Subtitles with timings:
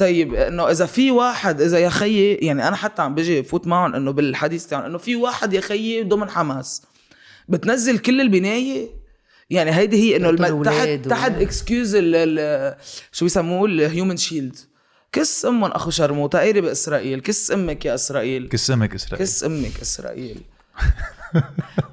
[0.00, 3.94] طيب إنه إذا في واحد إذا يا خيي يعني أنا حتى عم بيجي فوت معهم
[3.94, 6.82] إنه بالحديث تاعهم إنه في واحد يا خيي ضمن حماس.
[7.48, 8.88] بتنزل كل البناية؟
[9.50, 10.62] يعني هيدي هي إنه الم...
[10.62, 11.96] تحت تحت اكسكيوز
[13.12, 14.56] شو بيسموه؟ الهيومن شيلد
[15.12, 18.48] كس أمهم أخو شرموطة قايره باسرائيل كس أمك يا إسرائيل.
[18.48, 19.26] كس أمك إسرائيل.
[19.26, 20.40] كس أمك إسرائيل.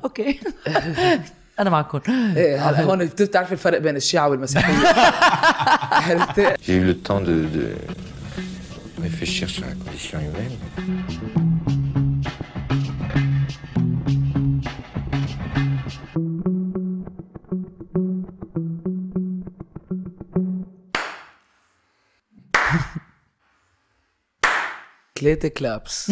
[0.04, 0.40] أوكي
[1.60, 2.00] أنا معكم.
[2.10, 4.76] إيه هلا هون بتعرف الفرق بين الشيعة والمسيحية.
[6.66, 7.66] J'ai eu le temps de, de
[9.02, 10.58] réfléchir sur la condition humaine.
[25.20, 26.12] ثلاثة claps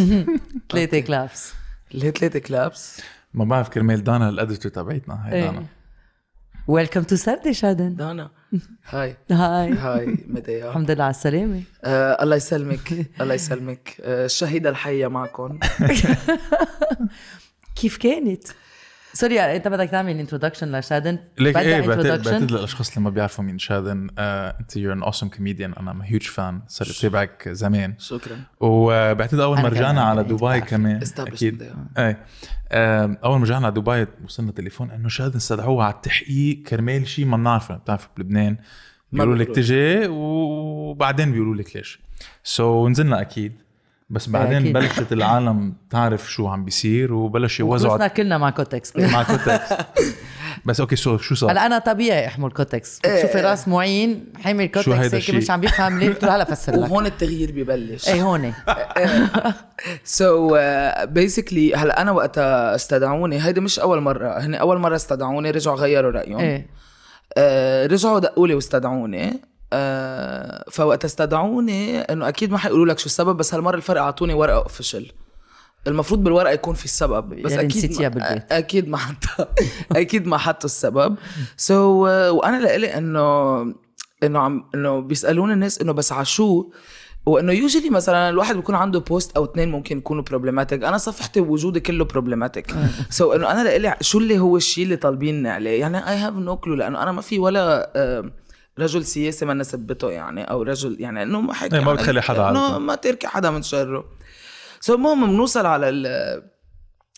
[0.71, 1.53] ثلاثة claps
[1.93, 3.01] ليه ثلاثة claps؟
[3.35, 5.45] ما بعرف كرمال دانا ال editor تبعتنا هي إيه.
[5.45, 5.65] دانا
[6.67, 8.31] welcome to سردي شادن دانا.
[8.89, 9.17] Hi.
[9.31, 9.73] Hi.
[9.73, 10.69] Hi مديا.
[10.69, 11.63] الحمد لله على السلامة.
[11.83, 13.97] آه الله يسلمك الله يسلمك.
[14.01, 15.59] آه الشهيدة الحية معكم.
[17.75, 18.43] كيف كانت؟
[19.15, 24.07] sorry انت بدك تعمل introduction لشادن؟ ليك إيه بعتقد للاشخاص اللي ما بيعرفوا مين شادن
[24.17, 27.93] آه، أنت you're an awesome comedian أنا I'm huge fan صرت اتابعك زمان.
[27.99, 28.37] شكرا.
[28.59, 30.61] وبعتقد أول ما رجعنا على دبي.
[30.61, 31.63] كمان أكيد.
[31.97, 32.25] إيه.
[32.71, 37.25] آم، أول ما رجعنا على دبي وصلنا تليفون إنه شادن استدعوه على التحقيق كرمال شيء
[37.25, 37.75] ما بنعرفه.
[37.75, 38.57] بتعرف بلبنان؟
[39.11, 39.55] بيقولوا لك.
[39.55, 41.99] تجي وبعدين بيقولوا لك ليش.
[42.43, 43.64] so, نزلنا أكيد.
[44.09, 44.73] بس بعدين أكيد.
[44.73, 49.73] بلشت العالم تعرف شو عم بيصير وبلش يوزعوا وخلصنا كلنا مع Kotex مع Kotex
[50.65, 53.15] بس okay so شو صار؟ هلا أنا طبيعي أحمل Kotex إيه.
[53.15, 56.79] بتشوفي راس معين حامل Kotex هيك؟ مش عم بيفهم ليه قلت له هلا فسر لك.
[56.79, 58.09] وهون التغيير ببلش.
[58.09, 58.53] إيه هون.
[60.03, 60.57] so
[61.03, 63.45] basically هلا أنا وقتها استدعوني.
[63.45, 64.39] هيدي مش أول مرة.
[64.39, 66.39] هن أول مرة استدعوني رجعوا غيروا رأيهم.
[66.39, 66.67] إيه.
[67.37, 69.41] آه رجعوا دقوا لي واستدعوني.
[69.75, 74.57] آه فوقت استدعوني إنه أكيد ما حيقولوا لك شو السبب بس هالمرة الفرق أعطوني ورقة
[74.57, 75.11] official
[75.87, 78.51] المفروض بالورقة يكون في السبب بس يعني أكيد ما بالبيت.
[78.51, 79.47] أكيد ما حطها
[80.01, 81.15] أكيد ما حطوا السبب.
[81.57, 83.61] so, uh, وأنا لإلي إنه
[84.23, 86.69] إنه عم إنه بيسألوني الناس إنه بس عشو
[87.25, 91.79] وإنه يوجولي مثلا الواحد بيكون عنده بوست أو اثنين ممكن يكونوا problematic أنا صفحتي وجودي
[91.79, 92.75] كله problematic
[93.09, 96.57] so إنه أنا لإلي شو اللي هو الشيء اللي طالبيني عليه؟ يعني I have no
[96.57, 98.31] clue لأنه أنا ما في ولا آه،
[98.79, 102.41] رجل سياسي ما سبيته يعني أو رجل يعني إنه ما حكي إيه، ما بتخلي حدا
[102.41, 102.77] عارفه.
[102.79, 104.05] ما تركي حدا من شره
[104.79, 106.43] so المهم بنوصل على ال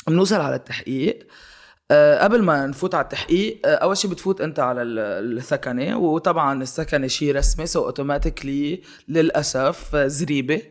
[0.07, 1.27] بنوصل على التحقيق
[1.91, 6.61] آه، قبل ما نفوت على التحقيق آه، أول شيء بتفوت أنت على ال- الثكنه وطبعا
[6.61, 10.61] الثكنه شيء رسمي so automatically للأسف زريبة.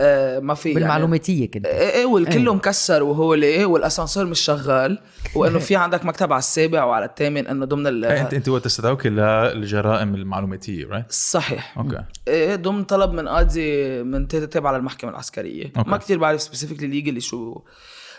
[0.00, 0.80] آه، ما في يعني.
[0.80, 2.56] بالمعلوماتية كنت إيه إيه والكله إيه.
[2.56, 4.98] مكسر وهو ليه والأسانسير مش شغال.
[5.34, 8.66] وإنه في عندك مكتب على السابع وعلى الثامن إنه ضمن ال إيه، انت أنت وقت
[8.66, 11.78] استدعوك للجرائم المعلوماتية right؟ صحيح.
[11.78, 12.04] okay.
[12.28, 15.72] إيه ضمن طلب من قاضي من تيتا تابعه للمحكمة العسكرية.
[15.76, 15.90] أوكي.
[15.90, 17.60] ما كتير بعرف specifically legally شو.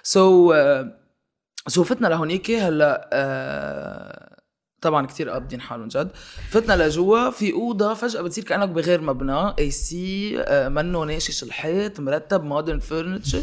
[0.04, 0.54] so
[1.68, 4.35] so فتنا لهونيك هلا آه،
[4.86, 6.10] طبعا كتير قابضين حالهم جد.
[6.50, 12.44] فتنا لجوا في أوضة فجأة بتصير كأنك بغير مبنى AC آه، منه ناشش الحيط مرتب
[12.44, 13.42] modern furniture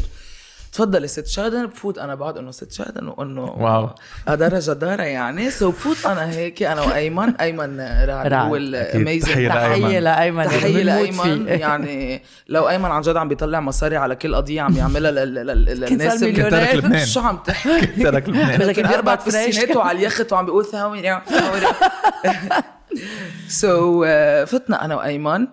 [0.73, 3.89] تفضلي ست شادن بفوت أنا بعد إنه ست شادن وانه wow.
[4.35, 5.51] درجة دارة يعني.
[5.51, 8.33] so بفوت أنا هيك أنا وأيمن أيمن رعد.
[8.33, 8.55] هو.
[8.55, 10.47] ال amazing تحية بنموت لأيمن.
[10.47, 11.51] فيه.
[11.65, 15.47] يعني لو أيمن عن جد عم بيطلع مصاري على كل قضية عم يعملها لل- لل-
[15.65, 17.05] لل- للناس اللي- كنت ترك لبنان.
[17.05, 18.61] شو عم تحكي؟ ترك لبنان.
[18.61, 19.35] لكن بيقبض أربع fresh.
[19.55, 21.01] بالسينات وعلى اليخت وعم بيقول ثاوي
[23.47, 24.05] so
[24.45, 25.47] فتنا أنا وأيمن.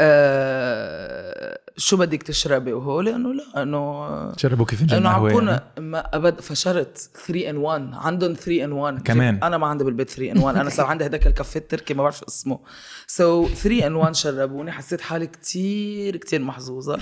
[0.00, 5.58] آه، شو بدك تشربي؟ وهو لأنه لا إنه شربوا كيف إنه عم بكون.
[5.78, 9.40] ما أبد فشرت 3 in 1 عندهم 3 in 1 كمان.
[9.42, 12.18] أنا ما عندي بالبيت 3 in 1 أنا صار عندي هداك الكافيه التركي ما بعرف
[12.18, 12.58] شو اسمه.
[13.06, 16.98] so 3 in 1 شربوني حسيت حالي كتير كتير محظوظة.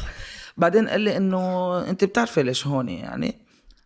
[0.56, 3.38] بعدين قال لي إنه أنت بتعرفي ليش هون يعني؟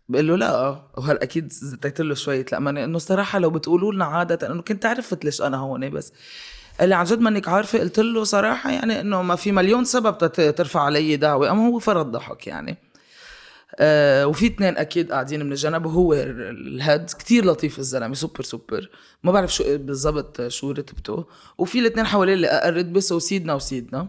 [0.08, 0.82] بقول له لا.
[0.97, 5.24] وهلا أكيد زتيت له شوية لأمانة إنه صراحة لو بتقولوا لنا عادة انه كنت عرفت
[5.24, 6.12] ليش أنا هون بس
[6.81, 10.32] قال لي عن جد منك عارفة قلت له صراحة يعني إنه ما في مليون سبب
[10.32, 12.77] ترفع علي دعوة أما هو فرض ضحك يعني.
[13.78, 18.91] آه وفي اثنين أكيد قاعدين من الجنب وهو الهيد كتير لطيف الزلمة super super.
[19.22, 21.27] ما بعرف شو بالضبط شو رتبته.
[21.59, 24.09] وفي الاثنين حواليه اللي أقل رتبه so سيدنا وسيدنا.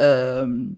[0.00, 0.76] آم،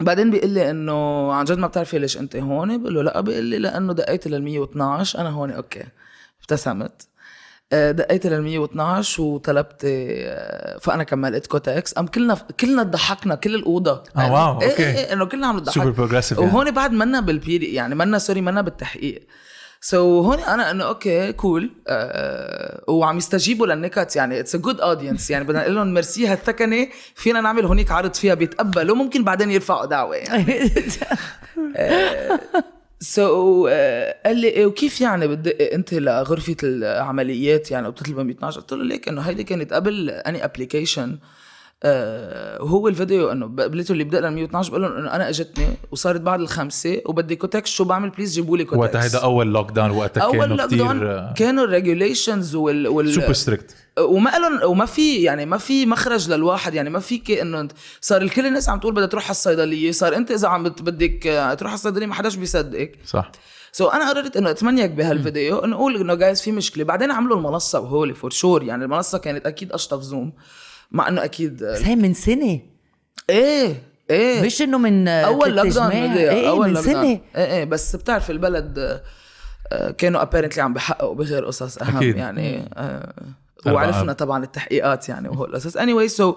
[0.00, 3.44] بعدين بيقول لي إنه عن جد ما بتعرفي ليش أنت هون؟ بقول له لا بيقول
[3.44, 5.84] لي لأنه دقيت لل 112 أنا هون okay.
[6.40, 7.02] ابتسمت.
[7.02, 7.11] آه،
[7.72, 14.02] دقيت لل 112 وطلبت آه، فأنا كملت Kotex أم كلنا كلنا ضحكنا كل الأوضة.
[14.16, 14.86] آه، wow، إيه okay.
[14.86, 15.74] إيه إيه، إنه كلنا عم نضحك.
[15.74, 16.50] super progressive يعني.
[16.50, 19.26] وهون بعد منا بالبيري يعني منا sorry منا بالتحقيق.
[19.80, 24.16] so, هون أنا إنه okay cool آه وعم يستجيبوا للنكت.
[24.16, 26.88] يعني it's a good audience يعني بدنا نقول لهم ميرسي هالثكنة.
[27.14, 28.96] فينا نعمل هونيك عرض فيها بيتقبلوا.
[28.96, 30.16] ممكن بعدين يرفعوا دعوة.
[30.16, 30.70] يعني.
[33.02, 38.72] so, uh, قال لي إيه وكيف يعني بتدق أنت لغرفة العمليات يعني وبتطلب 112 قلت
[38.72, 41.41] له ليك إنه هيدي كانت قبل any application آه
[41.84, 46.40] وهو الفيديو إنه قبلته اللي بدق ل 112 بقول لهم إنه أنا إجتني وصارت بعد
[46.40, 48.80] الخمسة وبدي Kotex شو بعمل؟ please جيبوا لي Kotex.
[48.80, 53.74] وقت هيدا أول lockdown وقتها أول كانوا lockdown كانوا ال regulations وال, وال super strict
[54.00, 57.68] وما لهم وما في يعني ما في مخرج للواحد يعني ما فيك إنه
[58.00, 61.54] صار الكل الناس عم تقول بدها تروح على الصيدلية صار أنت إذا عم بدك آه،
[61.54, 62.98] تروح على الصيدلية ما حداش بيصدقك.
[63.06, 63.32] صح.
[63.72, 66.84] so أنا قررت إنه أتمنيك بهالفيديو إنه أقول إنه جايز في مشكلة.
[66.84, 70.32] بعدين عملوا المنصة وهولي for sure يعني المنصة كانت أكيد أشطف Zoom
[70.92, 72.60] مع إنه أكيد بس هي من سنة
[73.30, 75.90] إيه إيه مش إنه من أول lockdown.
[75.90, 76.82] فيديو إيه أول من.
[76.82, 79.02] سنة إيه إيه بس بتعرف البلد آه،
[79.72, 82.16] آه، كانوا apparently عم بحققوا بغير قصص أهم أكيد.
[82.16, 83.12] يعني آه،.
[83.66, 86.34] وعرفنا طبعا التحقيقات يعني وهو القصص anyway so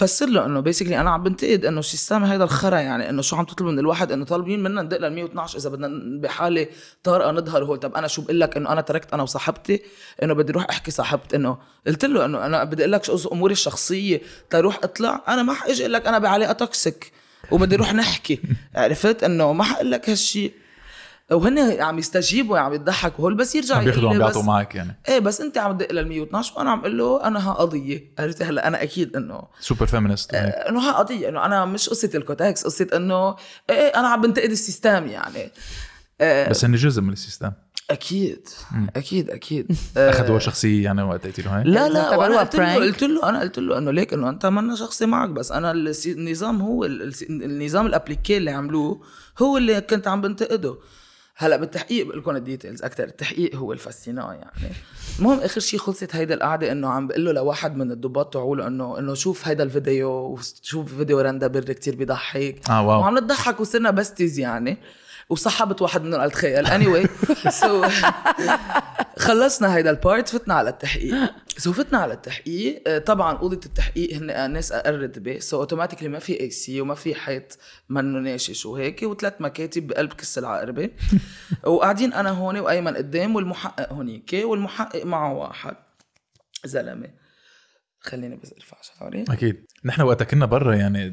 [0.00, 3.36] بفسر له إنه basically أنا عم بنتقد إنه ال system هيدا الخرا يعني إنه شو
[3.36, 6.66] عم تطلب من الواحد إنه طالبين منا ندق لل 112 إذا بدنا بحالة
[7.02, 9.82] طارئة نظهر هو طب أنا شو بقول لك إنه أنا تركت أنا وصاحبتي
[10.22, 13.52] إنه بدي أروح أحكي صاحبتي إنه قلت له إنه أنا بدي أقول لك شو أموري
[13.52, 14.20] الشخصية.
[14.50, 15.24] تروح اطلع.
[15.28, 17.12] أنا ما حأجي أقول لك أنا بعلاقه toxic
[17.50, 18.40] وبدي أروح نحكي.
[18.74, 20.52] عرفت؟ إنه ما حقول لك هالشيء
[21.32, 25.00] وهن عم يستجيبوا عم يضحكوا هول بس يرجع بياخذوا عم بيعطوا بس معك يعني.
[25.08, 28.12] إيه بس أنت عم تدق لل 112 وأنا عم أقول له أنا ها قضية.
[28.18, 32.64] عرفتي؟ هلأ أنا أكيد إنه super feminist إنه ها قضية إنه أنا مش قصة الكوتاكس
[32.64, 33.36] قصة إنه
[33.70, 35.50] إيه أنا عم بنتقد ال system يعني.
[36.50, 37.52] بس انه جزء من ال system.
[37.90, 38.48] أكيد
[38.96, 39.66] أكيد أكيد.
[39.96, 42.74] أخذوها شخصية يعني وقت قلت له هاي لا لا وأنا قلت له.
[42.74, 46.12] قلت له أنا قلت له إنه ليك إنه أنت منا شخصي معك بس أنا السي-
[46.12, 46.84] النظام هو
[47.30, 49.00] النظام ال appliqué اللي عملوه
[49.38, 50.76] هو اللي كنت عم بنتقده.
[51.40, 54.74] هلا بالتحقيق بقول لكم ال details أكثر التحقيق هو الفاسينا يعني.
[55.18, 58.98] المهم آخر شيء خلصت هيدا القعدة إنه عم بقول له لواحد من الضباط تبعوله إنه
[58.98, 63.00] إنه شوف هيدا الفيديو وشوف فيديو رندا بر كتير بيضحك آه واو.
[63.00, 64.78] وعم نضحك وصرنا besties يعني.
[65.30, 66.66] وصحبت واحد منهم قال تخيل.
[66.66, 67.86] anyway so
[69.18, 71.14] خلصنا هيدا ال part فتنا على التحقيق.
[71.58, 72.82] so فتنا على التحقيق.
[72.86, 77.14] آه، طبعا اوضه التحقيق هن ناس أقل رتبه so automatically ما في AC وما في
[77.14, 80.90] حيط منه ناشش وهيك وثلاث مكاتب بقلب كس العقربة.
[81.66, 85.76] وقاعدين أنا هون وأيمن قدام والمحقق هونيك والمحقق معه واحد.
[86.64, 87.08] زلمة.
[88.00, 89.24] خليني بس ارفع شعري.
[89.30, 89.64] أكيد.
[89.84, 91.12] نحن وقتها كنا برا يعني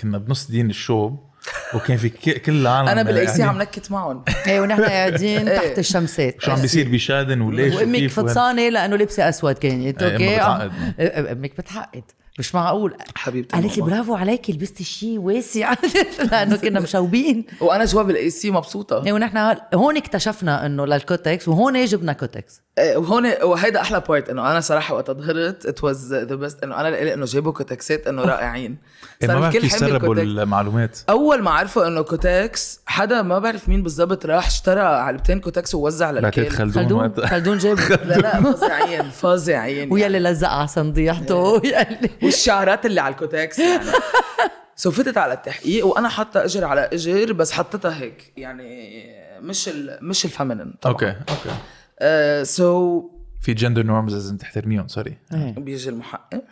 [0.00, 1.27] كنا بنص دين الشوب.
[1.74, 3.50] وكان في ك- كل العالم أنا بال AC يعني.
[3.52, 4.24] عم نكت معهم.
[4.46, 5.58] إيه ونحن قاعدين إيه.
[5.58, 6.36] تحت الشمسات.
[6.42, 12.02] شو عم بيصير بشادن وليش وأمك فطسانة لأنه لبسه أسود كانت إيه، أوكي؟ عم- بتعقد.
[12.38, 12.94] إيه، مش معقول.
[13.14, 13.82] حبيبتي قالت لي.
[13.82, 15.74] برافو عليكي لبستي شيء واسع.
[16.32, 19.06] لأنه كنا مشوبين وأنا جوا بال AC مبسوطة.
[19.06, 22.62] إيه، ونحن هون اكتشفنا إنه للكوتكس وهون جبنا كوتكس.
[22.78, 26.80] إيه، وهون وهيدا أحلى part إنه أنا صراحة وقت ظهرت it was the best إنه
[26.80, 28.78] أنا لقيت إنه جابوا كوتكسات إنه رائعين.
[29.22, 30.14] إيه، ما بعرف كيف حامل سربوا.
[30.14, 30.98] المعلومات.
[31.10, 36.10] أول ما عرفوا إنه كوتكس حدا ما بعرف مين بالضبط راح اشترى علبتين كوتكس ووزع
[36.10, 36.50] للكل.
[36.50, 40.16] خلدون خلدون جاب لا لا فظيعين فظيعين ويا يعني.
[40.16, 43.84] اللي لزق على صنديحته يلي والشعرات اللي على الكوتكس يعني.
[44.76, 49.04] so فتت على التحقيق وأنا حاطة إجر على إجر بس حطيتها هيك يعني
[49.40, 50.92] مش ال مش ال feminine طبعا.
[50.92, 51.50] okay okay.
[51.98, 53.02] آه so
[53.40, 55.18] في gender norms لازم تحترميهم sorry.
[55.32, 56.44] بيجي المحقق.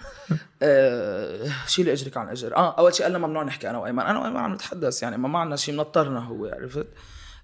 [0.62, 2.56] آه شيلي إجرك عن إجر.
[2.56, 4.02] آه أول شيء قال لنا ممنوع نحكي أنا وأيمن.
[4.02, 6.86] أنا وأيمن عم نتحدث يعني ما معنا شيء منطرنا هو عرفت؟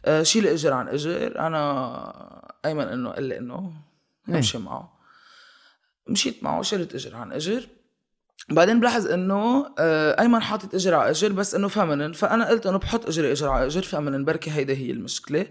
[0.05, 1.39] آه شيلي إجر عن إجر.
[1.39, 3.73] أنا أيمن إنه قال لي إنه
[4.29, 4.93] امشي معه.
[6.09, 7.67] مشيت معه شلت إجر عن إجر.
[8.49, 12.79] بعدين بلاحظ إنه آه، أيمن حاطط اجر على اجر بس إنه féminine فأنا قلت إنه
[12.79, 15.47] بحط اجري اجر على اجر féminine بركي هيدا هي المشكلة.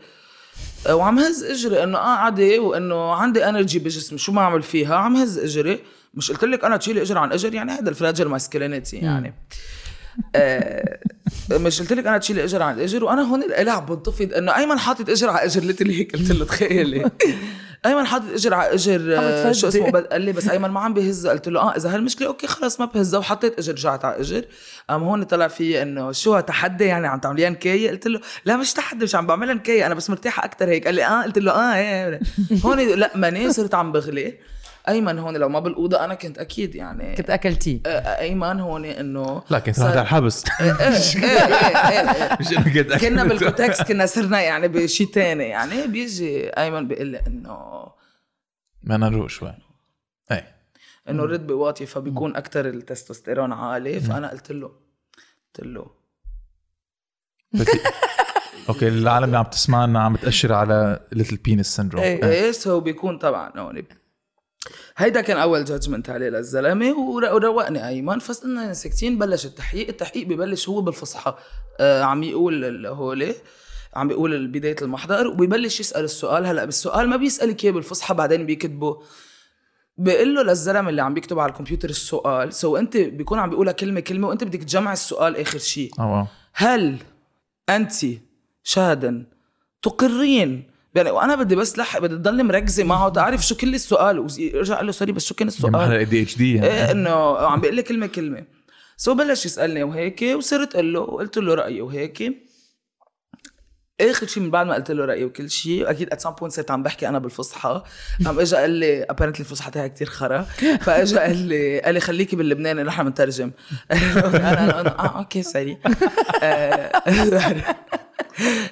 [0.88, 4.96] آه، وعم هز إجري إنه آه عادي وإنه عندي energy بجسمي شو ما اعمل فيها
[4.96, 5.80] عم هز إجري.
[6.14, 9.34] مش قلت لك أنا تشيلي اجر عن اجر يعني هذا ال fragile masculinity يعني.
[10.36, 11.00] آه،
[11.52, 15.10] مش قلت لك أنا تشيلي اجر عن اجر وأنا هون القلع بنتفض إنه أيمن حاطط
[15.10, 17.12] اجر على اجر قلت لي هيك قلت له تخيلي.
[17.86, 19.68] أيمن حاطط إجر على إجر آه، شو.
[19.68, 22.80] اسمه؟ قال لي بس أيمن ما عم بيهز قلت له آه إذا هالمشكله okay خلص
[22.80, 24.46] ما بهزها وحطيت إجر رجعت على إجر.
[24.90, 28.74] قام هون طلع في إنه شو تحدي يعني عم تعمليها نكايه قلت له لا مش
[28.74, 30.86] تحدي مش عم بعملها نكايه أنا بس مرتاحة أكثر هيك.
[30.86, 32.20] قال لي آه قلت له آه إيه
[32.66, 34.38] هون لا ماني صرت عم بغلي.
[34.88, 37.80] أيمن هون لو ما بالأوضة أنا كنت أكيد يعني كنت أكلتيه.
[37.88, 40.44] أيمن هون إنه لا كنت رحت على الحبس.
[40.62, 42.94] إيه إيه إيه مش كنت.
[42.94, 45.44] كنا بالكوتكس كنا صرنا يعني بشيء تاني.
[45.44, 47.88] يعني بيجي أيمن بيقول لي إنه
[48.84, 49.54] بدنا نروق شوي.
[50.32, 50.56] إيه.
[51.10, 54.00] إنه الرتبه واطيه فبيكون أكثر التستوستيرون عالي.
[54.00, 54.72] فأنا قلت له
[55.56, 56.02] قلت له.
[58.70, 63.52] okay العالم اللي عم تسمعنا عم بتاشر على little penis syndrome إيه so بيكون طبعا
[63.58, 63.84] هون
[64.98, 68.20] هيدا كان أول judgment عليه للزلمة ور- وروقني أيمن.
[68.20, 69.88] فصلنا ساكتين بلش التحقيق.
[69.88, 71.36] التحقيق ببلش هو بالفصحى.
[71.80, 73.36] آه عم يقول هولي
[73.96, 76.46] عم بيقول بداية المحضر وبيبلش يسأل السؤال.
[76.46, 79.02] هلأ بالسؤال ما بيسألك إياه بالفصحى بعدين بيكتبه.
[79.98, 84.00] بيقول له للزلمة اللي عم بيكتب على الكمبيوتر السؤال so أنت بيكون عم بيقولها كلمة
[84.00, 86.26] كلمة وأنت بدك تجمع السؤال آخر شيء واو.
[86.54, 86.98] هل
[87.70, 87.92] أنت
[88.64, 89.26] شاهدا
[89.82, 93.10] تقرين يعني وأنا بدي بس لحق بدي تضلني مركزة معه.
[93.10, 97.38] تعرف شو كل السؤال؟ ورجع قال له sorry بس شو كان السؤال؟ ADHD إيه إنه
[97.38, 98.44] عم بيقول لي كلمه كلمة.
[98.98, 102.51] so بلش يسألني وهيك وصرت أقول له وقلت له رأيي وهيك.
[104.02, 106.72] آخر شيء من بعد ما قلت له رأيي وكل شيء أكيد at some point صرت
[106.72, 107.84] عم بحكي أنا بالفصحى.
[108.26, 110.42] قام اجى قال لي apparently الفصحى تاعي كثير خرا.
[110.82, 113.52] فاجى قال لي قال لي خليكي باللبناني نحن بنترجم
[113.92, 115.78] أنا أنا آه okay sorry.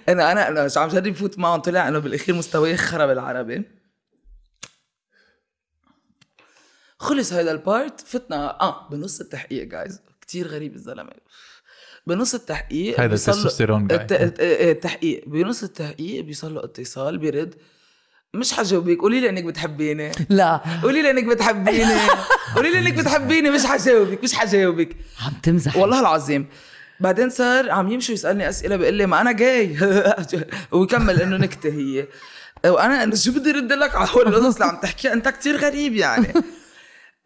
[0.09, 3.63] أنا أنا أنا عم جرب فوت معهم طلع إنه بالأخير مستواي خرا بالعربي.
[6.99, 11.11] خلص هذا ال part فتنا آه بنص التحقيق جايز كتير غريب الزلمة.
[12.09, 13.87] بنص التحقيق له- التستوستيرون.
[13.91, 15.23] الت- الت- التحقيق.
[15.27, 17.55] بنص التحقيق بيصل له اتصال بيرد.
[18.33, 20.11] مش حجاوبك قولي لي إنك بتحبيني.
[20.29, 20.61] لا.
[20.83, 21.93] قولي لي إنك بتحبيني.
[22.55, 24.89] قولي لي إنك بتحبيني مش حجاوبك مش حجاوبك.
[25.25, 25.77] عم تمزح.
[25.77, 26.47] والله العظيم.
[26.99, 29.77] بعدين صار عم يمشي يسألني أسئلة بيقول لي ما أنا جاي.
[30.71, 32.07] ويكمل إنه نكتة هي.
[32.71, 36.33] وأنا شو بدي رد لك على هول القصص اللي عم تحكيها؟ أنت كتير غريب يعني.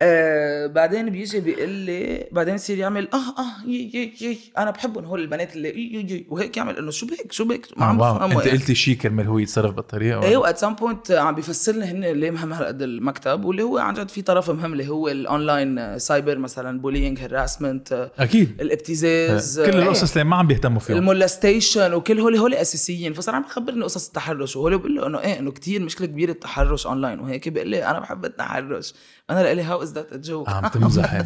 [0.05, 5.05] آه بعدين بيجي بيقول لي بعدين يصير يعمل آه آه يي يي يي أنا بحبهم
[5.05, 6.77] هول البنات اللي يي يي يي وهيك يعمل.
[6.77, 8.51] انه شو بك شو بك ما عم بفهمه أنت يعني.
[8.59, 12.31] قلتي شيء كرمال هو يتصرف بالطريقة؟ إيه وات some point عم بيفسر لي هن ليه
[12.31, 16.37] مهم هالقد المكتب واللي هو عن جد في طرف مهم اللي هو ال online cyber
[16.37, 18.61] مثلا bullying harassment أكيد.
[18.61, 23.13] الابتزاز كل القصص اللي ما عم بيهتموا فيهم ال molestation وكل هول هول أساسيين.
[23.13, 26.87] فصار عم يخبرني قصص التحرش وهول بقول له إنه إيه إنه كتير مشكلة كبيرة التحرش
[26.87, 27.49] اونلاين وهيك.
[27.49, 28.93] بيقول لي أنا بحب التحرش.
[29.29, 31.23] أنا لإلي how is that joke عم تمزحي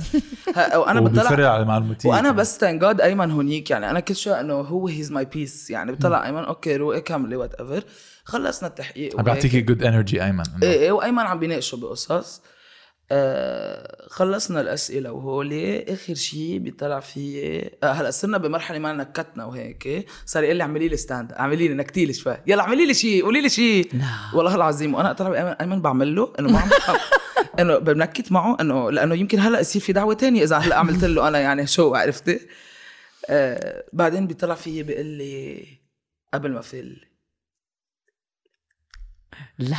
[0.76, 4.54] وأنا بطلع على معلوماتيه وأنا بس thank God أيمن هونيك يعني أنا كل شوي إنه
[4.54, 7.84] هو he's my peace يعني بطلع أيمن okay روقي كملي whatever
[8.24, 10.44] خلصنا التحقيق عم بيعطيكي good energy أيمن.
[10.64, 12.42] إيه إيه وأيمن عم بيناقشوا بقصص.
[13.12, 17.42] آه خلصنا الأسئلة وهولي آخر شيء بيطلع في
[17.84, 20.06] آه هلا صرنا بمرحلة ما نكتنا وهيك.
[20.26, 22.38] صار يقول لي اعملي لي stand اعملي لي نكتي لي شوي.
[22.48, 24.06] يلا اعملي لي شيء قولي لي شيء لا.
[24.34, 26.70] والله العظيم وأنا طلع ايمن بعمل له إنه ما عم
[27.60, 30.44] إنه بنكت معه إنه لأنه يمكن هلا يصير في دعوة تانية.
[30.44, 32.40] إذا هلا عملت له أنا يعني شو عرفتي؟
[33.30, 35.66] آه بعدين بيطلع فيي بيقول لي
[36.34, 37.07] قبل ما فل
[39.60, 39.76] لا.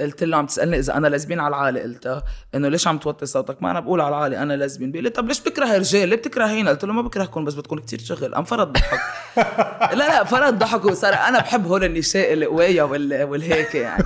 [0.00, 2.22] قلت له عم تسألني إذا أنا lesbian على العالي؟ قلتها.
[2.54, 5.28] انه ليش عم توطي صوتك؟ ما أنا بقول على العالي أنا lesbian بيقول لي طب
[5.28, 8.34] ليش بتكره رجال؟ ليه بتكرهينا قلت له ما بكرهكم بس بدكم كتير شغل.
[8.34, 9.00] قام فرط ضحك.
[9.98, 14.04] لا لا فرط ضحك وصار أنا بحب هول النساء القوية وال- والهيك يعني.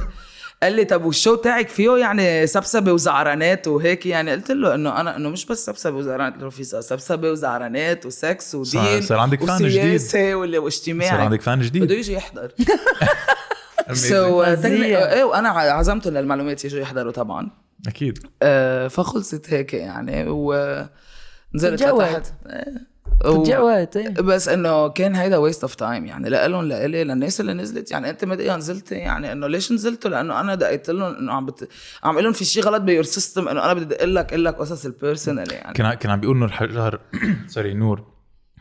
[0.62, 4.30] قال لي طب وال show تاعك فيه؟ يعني سبسبة وزعرانات وهيك يعني.
[4.30, 8.54] قلت له إنه أنا إنه مش بس سبسبة وزعرانات قلت له في سبسبة وزعرانات وسكس
[8.54, 9.94] ودين صار- صار عندك fan جديد.
[9.94, 12.50] وسياسة واجتماعي صار عندك fan بده جديد يجي يحضر.
[13.92, 15.12] so فظيع.
[15.12, 17.50] إيه وأنا عزمتهم للمعلومات يجوا يحضروا طبعا.
[17.88, 18.19] أكيد.
[18.43, 21.83] آه، فخلصت هيك يعني ونزلت.
[21.83, 24.09] لتحت آه، و- تجوت إيه.
[24.09, 27.91] بس إنه كان هيدا waste of time يعني لهم لإلي للناس اللي نزلت.
[27.91, 31.69] يعني أنت مدقيقه نزلت يعني إنه ليش نزلتوا؟ لأنه أنا دقيت لهم إنه عم بت...
[32.05, 34.45] عم أقول لهم في شيء غلط ب your system إنه أنا بدي أقول لك أقول
[34.45, 35.75] لك قصص ال personal يعني.
[35.75, 37.00] كان كان عم بيقول نور حجار
[37.49, 38.05] سوري نور.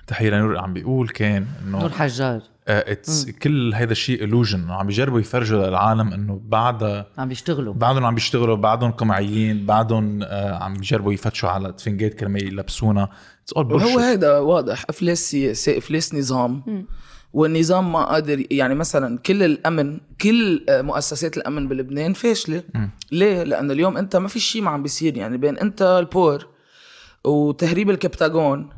[0.08, 2.42] تحية لنور عم بيقول كان إنه نور حجار.
[2.68, 4.70] it's كل هذا الشيء illusion.
[4.70, 7.74] عم بيجربوا يفرجوا للعالم إنه بعدها عم بيشتغلوا.
[7.74, 13.10] بعدهم عم بيشتغلوا بعدهم قمعيين بعدهم آه، عم بيجربوا يفتشوا على تفنجات كرمال يلبسونا.
[13.44, 16.86] it's all وهو bullshit هيدا واضح افلاس سياسه افلاس نظام.
[17.34, 22.64] والنظام ما قادر يعني مثلا كل الأمن كل مؤسسات الأمن بلبنان فاشلة.
[23.12, 25.18] ليه؟ لأنه اليوم أنت ما في شيء ما عم بيصير.
[25.18, 26.48] يعني بين أنت البور
[27.24, 28.70] وتهريب الكبتاغون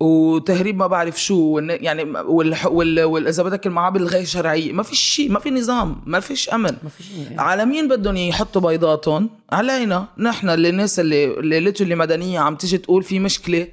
[0.00, 5.38] وتهريب ما بعرف شو يعني وال اذا بدك المعابد الغير شرعية ما في شيء ما
[5.38, 6.76] في نظام ما فيش أمن.
[6.82, 12.40] ما في شيء عالمين بدهم يحطوا بيضاتهم علينا نحن اللي الناس اللي اللي اللي مدنية
[12.40, 13.68] عم تيجي تقول في مشكلة.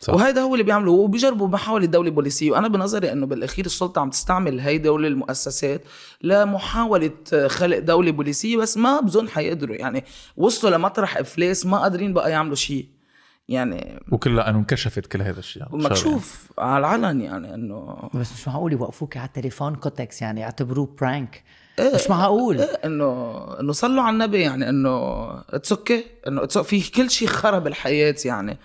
[0.00, 0.14] صح.
[0.14, 4.60] وهيدا هو اللي بيعملوه وبيجربوا محاولة دولة بوليسية وأنا بنظري أنه بالأخير السلطة عم تستعمل
[4.60, 5.82] هاي دولة المؤسسات
[6.22, 7.10] لمحاولة
[7.46, 9.76] خلق دولة بوليسية بس ما بظن حيقدروا.
[9.76, 10.04] يعني
[10.36, 12.86] وصلوا لمطرح إفلاس ما قادرين بقى يعملوا شيء.
[13.52, 15.62] يعني وكلها انه انكشفت كل هذا الشيء.
[15.70, 21.42] مكشوف على العلن يعني إنه بس مش معقول يوقفوك على التليفون كوتكس يعني يعتبروه prank
[21.94, 22.60] مش معقول.
[22.60, 24.90] انه إنه صلوا على النبي يعني إنه
[25.50, 26.58] it's okay إنه okay.
[26.60, 28.58] في كل شيء خرب الحياة يعني.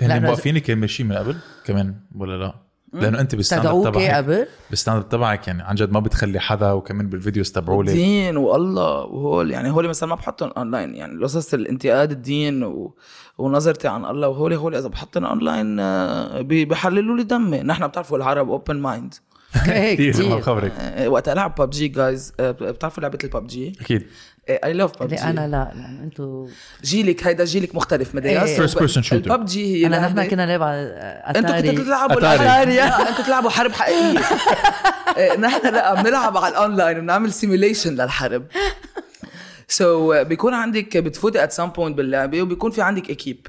[0.00, 2.54] هن لا، أنا- موقفين كان ماشي من قبل كمان ولا لا؟
[3.02, 6.72] لأنه أنت بال stand-up تبعك قبل؟ بال stand-up تبعك يعني عن جد ما بتخلي حدا
[6.72, 11.12] وكمان بال videos تبعوا لك دين والله وهول يعني هول مثلا ما بحطهم اونلاين يعني
[11.12, 12.94] القصص الانتقاد الدين و...
[13.38, 17.62] ونظرتي عن الله وهول هول إذا بحطهم اونلاين آه، بحللوا لي دمي.
[17.62, 19.14] نحن بتعرفوا العرب open mind
[19.54, 20.72] كثير ما بخبرك
[21.06, 24.06] وقت ألعب PUBG guys بتعرفوا لعبة الببجي؟ أكيد.
[24.48, 25.72] I love PUBG أنا لا
[26.04, 26.46] أنتوا
[26.84, 28.14] جيلك هيدا جيلك مختلف.
[28.14, 29.12] مدياس First person shooter.
[29.12, 30.78] الببجي هي أنا نحن كنا نلعب على
[31.26, 32.18] أنتوا أتاري كنتوا تلعبوا.
[32.18, 34.20] الاتاري لا أنتوا تلعبوا حرب حقيقية
[35.16, 38.44] إيه، نحن لا بنلعب على الأونلاين بنعمل simulation للحرب
[39.68, 43.46] so, بيكون عندك بتفوتي at some point باللعبة وبيكون في عندك équipe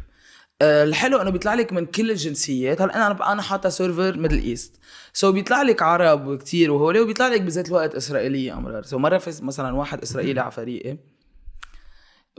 [0.62, 2.82] الحلو إنه بيطلع لك من كل الجنسيات.
[2.82, 7.42] هلأ أنا أنا حاطة server Middle East so بيطلع لك عرب كتير وهول وبيطلع لك
[7.42, 8.84] بذات الوقت إسرائيلية أمرار.
[8.84, 10.98] so مرة في مثلا واحد إسرائيلي على فريقي.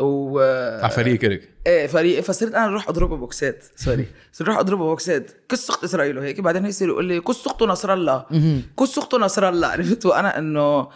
[0.00, 0.38] و
[0.82, 3.64] على فريق كرك إيه فريق فصرت أنا أروح أضربه بوكسات.
[3.76, 5.30] sorry صرت أروح أضربه بوكسات.
[5.48, 8.26] كس اخت اسرائيل وهيك بعدين هو يصير يقول لي كس اخته نصر الله.
[8.80, 9.68] كس اخته نصر الله.
[9.72, 10.88] عرفت؟ وأنا إنه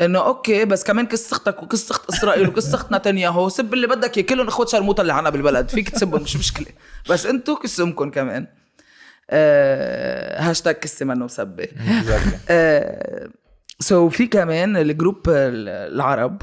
[0.00, 1.06] انه okay بس كمان
[1.62, 5.68] وكس اخت إسرائيل اخت نتنياهو سب اللي بدك إياه كلهم اخوات شرموطة اللي عنا بالبلد
[5.68, 6.66] فيك تسبهم مش مشكلة.
[7.10, 8.46] بس انتو كس امكم كمان.
[9.30, 11.68] آه هاشتاج كسي منه مسبة.
[13.80, 16.42] so في كمان ال group ال- العرب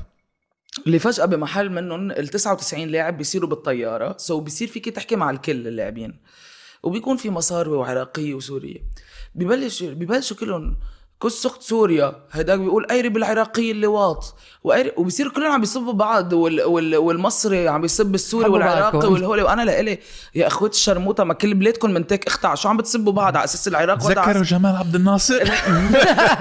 [0.88, 4.16] اللي فجأة بمحل منهم ال 99 لاعب بيصيروا بالطيارة.
[4.18, 6.20] so بيصير فيك تحكي مع الكل اللاعبين.
[6.84, 8.78] وبيكون في مصاروي وعراقية وسورية.
[9.36, 10.78] ببلش ببلشوا كلهم
[11.26, 16.96] اخت سوريا هيداك بيقول ايري بالعراقية اللواط وأيري وبصيروا كلهم عم بيصبوا بعض وال وال
[16.98, 18.98] والمصري عم بيصب السوري والعراقي.
[19.10, 19.42] والهولي.
[19.42, 20.00] وأنا لإلي
[20.36, 23.98] يا اخوات الشرموطة ما كل بلادكم منتك اختع شو عم بتصبوا بعض على أساس العراق
[23.98, 25.42] تذكروا جمال عبد الناصر؟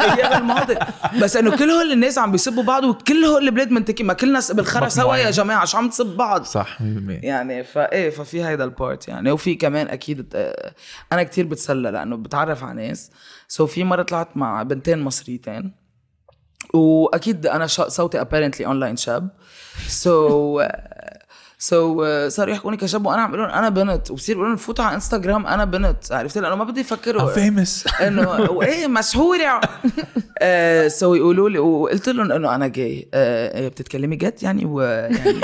[0.00, 0.76] أيام الماضي
[1.22, 4.88] بس إنه كل هول الناس عم بيسبوا بعض وكل هول البلاد منتكين ما كلنا بالخرا
[4.88, 5.64] سوا يا جماعة.
[5.64, 9.30] شو عم تصب بعض؟ صح 100% يعني فايه ففي هيدا البارت يعني.
[9.30, 10.74] وفي كمان أكيد آه،
[11.12, 13.10] أنا كتير بتسلى لأنه بتعرف على ناس.
[13.50, 15.72] so في مرة طلعت مع بنتين مصريتين.
[16.74, 19.28] وأكيد أنا صوتي apparently online شاب.
[19.88, 20.62] so
[21.58, 24.10] so صاروا يحكوني كشاب وأنا عم لهم أنا بنت.
[24.10, 26.12] وبصير بقول لهم فوتوا على انستغرام أنا بنت.
[26.12, 27.32] عرفت؟ لأنه ما بدي يفكروا.
[27.32, 29.60] famous إنه وايه مشهوره
[30.88, 35.40] so يقولوا لي وقلت لهم إنه أنا جاي آه بتتكلمي جد يعني؟ ويعني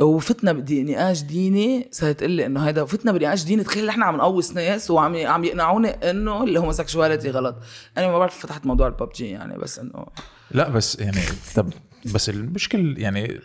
[0.00, 4.16] وفتنا بدي نقاش ديني صارت تقول لي إنه هيدا فتنا بنقاش ديني تخيل إحنا عم
[4.16, 7.56] نقوص ناس وعم عم يقنعوني إنه ال homosexuality غلط
[7.98, 10.06] أنا ما بعرف فتحت موضوع الببجي يعني بس إنه
[10.50, 11.20] لا بس يعني
[11.54, 11.70] طب
[12.14, 13.40] بس المشكل يعني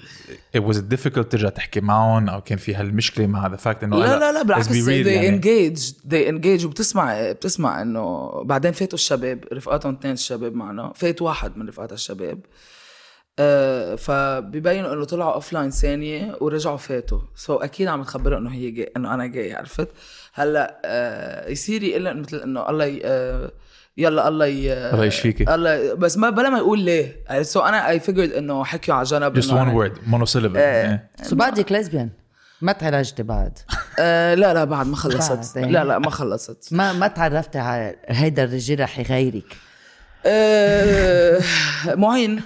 [0.58, 4.20] it was difficult ترجع تحكي معهم أو كان في هالمشكلة مع the fact إنه لا
[4.20, 5.42] لا لا بالعكس they يعني.
[5.42, 5.80] engage
[6.10, 11.68] they engage وبتسمع بتسمع إنه بعدين فاتوا الشباب رفقاتهم اثنين الشباب معنا فات واحد من
[11.68, 12.40] رفقات الشباب
[13.39, 17.19] آه فبيبينوا إنه طلعوا offline ثانية ورجعوا فاتوا.
[17.36, 19.88] so أكيد عم تخبروا إنه هي جاي إنه أنا جاي عرفت؟
[20.34, 23.02] هلأ آه يصير يقول لهم مثل إنه الله ي...
[23.06, 23.52] آه
[23.97, 24.73] يلا الله ي...
[24.73, 25.56] الله يشفيكي.
[25.56, 27.23] الله بس ما بلا ما يقول ليه.
[27.41, 30.56] so أنا I figured إنه حكيوا على جنب just إنه one أنا- word monosyllable.
[30.58, 31.10] إيه.
[31.24, 32.10] so بعدك lesbian
[32.62, 33.60] ما تعالجتي بعد؟
[34.00, 35.58] آه لا لا بعد ما خلصت.
[35.58, 35.71] بعد.
[35.71, 36.73] لا لا ما خلصت.
[36.73, 39.58] ما ما تعرفتي على هيدا الرجال رح يغيرك.
[40.26, 41.39] آه،
[41.95, 42.41] معين.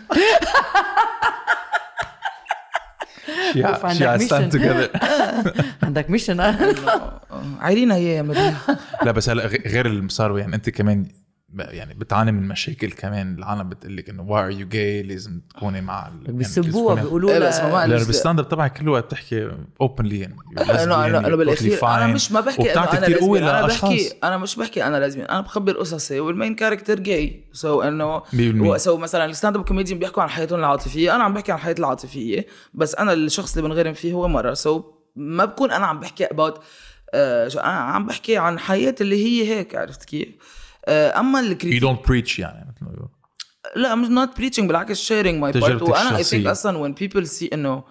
[3.53, 5.03] شي أوف، ع- شي عندك together.
[5.83, 6.39] عندك ميشن
[7.59, 8.57] عايرينا هي يا مدينة
[9.03, 11.05] لا بس هلا غ- غير المصاري يعني أنت كمان
[11.57, 13.35] يعني بتعاني من مشاكل كمان.
[13.37, 17.01] العالم بتقول لك إنه واي ار يو جاي لازم تكوني مع ال- يعني بيسبوها تكوني-
[17.05, 20.35] بيقولوا بس ما لها بالستاند اب تبعك كل وقت بتحكي اوبنلي يعني.
[20.83, 21.71] أنا أنا بالأخير
[22.05, 22.13] أنا.
[22.13, 25.71] مش ما بحكي إنه أنا لازمين أنا بحكي أنا مش بحكي أنا لازمين أنا بخبر
[25.77, 28.21] قصصي وال main character gay so إنه.
[28.77, 31.15] so مثلا ال stand-up comedian بيحكوا عن حياتهم العاطفية.
[31.15, 34.53] أنا عم بحكي عن حياتي العاطفية بس أنا الشخص اللي بنغرم فيه هو مرة.
[34.53, 34.83] so
[35.15, 36.61] ما بكون أنا عم بحكي about
[37.13, 41.83] أنا عم بحكي عن حياتي اللي هي هيك عرفت كيف؟ آه، أما you ال critique
[41.83, 43.09] don't preach يعني مثل ما بيقولوا.
[43.75, 46.23] لا مش not preaching بالعكس sharing my part وأنا I.
[46.23, 47.83] think أصلا when people see إنه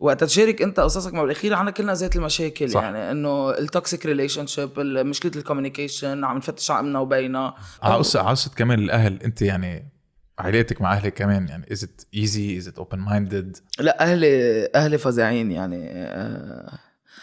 [0.00, 2.82] وقت تشارك أنت قصصك ما بالاخير عنا كلنا ذات المشاكل صح.
[2.82, 8.30] يعني إنه ال toxic relationship مشكلة ال communication عم نفتش عقلنا وبينا على قصة على
[8.30, 9.92] قصة كمان الأهل أنت يعني
[10.38, 14.98] عائلتك مع أهلك كمان يعني is it easy is it open minded لا أهلي أهلي
[14.98, 16.78] فظيعين يعني آه،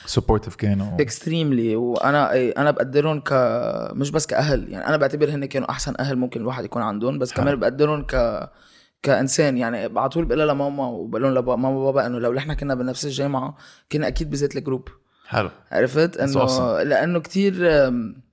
[0.08, 1.02] supportive كانوا.
[1.02, 3.34] extremely وأنا أنا بقدرهم ك
[3.94, 4.70] مش بس كأهل.
[4.70, 8.50] يعني أنا بعتبر هن كانوا أحسن أهل ممكن الواحد يكون عندهم بس كمان بقدرهم ك
[9.04, 9.58] كإنسان.
[9.58, 13.58] يعني على طول بقول لماما وبقول لهم لماما وبابا إنه لو نحن كنا بنفس الجامعة
[13.92, 14.90] كنا أكيد بذات ال group.
[15.28, 15.50] حلو.
[15.72, 16.82] عرفت؟ إنه awesome.
[16.84, 17.54] لأنه كتير
[17.88, 18.25] أم،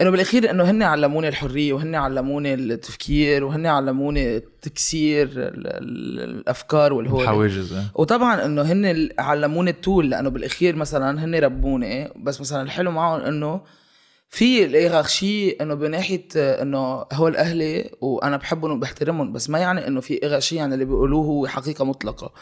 [0.00, 6.92] إنه بالأخير إنه هن علموني الحرية وهن علموني التفكير وهن علموني تكسير ال- ال- الأفكار
[6.92, 7.22] والهول.
[7.22, 7.82] الحواجز إيه.
[7.94, 13.20] وطبعا إنه هن علموني ال tools لأنه بالأخير مثلا هن ربوني بس مثلا الحلو معهم
[13.20, 13.60] إنه
[14.28, 20.00] في ال hiérarchie إنه بناحية إنه هول أهلي وأنا بحبهم وبحترمهم بس ما يعني إنه
[20.00, 22.32] في hiérarchie يعني اللي بيقولوه هو حقيقة مطلقة.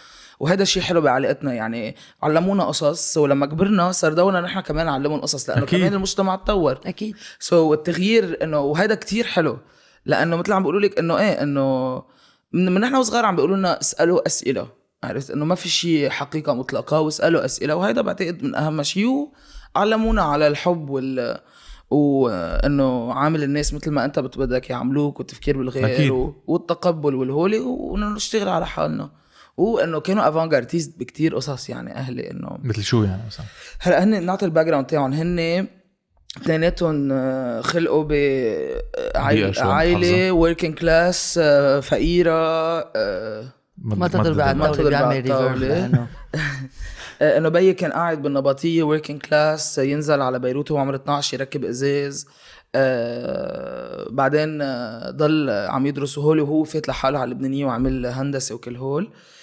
[0.40, 1.54] وهذا الشيء حلو بعلاقتنا.
[1.54, 5.80] يعني علمونا قصص ولما كبرنا صار دورنا نحن كمان نعلمهم قصص لأنه أكيد.
[5.80, 6.80] كمان المجتمع تطور.
[6.86, 7.16] أكيد.
[7.38, 9.58] سو so, التغيير إنه وهذا كتير حلو
[10.06, 12.02] لأنه مثل عم بيقولوا لك إنه إيه إنه
[12.52, 14.68] من, نحن وصغار عم بيقولوا لنا اسألوا أسئلة.
[15.04, 19.28] عرفت؟ إنه ما في شيء حقيقة مطلقة واسألوا أسئلة وهذا بعتقد من أهم شيء.
[19.76, 21.40] علمونا على الحب وال
[21.90, 26.32] وإنه عامل الناس مثل ما أنت بدك يعاملوك والتفكير بالغير أكيد.
[26.46, 29.10] والتقبل والهولي وإنه نشتغل على حالنا.
[29.58, 33.46] وإنه كانوا avant-gardiste بكتير قصص يعني أهلي إنه مثل شو يعني مثلا؟
[33.80, 35.12] هلأ هن نعطي ال background تاعهم.
[35.12, 35.66] هن
[36.36, 41.38] اثنيناتهم آه، خلقوا بيئة شو بعائله working class
[41.82, 42.32] فقيرة
[42.96, 43.44] آه،
[43.78, 45.68] ما تضرب على ما بيعمل reverb الطاولة.
[45.68, 46.06] لأنه.
[47.22, 51.64] آه، إنه بيي كان قاعد بالنبطية working class ينزل على بيروت وهو عمره 12 يركب
[51.64, 52.26] إزاز.
[52.74, 58.76] آه بعدين آه، ضل عم يدرس هول وهو فات لحاله على اللبنانية وعمل هندسة وكل
[58.76, 59.04] هول.
[59.04, 59.37] آه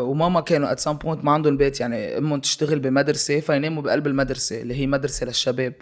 [0.00, 4.60] وماما كانوا at some point ما عندهم بيت يعني أمهم تشتغل بمدرسة فيناموا بقلب المدرسة
[4.60, 5.74] اللي هي مدرسة للشباب.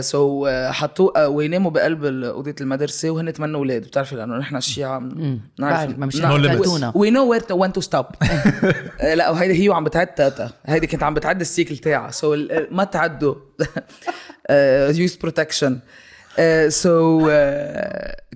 [0.00, 3.82] so حطوه آه، ويناموا بقلب أوضة المدرسة وهن ثمان أولاد.
[3.82, 5.40] بتعرفي لأنه نحن الشيعة مم.
[5.58, 6.14] نعرف بعرف، ما مش.
[6.94, 8.06] we know where when to stop
[9.14, 10.50] لا وهيدي هي وعم بتعد تاتا.
[10.66, 12.10] هيدي كانت عم بتعد ال cycle تاعها.
[12.10, 12.36] so
[12.70, 13.34] ما تعدوا.
[14.90, 15.78] use protection
[16.68, 17.30] so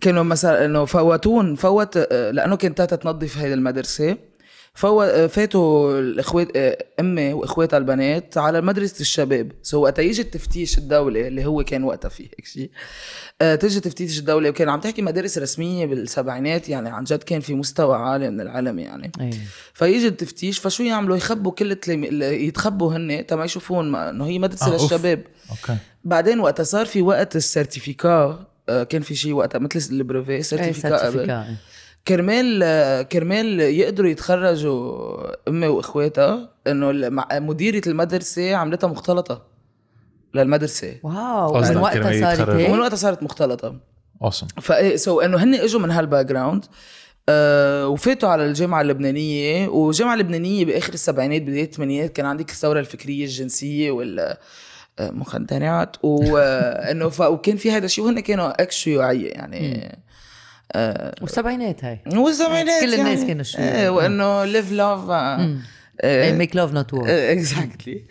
[0.00, 4.10] كانوا مثلا إنه فوتون فوت آه، لأنه كانت تاتا تنظف هيدي المدرسة.
[4.10, 4.33] آه،
[4.74, 9.52] فاتوا الإخوات آه، أمي وإخواتها البنات على مدرسة الشباب.
[9.62, 12.70] so وقت يجي التفتيش الدولي اللي هو كان وقتها فيه هيك شيء
[13.42, 17.54] آه، تجي تفتيش الدولي وكان عم تحكي مدارس رسمية بالسبعينات يعني عن جد كان في
[17.54, 19.12] مستوى عالي من العلم يعني.
[19.20, 19.30] إيه
[19.74, 24.82] فيجي التفتيش فشو يعملوا؟ يخبوا كل التلاميذ يتخبوا هن تما يشوفون إنه هي مدرسة آه،.
[24.82, 25.22] للشباب.
[25.50, 25.76] okay.
[26.04, 30.32] بعدين وقتها صار في وقت ال certificat آه، كان في شيء وقتها مثل ال brevet
[30.32, 31.56] إيه certificat إيه.
[32.08, 39.46] كرمال آه، كرمال يقدروا يتخرجوا أمي وإخواتها إنه مديرة المدرسة عملتها مختلطة
[40.34, 40.94] للمدرسة.
[41.02, 42.48] wow من وقتها صارت.
[42.48, 43.80] هيك؟ ومن وقتها صارت مختلطة.
[44.22, 46.64] اوسم فايه سو إنه هن إجوا من هال background
[47.28, 53.24] آه وفاتوا على الجامعة اللبنانية والجامعة اللبنانية بآخر السبعينات بداية الثمانينات كان عندك الثورة الفكرية
[53.24, 54.36] الجنسية وال
[54.98, 57.20] آه، مخدرات وانه ف...
[57.20, 59.28] وكان في هذا الشيء وهن كانوا ex شيوعيه
[60.74, 62.00] يعني والسبعينات هاي.
[62.16, 63.26] والسبعينات كل الناس يعني.
[63.26, 63.70] كانوا شيوعية.
[63.82, 65.10] إيه وإنه live love
[66.04, 68.04] إيه make love not war exactly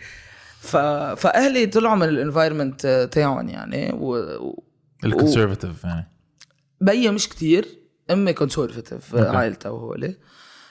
[0.60, 0.76] ف...
[1.16, 4.14] فأهلي طلعوا من ال environment تاعهم يعني و...
[4.16, 4.62] و...
[5.04, 6.10] ال conservative يعني.
[6.80, 7.68] بيي مش كتير
[8.10, 9.28] أمي conservative okay.
[9.36, 10.16] عائلتها وهولي.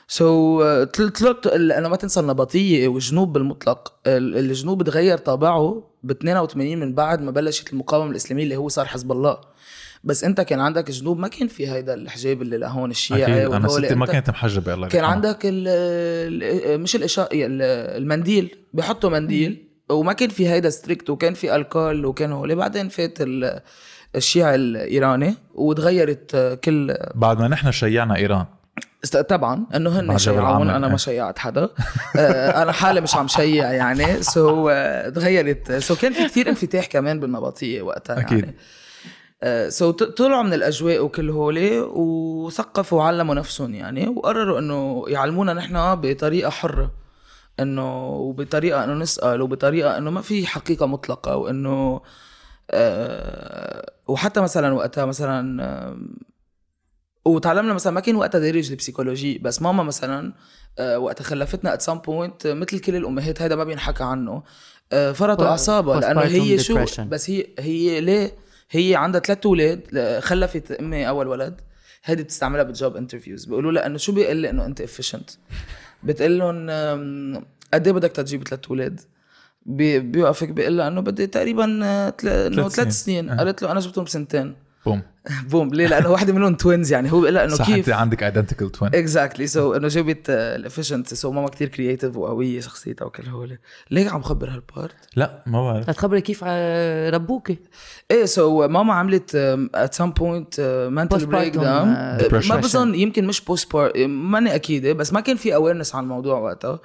[0.07, 3.93] so طلعت أنا ما تنسى النبطية والجنوب بالمطلق.
[4.07, 8.85] ال- الجنوب تغير طابعه ب 82 من بعد ما بلشت المقاومة الإسلامية اللي هو صار
[8.85, 9.37] حزب الله.
[10.03, 13.53] بس انت كان عندك جنوب ما كان في هيدا الحجاب اللي لهون الشيعي أكيد.
[13.53, 15.03] أنا ستي ما كانت محجبه الله كان.
[15.03, 21.55] عندك ال ال مش الاشاء المنديل بيحطوا منديل وما كان في هيدا strict وكان في
[21.55, 23.59] ال cool وكان هولي بعدين فات ال-
[24.15, 28.45] الشيعي الإيراني وتغيرت كل بعد ما نحن شيعنا إيران.
[29.29, 30.87] طبعا إنه هن شيعون أنا.
[30.87, 31.63] ما شيعت حدا.
[32.17, 34.23] آه، أنا حالي مش عم شيع يعني.
[34.23, 34.69] so
[35.15, 35.71] تغيرت.
[35.71, 38.39] so كان في كتير انفتاح كمان بالنبطيه وقتها أكيد.
[38.39, 38.55] يعني.
[39.69, 46.49] so طلعوا من الأجواء وكل هولي وثقفوا وعلموا نفسهم يعني وقرروا إنه يعلمونا نحن بطريقة
[46.49, 46.91] حرة
[47.59, 52.01] إنه وبطريقة إنه نسأل وبطريقة إنه ما في حقيقة مطلقة وإنه
[52.71, 55.97] آه وحتى مثلا وقتها مثلا آه
[57.25, 60.33] وتعلمنا مثلا ما كان وقتها دارج ال psychology بس ماما مثلا
[60.79, 64.43] آه وقتها خلفتنا at some point مثل كل الأمهات هذا ما بينحكى عنه
[64.91, 66.85] آه فرطوا أعصابها لأنه هي شو.
[67.03, 68.43] بس هي هي ليه
[68.75, 71.61] هي عندها ثلاث أولاد خلفت أمي أول ولد.
[72.05, 75.29] هيدي بتستعملها بال job interviews بيقولوا لها إنه شو بيقول لي إنه أنت efficient
[76.03, 76.55] بتقول لهم
[77.73, 78.99] قد إيه بدك تجيب ثلاث أولاد؟
[79.65, 82.91] بي- بيوقفك بيقول لها إنه بدي تقريبا آه، ثلاث.
[82.93, 83.29] سنين.
[83.29, 83.37] آه.
[83.37, 84.55] قالت له أنا جبتهم بسنتين.
[84.85, 85.01] boom.
[85.51, 85.69] boom.
[85.73, 87.11] ليه؟ لأنه واحدة منهم twins يعني.
[87.11, 90.38] هو بيقول لها إنه صح كيف؟ أنت عندك identical twin exactly so إنه جابت ال
[90.38, 93.57] efficient so ماما كتير creative وقوية شخصيتها وكل هول.
[93.91, 95.85] ليه عم خبر هال part لا ما بعرف.
[95.89, 97.57] تخبري كيف آه، ربوكي.
[98.11, 99.35] إيه so ماما عملت
[99.75, 102.55] at some point mental breakdown ما.
[102.55, 106.79] بظن يمكن مش postpartum ماني اكيده بس ما كان في awareness عن الموضوع وقتها.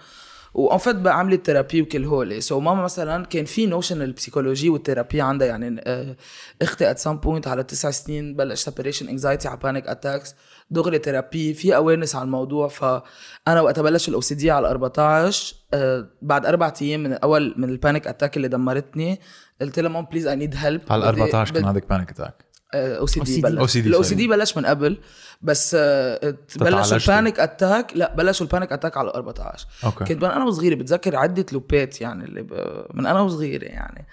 [0.55, 2.43] وان فيت بقى عملت therapy وكل هول.
[2.43, 6.17] so so ماما مثلا كان في notion ال psychology وال therapy عندها يعني آه،
[6.63, 10.35] أختي at some point على تسع سنين بلش separation anxiety على panic attacks
[10.71, 12.69] دغري therapy في awareness على الموضوع.
[12.69, 17.75] فأنا وقت بلش ال OCD على 14 آه، بعد أربع أيام من اول من ال
[17.75, 19.21] panic attack اللي دمرتني
[19.61, 23.43] قلت لها مام please I need help على 14 كان عندك panic attack OCD OCD.
[23.43, 23.77] بلش.
[23.77, 24.29] ال OCD.
[24.29, 24.99] بلش من قبل
[25.43, 26.97] بس آه، بلشوا.
[26.97, 27.93] ال panic attack.
[27.97, 30.05] لا بلشوا ال panic attack على 14 okay.
[30.05, 32.53] كنت من أنا وصغيرة بتذكر عدة loop ات يعني اللي ب...
[32.95, 34.07] من أنا وصغيرة يعني.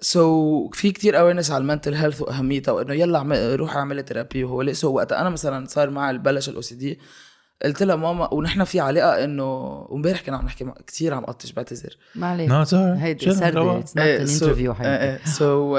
[0.00, 3.32] so so, في كتير awareness على ال mental health وأهميتها وإنه يلا عم...
[3.32, 6.98] روح اعملي therapy وهو so وقت أنا مثلا صار معي بلش ال OCD
[7.64, 9.44] قلت لها ماما ونحن في علاقة إنه
[9.88, 10.74] وامبارح كنا عم نحكي مع...
[10.86, 11.96] كتير عم قطش بعتذر.
[12.14, 14.74] ما عليك no sorry هيدي سردة اتس نوت ان انترفيو
[15.24, 15.78] سو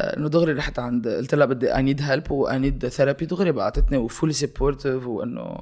[0.00, 3.52] إنه دغري رحت عند قلت لها بدي I need help و I need therapy دغري
[3.52, 5.58] بعتتني و fully supportive وإنه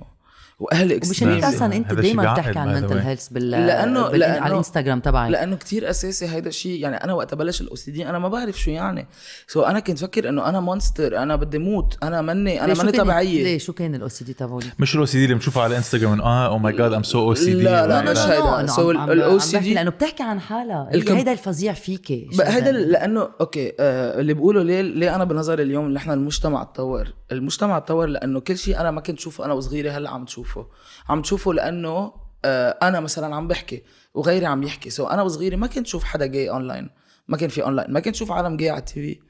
[0.63, 1.47] واهلي مش انت extremely.
[1.47, 2.99] أصلا أنت بيعقد بتحكي عن ال mental.
[2.99, 4.21] health بال لأنه- بال...
[4.21, 8.09] لأنه- على الانستغرام تبعك لأنه كتير أساسي هيدا الشيء يعني أنا وقت بلش ال OCD
[8.09, 9.07] أنا ما بعرف شو يعني
[9.49, 13.43] so أنا كنت فكر إنه أنا monster أنا بدي موت أنا مني أنا ماني طبيعية
[13.45, 16.59] ليه شو كان ال OCD تبعولي؟ مش ال OCD اللي بنشوفه على انستغرام آه oh
[16.59, 18.67] my God I'm so OCD لا، لا، مش هيدا.
[18.67, 22.73] So ال OCD لأنه بتحكي عن حالها هيدا الفظيع فيكي هيدا.
[22.73, 28.07] لأنه okay آه اللي بيقولوا ليه ليه أنا بنظري اليوم إحنا المجتمع تطور المجتمع تطور
[28.07, 30.67] لأنه كل شيء أنا ما كنت شوفه أنا وصغيرة هلأ عم تشوفه
[31.09, 32.13] عم تشوفه لأنه
[32.45, 33.83] آه أنا مثلا عم بحكي
[34.15, 34.91] وغيري عم يحكي.
[34.91, 36.91] so أنا وصغيره ما كنت شوف حدا جاي اونلاين
[37.29, 39.21] ما كان في اونلاين ما كنت شوف عالم جاي على ال TV.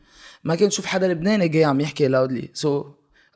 [0.44, 2.84] ما كنت شوف حدا لبناني جاي عم يحكي loudly so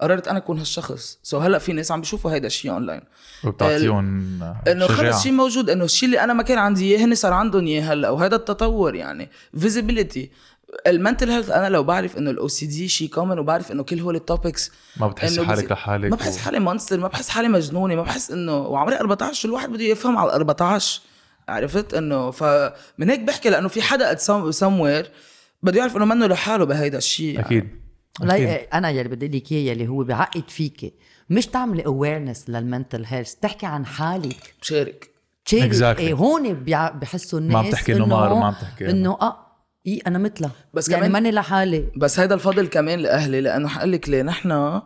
[0.01, 1.18] قررت أنا أكون هالشخص.
[1.23, 3.01] so هلأ في ناس عم بيشوفوا هيدا الشيء اونلاين
[3.44, 4.87] وبتعطيهم إنه.
[4.87, 5.70] خلص شيء موجود.
[5.70, 8.11] إنه الشيء اللي أنا ما كان عندي إياه هن صار عندهم إياه هلأ.
[8.11, 9.31] وهذا التطور يعني.
[9.59, 10.31] visibility
[10.87, 14.17] ال mental health أنا لو بعرف إنه ال OCD شيء common وبعرف إنه كل هول
[14.17, 17.49] ال topics ما بتحس إنه حالك لحالك ما بحس و- حالي monster ما بحس حالي
[17.49, 21.01] مجنونة ما بحس إنه وعمري 14 شو الواحد بده يفهم على 14
[21.49, 25.07] عرفت؟ إنه فمن هيك بحكي لأنه في حدا some- somewhere
[25.63, 27.47] بده يعرف إنه منه لحاله بهيدا الشيء يعني.
[27.47, 27.69] أكيد.
[28.23, 28.67] أكيد.
[28.75, 30.93] أنا يلي بدي لك إياه يلي هو بعقد فيكي
[31.31, 34.55] مش تعملي awareness لل mental health تحكي عن حالك.
[34.63, 35.11] بشارك.
[35.45, 35.99] تشيري Exactly.
[36.01, 38.91] إيه هون بيع- بحسوا الناس ما عم تحكي مار، ما عم تحكي.
[38.91, 39.46] إنه آه
[39.87, 44.09] إي أنا مثلها بس يعني ماني لحالي بس هيدا الفضل كمان لأهلي لأنه حقول لك
[44.09, 44.81] ليه نحن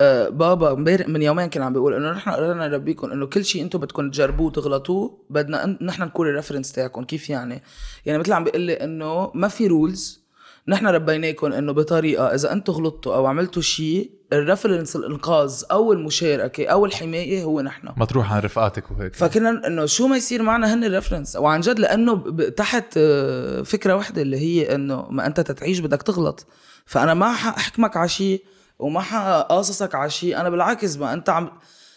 [0.00, 3.62] آه، بابا امبارح من يومين كان عم بيقول إنه نحن قررنا نربيكم إنه كل شيء
[3.62, 7.62] أنتم بدكم تجربوه وتغلطوه بدنا نحن نكون ال reference تاعكم كيف يعني؟
[8.06, 10.26] يعني مثل عم بيقول لي إنه ما في rules
[10.68, 16.66] نحن ربيناكم إنه بطريقة إذا أنتم غلطتوا أو عملتوا شيء ال reference الإنقاذ أو المشاركه
[16.66, 17.88] أو الحماية هو نحن.
[17.96, 19.14] ما تروح عن رفقاتك وهيك.
[19.14, 23.94] فكنا إنه شو ما يصير معنا هن ال reference وعن جد لأنه تحت آه، فكرة
[23.94, 26.46] واحدة اللي هي إنه ما أنت تتعيش بدك تغلط.
[26.86, 28.44] فأنا ما حاحكمك على شيء
[28.78, 31.50] وما حقاصصك على شيء أنا بالعكس ما أنت عم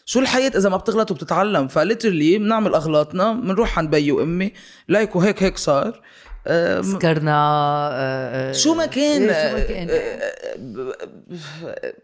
[0.05, 4.53] شو الحياة إذا ما بتغلط وبتتعلم؟ ف literally بنعمل أغلاطنا بنروح عند بي وأمي.
[4.87, 6.01] like وهيك هيك صار.
[6.81, 9.89] سكرنا آه، آه، شو ما كان إيه، شو ما كان.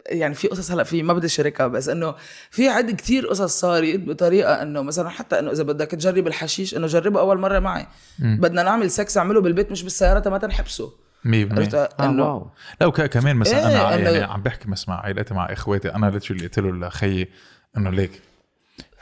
[0.06, 2.14] يعني في قصص هلا في ما بدي أشاركها بس إنه
[2.50, 6.86] في عد كتير قصص صارت بطريقة إنه مثلا حتى إنه إذا بدك تجرب الحشيش إنه
[6.86, 7.86] جربه أول مرة معي.
[8.18, 10.92] بدنا نعمل سكس اعمله بالبيت مش بالسيارة ما تنحبسه.
[11.24, 12.50] 100% عرفت؟ آه إنه wow.
[12.80, 15.94] لا وك- كمان مثلا إيه، أنا إنه- يعني عم بحكي بس مع عائلتي مع إخواتي
[15.94, 17.28] أنا literally قلت له لخيي
[17.76, 18.20] إنه ليك.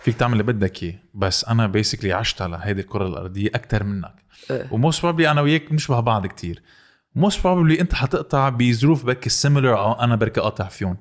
[0.04, 0.94] فيك تعمل اللي بدك إياه.
[1.14, 4.14] بس أنا basically عشت على هيدي الكرة الأرضية أكثر منك.
[4.50, 4.68] إيه.
[4.70, 6.62] و most probably أنا وياك بنشبه بعض كتير.
[7.14, 10.96] most probably أنت حتقطع بظروف بال similar أو أنا بركي قاطع فيهم.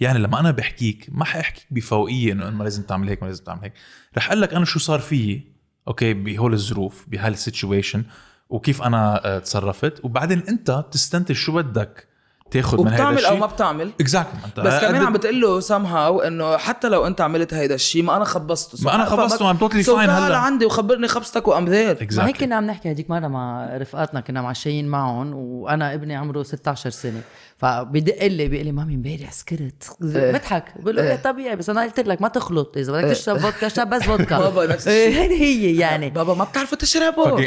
[0.00, 3.62] يعني لما أنا بحكيك ما حأحكيك بفوقية إنه ما لازم تعمل هيك ما لازم تعمل
[3.62, 3.72] هيك.
[4.16, 5.52] رح أقول لك أنا شو صار فيي
[5.88, 8.04] okay بهول الظروف بهال situation
[8.48, 10.04] وكيف أنا آه، تصرفت.
[10.04, 12.08] وبعدين أنت تستنتج شو بدك.
[12.54, 13.90] تاخذ من هذا الشيء أو ما بتعمل.
[14.00, 18.02] exactly أنت بس كمان عم بتقول له somehow إنه حتى لو أنت عملت هيدا الشيء
[18.02, 18.84] ما أنا خبصته.
[18.84, 20.36] ما أنا أنا خبصته، So fine تعال هلأ.
[20.36, 21.86] عندي وخبرني خبصتك و I'm there
[22.16, 22.40] ما هيك Exactly.
[22.40, 27.20] كنا عم نحكي هديك مرة مع رفقاتنا كنا معشيين معهم وأنا ابني عمره 16 سنة.
[27.56, 29.96] فبدق لي بيقول لي مامي امبارح سكرت.
[30.00, 30.64] بضحك.
[30.80, 31.10] بقول له إيه.
[31.10, 31.16] إيه.
[31.16, 32.76] طبيعي بس أنا قلت لك ما تخلط.
[32.76, 35.22] إذا بدك تشرب فودكا اشرب بس فودكا بابا نفس إيه، الشيء.
[35.22, 36.10] هيدي هي يعني.
[36.10, 37.38] بابا ما بتعرفوا تشربوا.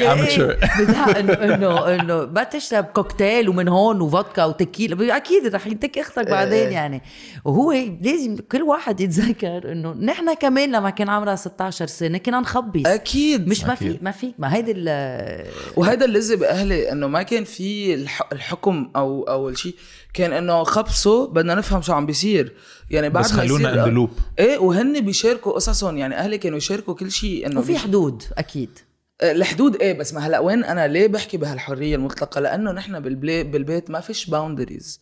[1.20, 6.72] إنه إنه إنه ما تشرب كوكتيل ومن هون وفودكا وتكيلا أكيد رح ينتك أختك بعدين
[6.72, 7.02] يعني.
[7.46, 12.86] وهو لازم كل واحد يتذكر إنه نحن كمان لما كان عمرها 16 سنة كنا نخبص
[12.86, 13.48] أكيد.
[13.48, 14.00] مش ما في.
[14.02, 14.34] ما في.
[14.40, 19.76] ما هيدي ال وهذا اللي باهلي إنه ما كان في الح- الحكم أو أو الشيء
[20.14, 22.54] كان إنه خبصه بدنا نفهم شو عم بيصير.
[22.90, 24.22] يعني بعد بس ما خلونا the loop.
[24.40, 25.98] إيه وهن بيشاركوا قصصهم.
[25.98, 28.80] يعني أهلي كانوا يشاركوا كل شيء إنه وفي حدود أكيد.
[29.24, 34.00] الحدود إيه بس ما هلأ وين أنا ليه بحكي بهالحرية المطلقة؟ لأنه نحن بالبيت ما
[34.00, 35.00] فيش boundaries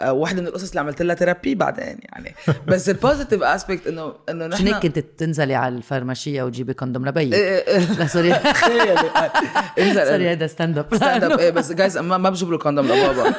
[0.00, 2.34] واحدة من القصص اللي عملت لها therapy بعدين يعني.
[2.66, 7.66] بس ال positive aspect انه إنه نحن كنت تنزلي على الفرماشية وتجيبي condom لبيك؟ إيه،
[7.68, 7.92] إيه.
[7.98, 8.34] لا sorry
[9.94, 13.34] sorry هذا stand-up stand-up إيه بس جايز ما, ما بجيب له condom لبابا.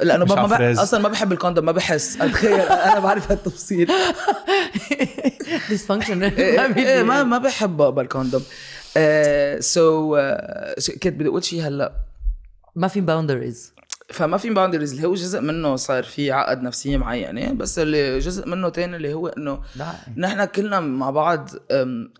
[0.00, 0.80] لأنه بابا ما بح...
[0.80, 2.18] أصلا ما بحب ال condom ما بحس.
[2.18, 3.90] تخيل أنا بعرف هالتفصيل
[5.68, 8.42] dysfunction إيه، إيه، ما ما بحب بابا ال condom.
[9.60, 10.16] so
[11.02, 11.92] كنت بدي أقول شيء هلأ.
[12.76, 13.74] ما في boundaries
[14.08, 18.48] فما في باوندريز اللي هو جزء منه صار في عقد نفسية معينة بس اللي جزء
[18.48, 19.60] منه تاني اللي هو إنه
[20.16, 21.50] نحن كلنا مع بعض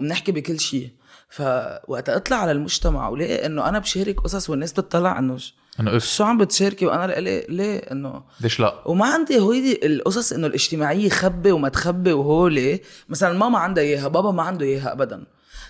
[0.01, 0.91] بنحكي بكل شيء.
[1.29, 5.39] فوقت أطلع على المجتمع ولاقي إنه أنا بشارك قصص والناس بتطلع إنه
[5.81, 10.33] انه اف شو عم بتشاركي؟ وأنا ليه ليه إنه ليش لا؟ وما عندي هويدي القصص
[10.33, 12.81] إنه الاجتماعية خبي وما تخبي وهولي.
[13.09, 15.25] مثلا ماما عندها إياها بابا ما عنده إياها ابدا.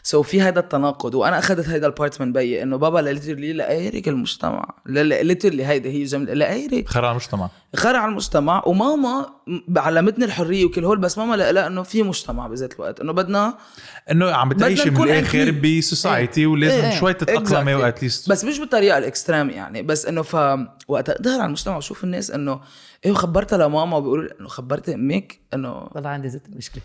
[0.06, 3.52] so so في هذا التناقض وأنا أخذت هيدا ال part من بيي إنه بابا literally
[3.52, 9.26] لأيرك المجتمع literally هيدي هي جملة لأيرك خير على المجتمع خير على المجتمع وماما
[9.76, 13.58] علمتني الحرية وكل هول بس ماما لا إنه في مجتمع بذات الوقت إنه بدنا
[14.10, 15.50] إنه عم بتعيشي من الآخر.
[15.50, 16.98] ب society ولازم إيه.
[16.98, 17.80] شوي تتاقلمي Exactly.
[17.82, 20.36] و at least بس مش بالطريقة ال extreme يعني بس إنه ف
[20.88, 22.60] وقت اظهر على المجتمع وشوف الناس إنه
[23.04, 26.82] إيه خبرتها لماما وبيقولوا لي إنه خبرت أمك إنه والله عندي زيت مشكلة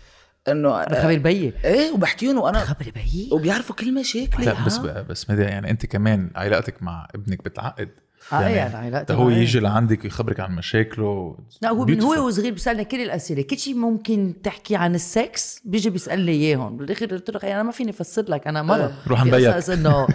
[0.48, 4.46] إنه أنا خبر بيي إيه وبحكيهم وأنا خبر بيي وبيعرفوا كل مشاكلي.
[4.46, 7.88] لا بس بس مدى يعني أنت كمان علاقتك مع ابنك بتعقد.
[8.32, 9.30] آه إيه يعني علاقتي هو.
[9.30, 11.36] يجي لعندك ويخبرك عن مشاكله.
[11.62, 12.00] لا هو من.
[12.02, 13.42] هو وصغير بيسالني كل الأسئلة.
[13.42, 17.72] كل شيء ممكن تحكي عن السكس بيجي بيسألني اياهم بالآخر قلت له "خي، أنا ما
[17.72, 19.46] فيني أفسر لك أنا مرض روح في نبيك.
[19.46, 20.06] أساس إنه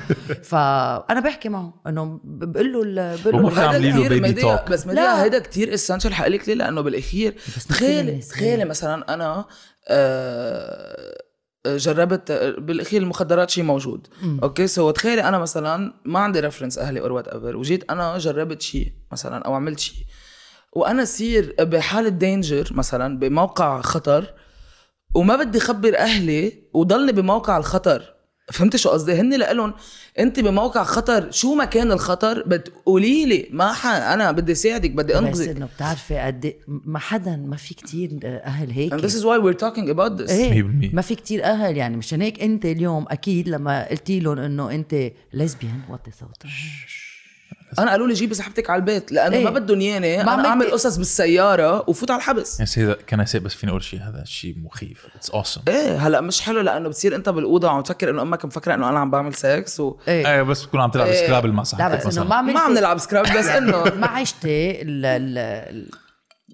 [0.44, 4.70] فانا بحكي معه إنه بقول له بقول له عاملين له media- talk.
[4.72, 5.24] بس لا.
[5.24, 7.36] هيدا كتير essential حقلك ليه؟ لأنه بالآخير
[7.70, 9.46] تخيلي تخيلي مثلا أنا آه،
[11.68, 14.08] جربت بالأخير المخدرات شيء موجود.
[14.22, 14.40] مم.
[14.44, 18.92] okay؟ so تخيلي أنا مثلا ما عندي reference أهلي or whatever وجيت أنا جربت شيء
[19.12, 20.06] مثلا أو عملت شيء
[20.74, 24.34] وأنا صير بحالة danger مثلا بموقع خطر
[25.16, 28.15] وما بدي خبر أهلي وضلني بموقع الخطر.
[28.52, 29.74] فهمت شو قصدي هن لهم
[30.20, 33.86] أنت بموقع خطر شو ما كان الخطر؟ بتقولي لي ما ح...
[33.88, 38.20] أنا بدي ساعدك بدي بس انقذك إنه بتعرفي قد إيه- ما حدا ما في كتير
[38.24, 38.94] أهل هيك.
[38.94, 40.30] And this is why we're talking about this.
[40.32, 40.94] إيه 100%.
[40.94, 41.98] ما في كتير أهل يعني.
[41.98, 46.50] مشان هيك أنت اليوم أكيد لما قلت لهم إنه أنت lesbian وطي صوتك
[47.80, 49.44] أنا قالوا لي جيبي سحبتك على البيت لأنه إيه.
[49.44, 52.60] ما بدهم ياني أنا اعمل قصص بالسيارة وفوت على الحبس.
[52.60, 55.08] يا سيدة كان اسيء بس فيني أقول شيء هذا شيء مخيف.
[55.16, 58.74] it's awesome إيه هلأ مش حلو لأنه بتصير أنت بالأوضة وعم تفكر إنه أمك مفكرة
[58.74, 59.98] إنه أنا عم بعمل سكس و...
[60.08, 60.36] إيه.
[60.36, 61.26] إيه بس بتكون عم تلعب إيه.
[61.26, 64.82] Scrabble مع لا صاحبتك بس انه ما ما عم نلعب Scrabble بس انه ما عشتي
[64.82, 65.90] ال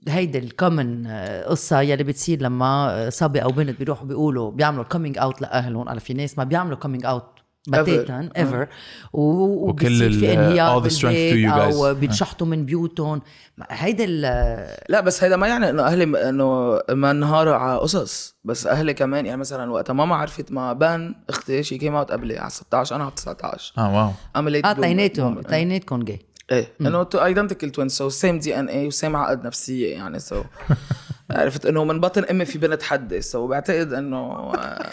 [0.07, 1.07] هيدي ال common
[1.47, 5.89] قصة يلي بتصير لما صبي أو بنت بيروحوا بيقولوا بيعملوا coming out لأهلهم.
[5.89, 8.67] على في ناس ما بيعملوا coming out بتاتا ever
[9.13, 11.45] وكل ال- في إنهيار بالبيت.
[11.45, 13.21] أو بيتشحطوا من بيوتهم.
[13.69, 18.35] هيدا ال- لا بس هيدا ما يعني إنه أهلي إنه ما انهاروا على قصص.
[18.43, 22.37] بس أهلي كمان يعني مثلا وقتها ماما عرفت ما بان أختي شي came out قبلي
[22.39, 24.11] على 16 أنا على 19 آه wow.
[24.35, 26.19] عملت آه تيناتهم تيناتكم جاي
[26.51, 26.67] إيه.
[26.81, 30.41] إنه two identical twin so same DNA و same عقد نفسية يعني so
[31.31, 34.17] عرفت إنه من بطن أمي في بنت حدي so بعتقد إنه
[34.55, 34.89] آه،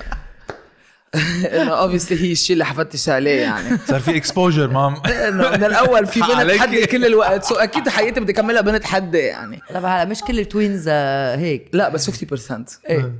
[1.53, 3.79] انه obviously هي الشيء اللي حفتش عليه يعني.
[3.89, 4.95] صار في exposure مام.
[5.07, 6.61] إنه من الأول في بنت.
[6.61, 7.45] حدي كل الوقت.
[7.45, 9.61] so أكيد حياتي بدي أكملها بنت حدي يعني.
[9.71, 11.69] لا هلا مش كل ال twins آه، هيك.
[11.73, 13.13] لا بس 50% إيه.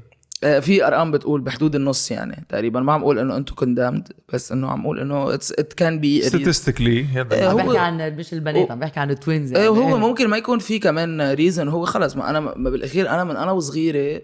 [0.45, 2.81] آه، في أرقام بتقول بحدود النص يعني تقريبا.
[2.81, 6.81] ما عم أقول إنه أنتم condemned بس إنه عم أقول إنه it can be statistically
[6.81, 9.65] إيه، هذا عم هو- بحكي عن مش البنات عم بحكي عن ال twins يعني.
[9.65, 9.95] إيه وهو إيه.
[9.97, 13.53] ممكن ما يكون في كمان reason هو خلص ما أنا ما بالأخير أنا من أنا
[13.53, 14.23] وصغيرة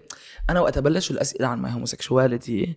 [0.49, 2.75] أنا وقت بلشوا الأسئلة عن my homosexuality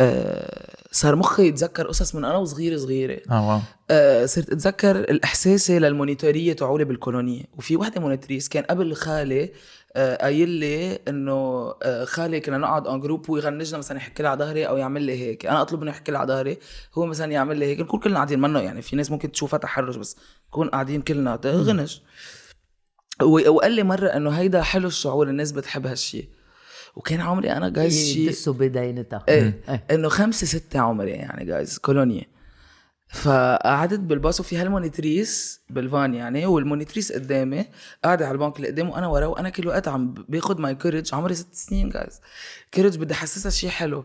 [0.00, 3.20] آه صار مخي يتذكر قصص من أنا وصغيرة صغيرة.
[3.30, 3.60] آه wow.
[3.90, 7.44] آه صرت أتذكر الاحساسي لل monitrice تاعولي بال colonie.
[7.56, 9.52] وفي وحدة monitrice كان قبل خالي
[9.96, 11.32] آه، قايل لي إنه
[11.82, 15.20] آه، خالي كنا نقعد en groupe ويغنجنا مثلا يحكي لي على ظهري أو يعمل لي
[15.20, 15.46] هيك.
[15.46, 16.58] أنا أطلب منه يحكي لي على ظهري
[16.94, 17.80] هو مثلا يعمل لي هيك.
[17.80, 20.16] نكون كلنا قاعدين منه يعني في ناس ممكن تشوفها تحرش بس
[20.48, 21.98] نكون قاعدين كلنا غنج
[23.22, 26.28] وقال لي مرة إنه هيدا حلو الشعور الناس بتحب هالشي.
[26.96, 29.84] وكان عمري أنا جايز شيء يدسوا بدينتها إيه إيه.
[29.90, 32.34] إنه خمسة ستة عمري يعني جايز colonie.
[33.08, 37.66] فقعدت بالباص وفي هال monitrice بال van يعني وال monitrice قدامي
[38.04, 41.34] قاعدة على البنك اللي قدامه وأنا وراه وأنا كل وقت عم باخد my courage عمري
[41.34, 42.20] ست سنين جايز
[42.74, 44.04] courage بدي أحسسها شيء حلو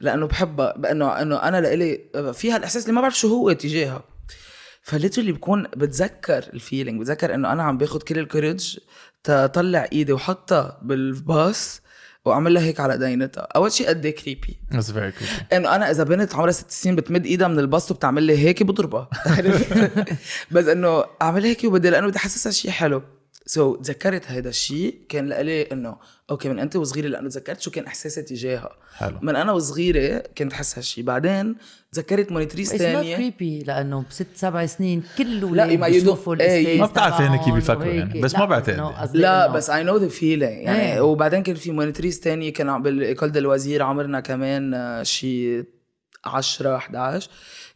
[0.00, 2.00] لأنه بحبها بانه إنه أنا لإلي
[2.32, 4.02] في هالإحساس اللي ما بعرف شو هو تجاهها.
[4.82, 8.78] ف literally بكون بتذكر ال feeling بتذكر إنه أنا عم باخد كل ال courage
[9.24, 11.82] تطلع إيدي وحطها بالباص
[12.24, 15.54] وعمل لها هيك على دينتها أول شيء قد إيه creepy That's very creepy.
[15.54, 19.08] إنه أنا إذا بنت عمرها ست سنين بتمد إيدها من الباص وبتعمل لي هيك بضربها؟
[20.52, 23.02] بس إنه أعمل هيك وبدي لأنه بدي أحسسها شيء حلو.
[23.50, 25.96] so, تذكرت هيدا الشيء كان لإلي إنه
[26.30, 29.18] okay من أنت وصغيرة لأنه تذكرت شو كان احساسي تجاهها حلو.
[29.22, 31.56] من أنا وصغيرة كنت حس هالشيء بعدين
[31.92, 36.34] تذكرت monitrice it's ثانية creepy لأنه بست سبع سنين كل لا، ولاد ما يدو- بيشوفوا
[36.34, 37.84] ال stage ما بتعرفي هن كيف بيفكروا.
[37.84, 39.16] يعني، بس لا، ما بعتقد.
[39.16, 41.00] لا بس I know the feeling يعني إيه.
[41.00, 45.64] وبعدين كان في monitrice تانية كان عم بال école الوزير عمرنا كمان آه، شي
[46.24, 47.28] 10 11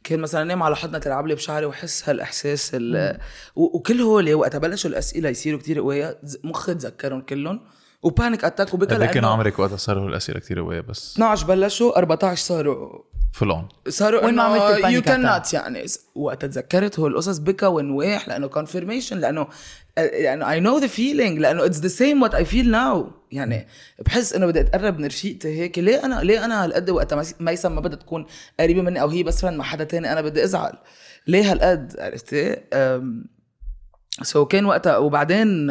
[0.04, 3.18] كان مثلا نام على حضنة تلعب لي بشعري وحس هالإحساس ال-
[3.56, 7.60] و- وكل هول وقت بلشوا الأسئلة يصيروا كتير قوية ز- مخي تذكرهم كلهم
[8.02, 11.46] و panic attack وبكى قد إيه كان عمرك وقتها صاروا الأسئلة كثير قوية بس؟ 12
[11.46, 13.02] بلشوا 14 صاروا.
[13.32, 15.84] full on صاروا وين ما عملت يو ال panic كان attack؟ not يعني
[16.14, 19.46] وقت تذكرت هو القصص بكى ونواح لأنه confirmation لأنه
[19.96, 23.66] يعني I know the feeling لأنه it's the same what I feel now يعني
[24.06, 25.78] بحس إنه بدي أتقرب من رفيقتي هيك.
[25.78, 28.26] ليه أنا ليه أنا هالقد وقت ميسم ما بدها تكون
[28.60, 30.72] قريبة مني أو هي بس friend مع حدا تاني أنا بدي أزعل؟
[31.26, 32.56] ليه هالقد؟ عرفتي؟
[34.22, 35.66] so كان وقتها وبعدين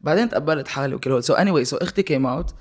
[0.00, 2.54] بعدين تقبلت حالي وكل so anyway so أختي came out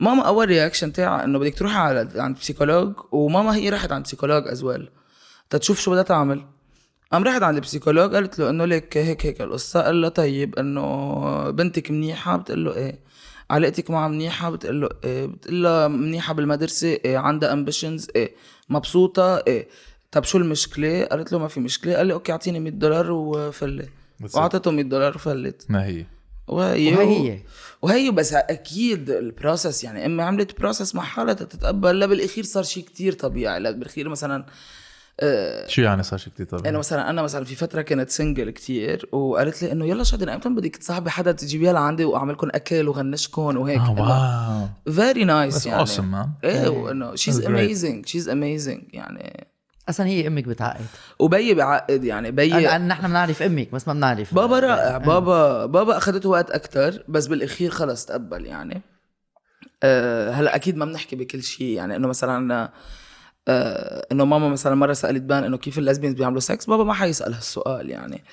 [0.00, 4.48] ماما أول reaction تاعها إنه بدك تروحي على عند psychologue وماما هي راحت عند psychologue
[4.48, 4.90] as well
[5.50, 6.44] تتشوف شو بدها تعمل.
[7.12, 9.82] قام راحت عند ال psychologue قالت له إنه ليك هيك هيك القصة.
[9.82, 12.98] قال لها طيب إنه بنتك منيحة؟ بتقول له إيه.
[13.50, 15.26] علاقتك معها منيحة؟ بتقول له إيه.
[15.26, 17.18] بتقول لها منيحة بالمدرسة؟ إيه.
[17.18, 18.34] عندها ambitions إيه.
[18.68, 19.68] مبسوطة؟ إيه.
[20.10, 21.96] طب شو المشكلة؟ قالت له ما في مشكلة.
[21.96, 23.88] قال لي okay أعطيني 100 دولار وفلت.
[24.34, 25.66] وأعطته 100 دولار وفلت.
[25.68, 26.06] ما هي؟
[26.48, 26.94] وهي.
[26.94, 27.40] وهي.
[27.82, 31.98] وهي بس أكيد ال process يعني امي عملت process مع حالها تتقبل.
[31.98, 33.60] لا بالأخير صار شيء كتير طبيعي.
[33.60, 34.46] لا بالأخير مثلا
[35.66, 39.08] شو يعني صار شيء كثير إنه طبيعي مثلا أنا مثلا في فترة كنت single كتير
[39.12, 43.56] وقالت لي إنه يلا شادن إمتى بدك تصاحبي حدا تجيبيها لعندي وأعمل لكم أكل وغنشكم
[43.56, 43.80] وهيك.
[43.80, 44.94] آه wow.
[44.94, 45.86] very nice That's يعني.
[45.86, 46.44] awesome, man.
[46.44, 47.46] إيه وإنه she's.
[47.46, 49.46] amazing she's amazing يعني.
[49.88, 50.84] أصلا هي أمك بتعقد.
[51.18, 54.34] وبي بعقد يعني بي أنا- نحن بنعرف أمك بس ما بنعرف.
[54.34, 58.82] بابا رائع بابا بابا أخذته وقت أكثر بس بالأخير خلص تقبل يعني.
[59.82, 62.70] أه هلا أكيد ما بنحكي بكل شيء يعني إنه مثلا
[63.48, 66.94] أه إنه ماما مثلا مرة سألت بان إنه كيف ال lesbians بيعملوا سكس بابا ما
[66.94, 68.24] حيسأل هالسؤال يعني.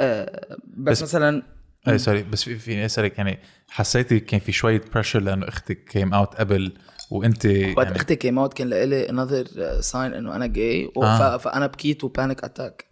[0.00, 1.42] أه بس, بس- مثلا
[1.88, 3.38] إيه sorry بس في فيني اسالك يعني
[3.68, 6.72] حسيتي كان في شوية pressure لأنه أختك came out قبل
[7.10, 11.36] وأنت وقت يعني أختي came out كان لإلي another sign إنه أنا جاي آه.
[11.36, 12.84] فأنا بكيت و panic attack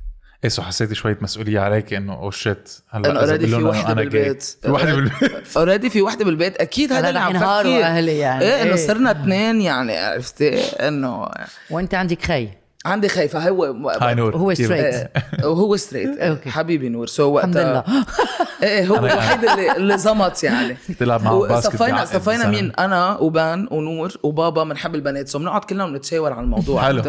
[0.45, 3.95] إيه so حسيتي شوية مسؤولية عليك إنه oh shit هلا انه إذا already في وحده.
[3.95, 4.43] بالبيت.
[4.43, 5.32] في وحده بالبيت.
[5.57, 6.57] already في وحده بالبيت.
[6.57, 8.45] أكيد هذا هلا اللي عم فكر أهلي يعني.
[8.45, 8.87] إيه إنه إيه.
[8.87, 11.28] صرنا اثنين يعني عرفتي؟ إنه
[11.70, 12.49] وأنت عندك خي؟
[12.87, 14.37] عندي خي إيه هو hi نور.
[14.37, 14.61] هو straight.
[14.61, 15.11] إيه،
[15.45, 16.19] وهو straight.
[16.57, 17.07] حبيبي نور.
[17.07, 18.07] so وقتها الحمد لله.
[18.62, 20.76] إيه هو الوحيد اللي اللي زمط يعني.
[21.01, 22.47] تلعب مع باسكت صفينا بعقد صفينا.
[22.47, 25.28] مين؟ أنا وبان ونور وبابا بنحب البنات.
[25.29, 26.82] so بنقعد كلنا بنتشاور على الموضوع.
[26.82, 27.03] حلو.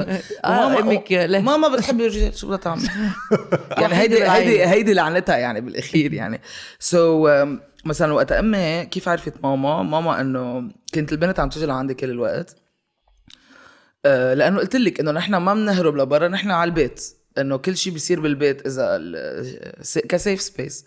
[0.45, 1.39] آه، أمك له.
[1.39, 2.89] ماما بتحب الرجال شو بدها تعمل.
[3.77, 4.29] يعني هيدي.
[4.29, 6.41] هيدي هيدي لعنتها يعني بالأخير يعني.
[6.79, 7.47] so so,
[7.85, 12.55] مثلا وقت أمي كيف عرفت ماما؟ ماما إنه كنت البنت عم تجي لعندي كل الوقت.
[14.33, 17.03] لأنه قلت لك إنه نحن ما بنهرب لبرا نحن على البيت.
[17.37, 18.99] إنه كل شيء بيصير بالبيت إذا
[20.09, 20.85] ك safe space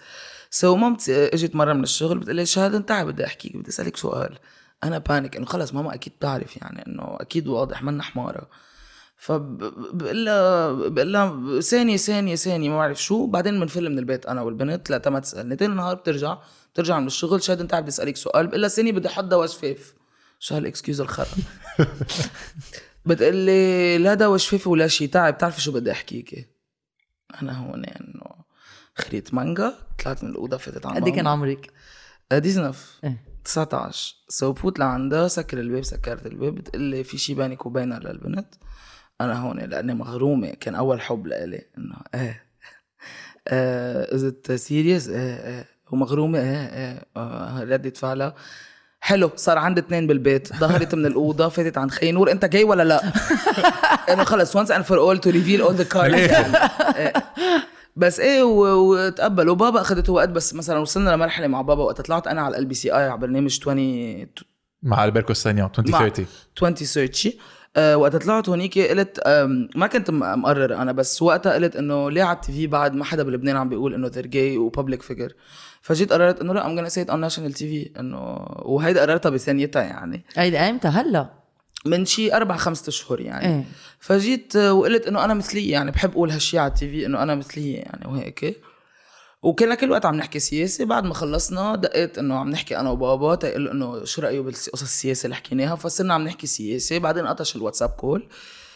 [0.51, 4.39] so مامتي إجت مرة من الشغل بتقول لي شادن تعي بدي احكيك بدي أسألك سؤال.
[4.85, 8.49] أنا panic إنه خلص ماما أكيد بتعرف يعني إنه أكيد واضح منا حمارة.
[9.17, 13.27] فبقول لها بقول لها ثانية ثانية ثانية ما بعرف شو.
[13.27, 15.57] بعدين بنفل من البيت أنا والبنت لا ما تسألني.
[15.57, 16.39] تاني نهار بترجع
[16.73, 18.47] بترجع من الشغل شادن أنت بدي أسألك سؤال.
[18.47, 19.95] بقول لها ثانية بدي أحط دواء شفاف
[20.39, 21.27] شو هال excuse الخرا؟
[23.07, 26.47] بتقول لي لا دواء شفاف ولا شيء تعي بتعرفي شو بدي أحكيكي
[27.43, 28.41] أنا هون إنه
[28.95, 29.75] خريت مانجا
[30.05, 31.27] طلعت من الأوضة فتت على قد إيه كان.
[31.27, 31.71] عمرك؟
[32.33, 33.25] آه، 19 إيه.
[33.45, 38.55] 19 so بفوت لعندها سكر الباب سكرت الباب بتقول لي في شي بينك وبينها للبنت.
[39.21, 42.45] أنا هون لأني مغرومة كان أول حب لإلي إنه إيه.
[44.15, 45.69] is it serious إيه إيه.
[45.93, 47.05] ومغرومة إيه إيه.
[47.17, 48.35] آه، ردة فعلها.
[49.01, 52.83] حلو صار عندي اثنين بالبيت ظهرت من الأوضة فاتت عند خي نور أنت جاي ولا
[52.83, 53.03] لا؟
[54.13, 56.31] إنه خلص once and for all to reveal all the cards
[57.97, 62.43] بس إيه وتقبل وبابا اخذته وقت بس مثلا وصلنا لمرحلة مع بابا وقت طلعت أنا
[62.43, 64.27] على LBCI على برنامج 20
[64.83, 66.27] مع البركو الثانية 2030
[66.63, 67.33] 2030
[67.77, 69.21] أه وقت طلعت هونيك قلت
[69.77, 73.23] ما كنت مقرر أنا بس وقتها قلت إنه ليه على ال TV بعد ما حدا
[73.23, 75.33] بلبنان عم بيقول إنه they're gay و public figure
[75.81, 79.83] فجيت قررت إنه لا I'm gonna say it on national TV إنه وهيدا قررتها بثانيتها
[79.83, 80.25] يعني.
[80.37, 81.31] هيدي ايمتى هلا؟
[81.87, 83.47] من شي أربع خمسة أشهر يعني.
[83.47, 83.65] إيه.
[84.01, 87.77] فجيت وقلت إنه أنا مثلية يعني بحب أقول هالشي على التي في إنه أنا مثلية
[87.77, 88.61] يعني وهيك.
[89.43, 93.35] وكنا كل وقت عم نحكي سياسة بعد ما خلصنا دقيت إنه عم نحكي أنا وبابا
[93.35, 97.89] تقول إنه شو رأيه بالقصص السياسة اللي حكيناها فصرنا عم نحكي سياسة بعدين قطش الواتساب
[97.89, 98.29] كول.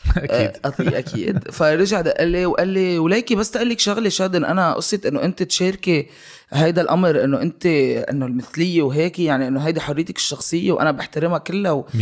[0.17, 0.51] أكيد.
[0.65, 1.51] أكيد أكيد.
[1.51, 4.45] فرجع دق لي وقال لي وليكي بس تقول لك شغله شادن.
[4.45, 6.07] أنا قصة إنه أنت تشاركي
[6.51, 7.67] هيدا الأمر إنه أنت
[8.11, 11.83] إنه المثلية وهيك يعني إنه هيدي حريتك الشخصية وأنا بحترمها كلها و...
[11.83, 11.97] 100%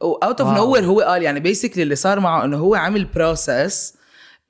[0.00, 3.99] و out of nowhere قال يعني basically اللي صار معه إنه هو عمل process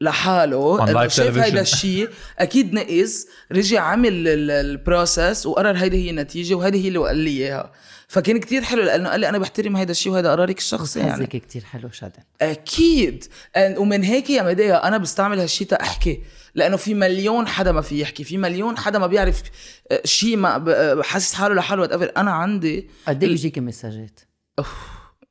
[0.01, 0.91] لحاله.
[0.91, 1.39] إنه شاف.
[1.39, 6.99] هيدا الشيء أكيد نقز رجع عمل ال process وقرر هيدي هي النتيجة وهيدي هي اللي
[6.99, 7.73] قال لي إياها.
[8.09, 11.13] فكان كتير حلو لأنه قال لي أنا بحترم هيدا الشيء وهيدا قرارك الشخصي يعني.
[11.13, 12.23] حظك كتير حلو شادن.
[12.41, 13.25] أكيد.
[13.57, 16.21] And- ومن هيك يا مديا أنا بستعمل هالشيء تاحكي
[16.55, 18.25] لأنه في مليون حدا ما في يحكي.
[18.25, 19.43] في مليون حدا ما بيعرف
[19.91, 24.21] آه، شيء ما آه، حاسس حاله لحاله وات أنا عندي قد إيه بيجيك مساجات؟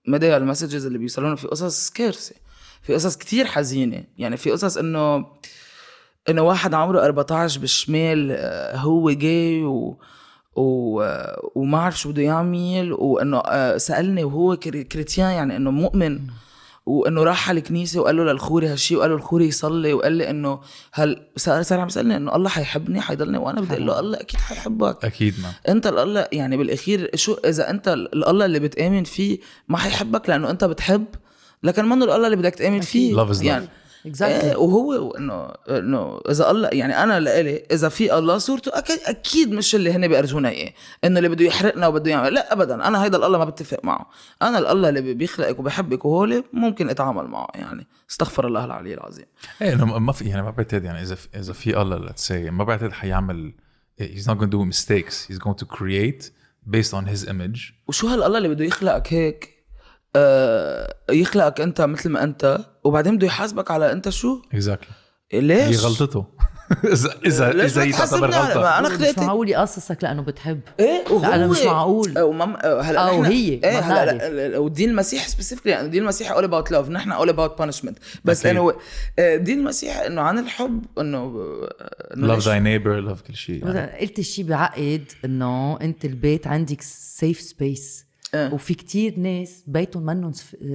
[0.07, 2.35] مدى ال messages اللي بيوصلونا في قصص كارثة.
[2.81, 4.03] في قصص كتير حزينة.
[4.17, 5.25] يعني في قصص إنه
[6.29, 9.97] إنه واحد عمره 14 بالشمال آه، هو جاي و
[10.55, 11.01] و...
[11.01, 16.19] آه، وما عرف شو بده يعمل وإنه آه، سألني وهو chré- chrétien يعني إنه مؤمن.
[16.85, 20.59] وإنه راح على الكنيسة وقال له للخوري هالشيء وقال له الخوري يصلي وقال لي إنه
[20.93, 24.39] هل صار صار عم يسألني إنه الله حيحبني حيضلني وأنا بدي أقول له الله أكيد
[24.39, 25.05] حيحبك.
[25.05, 30.29] أكيد ما أنت الله يعني بالأخير شو إذا أنت الله اللي بتآمن فيه ما حيحبك
[30.29, 31.05] لأنه أنت بتحب
[31.63, 33.13] لكن منه الله اللي بدك تأمن فيه.
[33.13, 33.43] Is love.
[33.43, 33.67] يعني
[34.07, 34.21] Exactly.
[34.21, 39.51] إيه وهو إنه إنه إذا الله يعني أنا لإلي إذا في الله صورته أكيد أكيد
[39.51, 40.73] مش اللي هن بيرجونا إياه.
[41.03, 42.33] إنه اللي بده يحرقنا وبده يعمل.
[42.33, 42.87] لا ابدا.
[42.87, 44.09] أنا هيدا الله ما بتفق معه.
[44.41, 47.47] أنا الله اللي بيخلقك وبحبك وهولي ممكن أتعامل معه.
[47.55, 49.25] يعني استغفر الله العلي العظيم.
[49.61, 52.91] إيه انه ما في يعني ما بعتقد يعني إذا إذا في الله say ما بعتقد
[52.91, 53.53] حيعمل
[54.01, 55.27] he's not going to do mistakes.
[55.27, 56.31] He's going to create
[56.69, 57.73] based on his image.
[57.87, 59.58] وشو هالله اللي بده يخلقك هيك؟ آه
[61.11, 64.93] يخلقك أنت مثل ما أنت وبعدين بده يحاسبك على أنت شو؟ Exactly.
[65.33, 66.25] ليش؟ هي غلطته.
[66.93, 70.59] اذا اذا إذا هي تعتبر غلطة؟ ما أنا مش خلقتك معقول يقصصك لأنه بتحب.
[70.79, 72.17] إيه وهو لا، أنا مش معقول.
[72.17, 72.55] آه، ومم...
[72.55, 74.21] آه، هلا نحن- هي، إيه هلا بعرف.
[74.21, 77.97] لا- لا- ودين المسيح specifically يعني دين المسيح all about love نحن all about punishment
[78.25, 78.45] بس.
[78.45, 78.73] انه
[79.19, 83.35] آه، دين المسيح إنه عن الحب إنه آه، إنه love ليش- thy neighbor love كل
[83.35, 83.67] شيء.
[83.67, 83.99] يعني.
[84.01, 88.53] قلت الشيء بعقد إنه أنت البيت عندك safe space آه.
[88.53, 90.31] وفي كتير ناس بيتهم منهم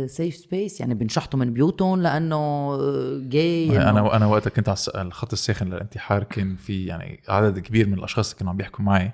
[0.07, 2.79] safe space يعني بنشحطوا من بيوتهم لأنه
[3.19, 7.95] جاي أنا أنا وقتها كنت على الخط الساخن للانتحار كان في يعني عدد كبير من
[7.95, 9.13] الأشخاص اللي كانوا عم بيحكوا معي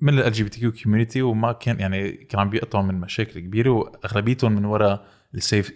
[0.00, 3.40] من ال جي بي تي كيو كوميونتي وما كان يعني كانوا عم بيقطعوا من مشاكل
[3.40, 5.04] كبيرة وأغلبيتهم من وراء
[5.34, 5.72] ال safe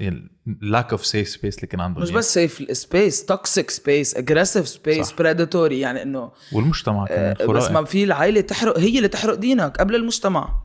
[0.46, 2.18] ال lack of safe space اللي كان عندهم مش يعني.
[2.18, 5.12] بس safe space toxic space aggressive space.
[5.12, 9.34] predatory يعني إنه والمجتمع كمان آه، بس خرائي ما في العائله تحرق هي اللي تحرق
[9.34, 10.62] دينك قبل المجتمع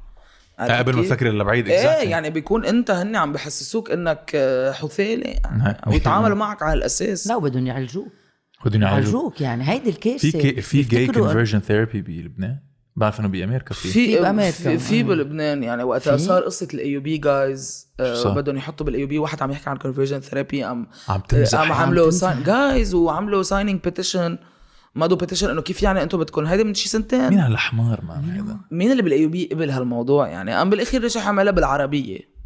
[0.60, 2.08] قبل ما؟ تفكر اللي بعيد إيه exactly.
[2.08, 5.78] يعني بيكون أنت هن عم بحسسوك إنك آه، حثالي يعني.
[5.88, 8.08] ويتعاملوا معك على هالاساس لا وبدهم يعالجوك
[8.66, 12.60] بدهم يعالجوك يعني هيدي الكارثه في كي في gay conversion therapy بلبنان
[12.96, 14.52] بعرف انه بأمريكا في في بأمريكا.
[14.52, 15.04] في, في آه.
[15.04, 17.88] بلبنان يعني وقتها؟ صار قصة ال AUB guys؟
[18.26, 21.82] بدهم يحطوا بال AUB واحد عم يحكي عن conversion therapy عم عم تمزح عم عم
[21.82, 22.12] عملوا.
[22.46, 24.38] guys وعملوا signing petition
[24.96, 27.30] مضوا petition إنه كيف يعني أنتم بدكم هيدا من شي سنتين.
[27.30, 31.52] مين هالحمار man هذا؟ مين اللي بال AUB قبل هالموضوع يعني؟ قام بالأخير رجع عملها
[31.52, 32.38] بالعربية.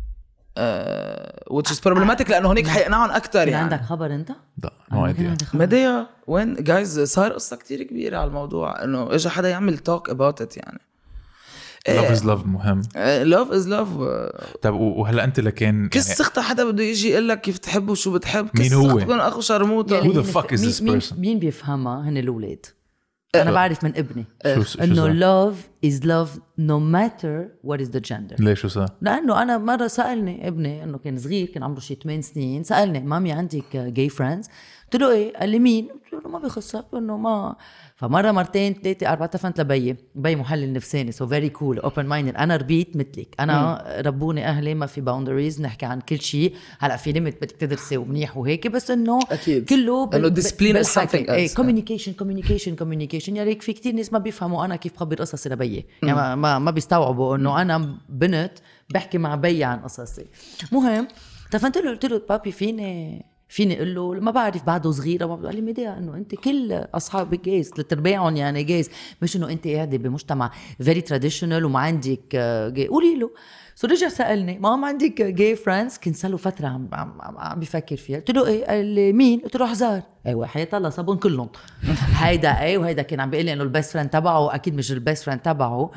[0.57, 3.73] آه which is problematic لأنه هنيك حيقنعهم أكثر يعني.
[3.73, 4.31] عندك خبر أنت؟
[4.63, 5.37] لا no no idea.
[5.53, 10.41] مديا وين؟ guys صار قصة كتير كبيرة على الموضوع إنه اجى حدا يعمل talk about
[10.41, 10.79] it يعني.
[11.87, 12.81] لاف از لاف مهم.
[13.23, 13.87] لاف از لاف
[14.61, 17.89] طيب و- وهلا أنت لكان كس يعني سخطة حدا بده يجي يقول لك كيف تحب
[17.89, 20.81] وشو بتحب؟ كس مين هو؟ تكون اخو شرموطه Who the مين- fuck is مين- this
[20.81, 21.13] مين- person?
[21.19, 22.65] مين بيفهمها؟ هن الأولاد.
[23.35, 24.25] أنا بعرف من ابني.
[24.81, 25.55] إنه love
[25.85, 26.29] is love
[26.59, 28.35] no matter what is the gender.
[28.39, 32.21] ليش شو صار؟ لأنه أنا مرة سألني ابني إنه كان صغير كان عمره شي 8
[32.21, 34.47] سنين سألني مامي عندك جاي فريندز
[34.91, 37.55] قلت له إيه؟ قال لي مين؟ قلت له ما بخصك إنه ما.
[37.95, 41.11] فمرة مرتين ثلاثة أربعة تفنت لبيي بي محلل نفساني.
[41.11, 43.35] سو فيري كول اوبن مايند أنا ربيت مثلك.
[43.39, 46.55] أنا ربوني أهلي ما في باوندريز نحكي عن كل شيء.
[46.79, 48.67] هلأ في ليميت بدك تدرسي ومنيح وهيك.
[48.67, 49.69] بس إنه أكيد.
[49.69, 51.53] كله إنه discipline is something إيه.
[51.55, 56.15] كوميونيكيشن كوميونيكيشن كوميونيكيشن يعني في كتير ناس ما بيفهموا أنا كيف بخبر قصصي لبيي يعني
[56.15, 58.53] ما, ما, ما بيستوعبوا إنه أنا بنت
[58.93, 60.25] بحكي مع بيي عن قصصي.
[60.71, 61.07] مهم
[61.51, 65.55] فانت له قلت له بابي فيني فيني أقول له ما بعرف بعده صغيرة ما قال
[65.55, 68.89] لي ميديا إنه أنت كل أصحابك gays ثلاث ارباعهم يعني gays.
[69.21, 73.29] مش إنه أنت قاعدة بمجتمع very traditional وما عندك آه، جاي قولي له.
[73.75, 77.59] so رجع سألني مام عندك gay friends كنت صار له فترة عم عم عم, عم
[77.59, 78.17] بفكر فيها.
[78.17, 81.49] قلت له إيه قال لي مين؟ قلت له حزار أيوه حياة الله صابون كلهم.
[82.21, 84.98] هيدا إيه وهيدا كان عم بيقول لي إنه ال best friend تبعه أكيد مش ال
[84.98, 85.91] best friend تبعه.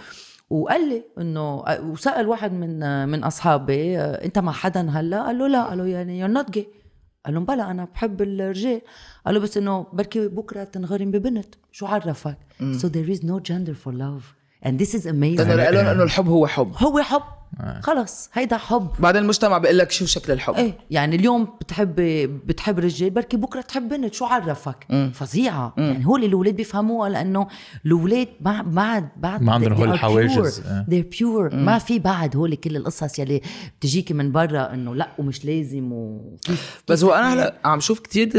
[0.51, 5.63] وقال لي إنه وسأل واحد من من أصحابي أنت مع حدا هلا؟ قال له لا.
[5.65, 6.69] قال له يعني you're not gay
[7.27, 8.81] قال لهم بلا أنا بحب الرجال.
[9.27, 11.55] قال له بس إنه بركي بكرة تنغرم ببنت.
[11.73, 14.35] شو عرفك؟ so there is no gender for love.
[14.67, 16.73] And this is لأنه amazing لهم إنه الحب هو حب.
[16.77, 17.23] هو حب.
[17.83, 18.89] خلص هيدا حب.
[18.99, 21.95] بعدين المجتمع بيقول لك شو شكل الحب؟ إيه يعني اليوم بتحب
[22.47, 25.75] بتحب رجال بركي بكرة تحب بنت شو عرفك؟ فظيعة.
[25.77, 27.47] يعني هول الاولاد بيفهموها لأنه
[27.87, 30.61] الاولاد ما بعد بعد ما عندهم هول الحواجز.
[30.61, 30.67] pure.
[30.67, 31.03] إيه.
[31.03, 31.55] they're pure.
[31.55, 33.41] ما في بعد هول كل القصص يلي
[33.79, 38.31] بتجيكي من برا إنه لأ ومش لازم وكيف بس هو أنا هلا عم شوف كتير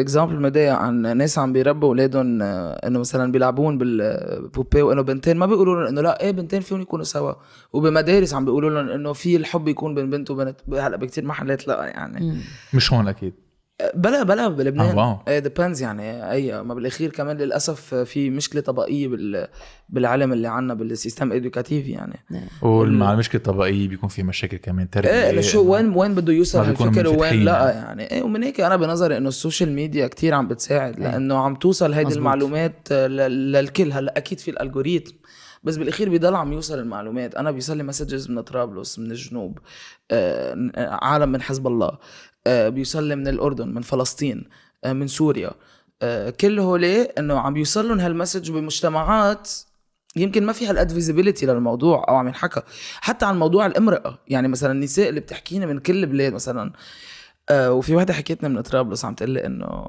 [0.00, 5.36] example مضايق عن ناس عم بيربوا أولادهم آه، إنه مثلا بيلعبون بال poupée وإنه بنتين
[5.36, 7.32] ما بيقولوا لهم إنه لأ إيه بنتين فيهم يكونوا سوا.
[7.72, 10.56] وبمدارس عم بيقولوا لهم إنه في الحب يكون بين بنت وبنت.
[10.72, 12.36] هلأ بكتير محلات لأ يعني.
[12.74, 13.34] مش هون أكيد.
[13.94, 14.86] بلا بلا بلبنان.
[14.86, 15.18] آه، wow.
[15.28, 16.30] إيه depends يعني.
[16.30, 19.46] أي ما بالأخير كمان للأسف في مشكلة طبقية بال
[19.88, 22.18] بالعلم اللي عنا بال système éducatif يعني.
[22.62, 25.10] ومع المشكلة الطبقية بيكون في مشاكل كمان تربية.
[25.10, 28.10] إيه شو وين وين بده يوصل هالفكر وين؟ لأ يعني.
[28.10, 31.92] إيه ومن هيك أنا بنظري إنه ال social media كتير عم بتساعد لأنه عم توصل
[31.92, 32.14] هيدي.
[32.14, 33.92] المعلومات ل- للكل.
[33.92, 35.14] هلأ أكيد في ال algorithm
[35.64, 37.34] بس بالأخير بيضل عم يوصل المعلومات.
[37.34, 39.58] أنا بيوصل لي messages من طرابلس من الجنوب
[40.10, 41.98] آه عالم من حزب الله.
[42.46, 44.44] آه بيوصل لي من الأردن من فلسطين
[44.84, 45.50] آه من سوريا.
[46.02, 49.50] آه كل هولي إنه عم بيوصل لهم هال message بمجتمعات
[50.16, 52.62] يمكن ما في هالقد visibility للموضوع أو عم ينحكى.
[53.00, 54.18] حتى عن موضوع الامرأة.
[54.28, 56.72] يعني مثلا النساء اللي بتحكينا من كل البلاد مثلا.
[57.50, 59.86] آه وفي وحدة حكيتنا من طرابلس عم تقول لي إنه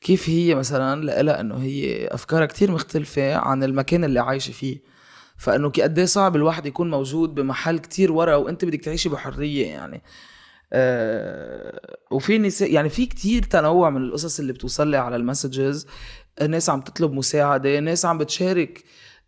[0.00, 4.93] كيف هي مثلا لها إنه هي أفكارها كتير مختلفة عن المكان اللي عايشة فيه.
[5.36, 10.02] فإنه قد إيه صعب الواحد يكون موجود بمحل كتير ورا وأنت بدك تعيشي بحرية يعني.
[10.72, 15.86] آه وفي نساء يعني في كتير تنوع من القصص اللي بتوصل لي على ال messages
[16.48, 18.84] ناس عم تطلب مساعدة ناس عم بتشارك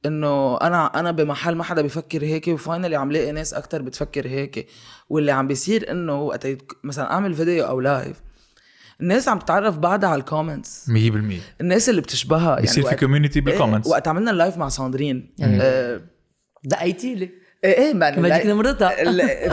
[0.07, 4.27] إنه أنا أنا بمحل ما حدا بيفكر هيك و finally عم لاقي ناس أكتر بتفكر
[4.27, 4.69] هيك.
[5.11, 6.47] واللي عم بيصير إنه وقت
[6.85, 8.26] مثلا أعمل فيديو أو live
[9.01, 10.93] الناس عم تتعرف بعدها على ال comments 100%
[11.61, 15.35] الناس اللي بتشبهها يعني بيصير في community بال comments وقت عملنا ال live مع ساندرين.
[15.63, 16.01] آه،
[16.65, 17.31] دقيتي لي
[17.65, 18.91] إيه إيه man, بدك like- نمرتها.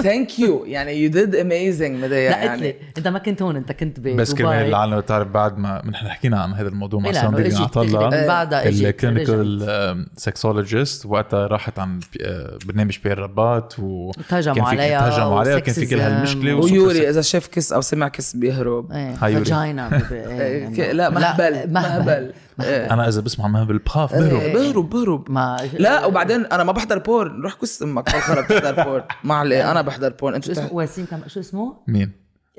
[0.02, 2.76] thank you يعني you did amazing مدايا دقت يعني.
[2.98, 6.40] إنت ما كنت هون إنت كنت بدبي بس كمان العالم بتعرف بعد ما نحن حكينا
[6.42, 7.54] عن هذا الموضوع مع إيه ساندرين
[7.92, 15.40] من بعدها الكلينيكال سكسولوجيست وقتها راحت عن آه، برنامج بير رباط و تهجموا عليها تهجموا
[15.40, 18.92] عليها وكان في كل هالمشكلة و- ويوري إذا شاف كس أو سمع كس بيهرب.
[18.92, 19.46] هاي يوري.
[19.46, 22.12] فاجينا إيه، لا مهبل مهبل.
[22.12, 22.34] إيه.
[22.60, 24.90] أنا إذا بسمع مهبل بخاف بهرب إيه، بهرب.
[24.90, 27.42] بهرب ما لا وبعدين أنا ما بحضر بورن.
[27.42, 29.04] روح كس أمك خلص بتحضر بورن.
[29.24, 30.36] ما عليه أنا بحضر بورن.
[30.36, 32.12] أنت شو اسمه؟ وسيم كمال شو اسمه؟ مين؟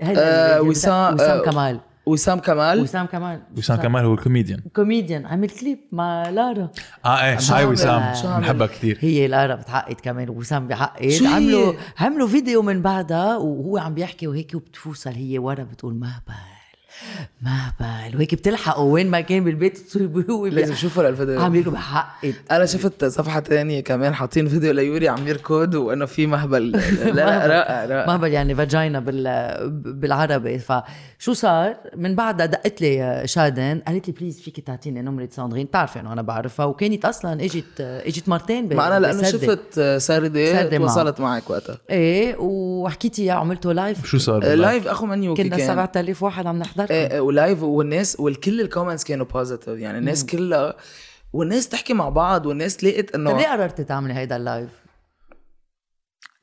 [0.03, 1.80] آه، وسام- وسام آه، كمال.
[2.07, 2.80] وسام كمال.
[2.80, 3.42] وسام كمال.
[3.59, 6.68] وسام كمال هو الكوميديان كوميديان عمل كليب مع لارا.
[7.05, 7.64] آه إيه هاي.
[7.64, 8.12] وسام.
[8.38, 8.99] بنحبها كثير.
[9.01, 11.09] هي لارا بتعقد كمان وسام بيعقد.
[11.09, 15.95] شو هي؟ عملوا عملوا فيديو من بعدها وهو عم بيحكي وهيك وبتفوصل هي ورا بتقول
[15.95, 16.53] مهبل.
[17.42, 18.16] مهبل.
[18.16, 21.40] وهيك بتلحقه وين ما كان بالبيت لازم شوفوا الفيديو.
[21.40, 26.26] عم يقول بحقد أنا شفت صفحة تانية كمان حاطين فيديو ليوري عم يركض وإنه في
[26.26, 26.70] مهبل.
[26.70, 30.59] لا لا رائع رائع مهبل يعني فاجينا بال بالعربي.
[30.59, 35.66] فشو صار؟ من بعدها دقت لي شادن قالت لي please فيك تعطيني نمرة ساندرين.
[35.66, 36.66] بتعرفي انه أنا بعرفها.
[36.66, 39.30] وكانت أصلا اجت إجت مرتين ما أنا لأنه.
[39.30, 40.95] شفت سردة سردة معه.
[40.95, 41.78] تواصلت معك وقتها.
[41.90, 45.66] إيه وحكيتي اياه عملته لايف شو صار؟ live أخو منيو كنا كان.
[45.66, 46.84] 7000 واحد عم نحضر.
[46.91, 50.76] إيه، إيه، و live والناس والكل ال comments كانوا positive يعني الناس كلها
[51.32, 54.70] والناس تحكي مع بعض والناس لقيت طيب ليه انه قررتي تعملي هيدا ال live؟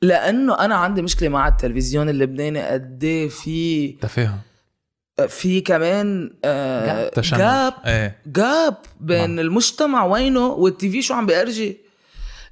[0.02, 4.38] لأنه أنا عندي مشكلة مع التلفزيون اللبناني قد إيه في تفاهم.
[5.28, 7.38] في كمان آه تشنج.
[7.38, 8.18] جاب إيه.
[8.26, 11.80] جاب بين المجتمع وينه والتي في شو عم بيأرجي.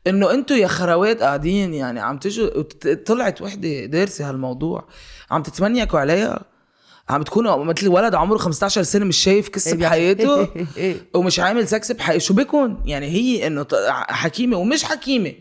[0.06, 2.62] إنه أنتوا يا خروات قاعدين يعني عم تجوا
[3.06, 4.88] طلعت وحدة دارسة هالموضوع.
[5.30, 6.44] عم تتمنيكوا عليها.
[7.10, 9.74] عم تكونوا مثل ولد عمره 15 سنة مش شايف كس إيه.
[9.74, 10.96] بحياته إيه.
[11.14, 13.66] ومش عامل سكس بحياته شو بيكون؟ يعني هي إنه
[14.08, 15.32] حكيمة ومش حكيمة.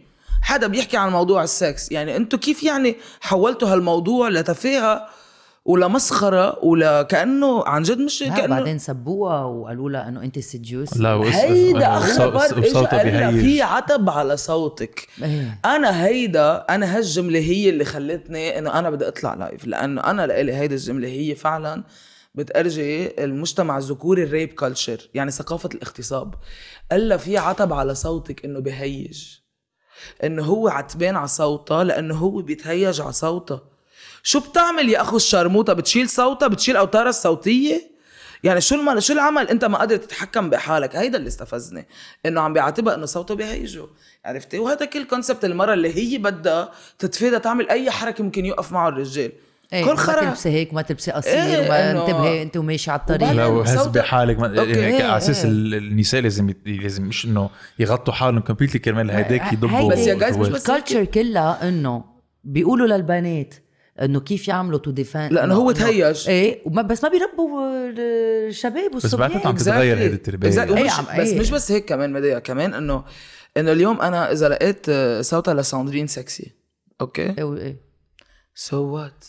[0.42, 1.92] حدا بيحكي عن موضوع السكس.
[1.92, 5.08] يعني أنتوا كيف يعني حولتوا هالموضوع لتفاهة
[5.70, 10.98] ولمسخره ولا كأنه عن جد مش لا، كأنه بعدين سبوها وقالوا لها إنه أنت سديوس
[10.98, 12.24] لا هيدا اجى
[12.60, 13.42] وصوتها قال.
[13.42, 15.08] في عتب على صوتك.
[15.24, 15.60] إيه.
[15.66, 20.54] أنا هيدا أنا هالجملة هي اللي خلتني إنه أنا بدي أطلع live لأنه أنا لإلي
[20.54, 21.84] هيدا الجملة هي فعلا
[22.36, 26.34] بتأرجي المجتمع الذكوري ال rape culture يعني ثقافة الاغتصاب.
[26.92, 29.24] قال لها في عتب على صوتك إنه بهيج
[30.24, 33.62] إنه هو عتبان على صوتها لأنه هو بيتهيج على صوتها.
[34.24, 38.00] شو بتعمل يا أخو الشرموطة؟ بتشيل صوتها؟ بتشيل أوتارها الصوتية؟
[38.44, 39.00] يعني شو الم...
[39.00, 40.96] شو العمل؟ أنت ما قادر تتحكم بحالك.
[40.96, 41.88] هيدا اللي استفزني
[42.26, 43.86] إنه عم بيعاتبها إنه صوته بيهيجه
[44.26, 48.90] عرفتي؟ وهذا كل كونسبت المراه اللي هي بدها تتفادى تعمل أي حركة ممكن يوقف معه
[48.90, 49.32] الرجال.
[49.74, 53.00] إيه كل ما خرا تلبسي هيك وما تلبسي قصير إيه، وما انتبهي انت وماشي على
[53.00, 53.32] الطريق.
[53.32, 54.40] لو هز بحالك.
[54.40, 55.52] ما على إيه، أساس إيه.
[55.52, 57.50] ال- النساء لازم لازم مش إنه
[57.80, 60.48] يغطوا حالهم completely كرمال هيداك يضبوا بس يا guys مش.
[60.50, 62.04] بس- ال culture كلها إنه
[62.44, 63.54] بيقولوا للبنات
[64.02, 66.30] انه كيف يعملوا to defend لأنه هو تهيج.
[66.30, 67.62] إيه وما بس ما بيربوا
[67.98, 70.78] الشباب بس والصبيان بعتقد عم تتغير هيدي التربية Exactly.
[70.78, 71.40] إيه عم- بس إيه.
[71.40, 73.04] مش بس هيك كمان ميديا كمان انه
[73.58, 76.52] انه اليوم أنا إذا لقيت آه، صوتها لساندرين sexy
[77.02, 77.78] okay إيه إيه
[78.56, 79.26] so what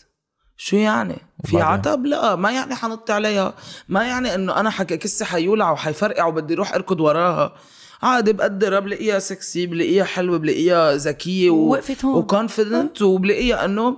[0.57, 3.55] شو يعني؟ في؟ عتب؟ لا ما يعني حنط عليها،
[3.89, 7.55] ما يعني إنه أنا حك كسي حيولع وحيفرقع وبدي أروح أركض وراها،
[8.03, 12.15] عادي بقدر بلاقيها سكسي بلاقيها حلوة بلاقيها ذكية وقفت هون.
[12.15, 13.97] وكونفيدنت وبلاقيها إنه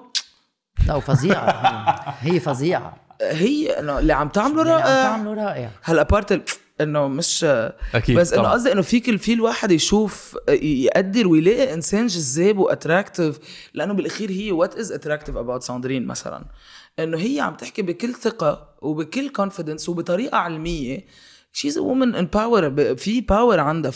[0.86, 1.48] لا وفظيعه
[2.26, 2.96] هي فظيعة.
[3.22, 5.02] هي إنه اللي عم تعمله اللي عم رائع.
[5.02, 5.70] تعمله رائع.
[5.82, 7.44] هلا بارت إنه مش
[7.94, 8.48] أكيد بس إنه.
[8.48, 13.38] قصدي إنه فيك في الواحد يشوف يقدر ويلاقي إنسان جذاب واتراكتيف
[13.74, 16.44] لأنه بالأخير هي what is attractive about ساندرين مثلا.
[16.98, 21.04] إنه هي عم تحكي بكل ثقة وبكل confidence وبطريقة علمية
[21.52, 23.90] she's woman in power في power عندها.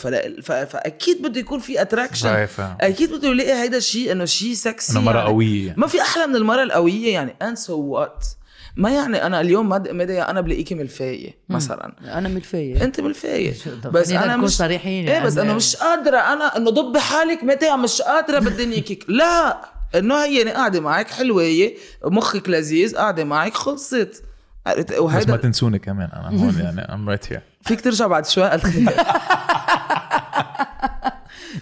[0.65, 2.47] فأكيد بده يكون في attraction.
[2.81, 5.29] أكيد بده يلاقي هيدا الشيء إنه شيء سكسي إنه مرة يعني.
[5.29, 5.73] قوية.
[5.77, 7.35] ما في أحلى من المرأة القوية يعني.
[7.43, 8.37] And so what?
[8.75, 11.95] ما يعني أنا اليوم ميديا أنا بلاقيكي ملفاية مثلا.
[12.17, 13.53] أنا ملفيه أنت بالفايه
[13.83, 15.49] طب بس أنا نكون مش صريحين إيه بس يعني.
[15.49, 16.17] انه مش قادرة.
[16.17, 19.61] أنا إنه ضب حالك متى مش قادرة بدي لا.
[19.95, 21.71] إنه هي أنا قاعدة معك حلوة
[22.05, 24.23] مخك لذيذ قاعدة معك خلصت.
[24.67, 28.43] عرفت؟ بس ما تنسوني كمان أنا هون يعني I'm right here فيك ترجع بعد شوي؟
[28.49, 28.89] قال خير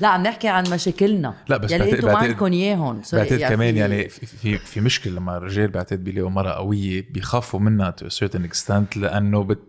[0.02, 1.34] لا عم نحكي عن مشاكلنا.
[1.50, 3.02] لا، بس يلي بعتقد- أنتم ما عندكم إياهم.
[3.14, 7.90] بعتقد كمان يعني في في, في مشكلة لما الرجال بعتقد بيلاقوا مرة قوية بيخافوا منها
[7.90, 9.60] to certain extent لأنه بت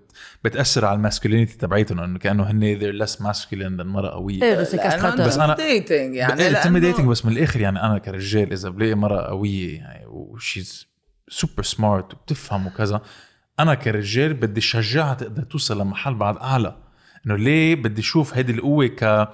[0.45, 4.43] بتأثر على ال masculinity تبعيتهم إنه كأنه هن they're less masculine than مرة قوية.
[4.43, 8.69] إيه بس خطر بس dating يعني يعني intimidating بس من الآخر يعني أنا كرجال إذا
[8.69, 10.87] بلاقي مرة قوية يعني و she's
[11.29, 13.03] super smart وبتفهم وكذا
[13.61, 16.77] أنا كرجال بدي شجعها تقدر توصل لمحل بعد أعلى.
[17.27, 19.29] إنه ليه بدي أشوف هيدي القوة ك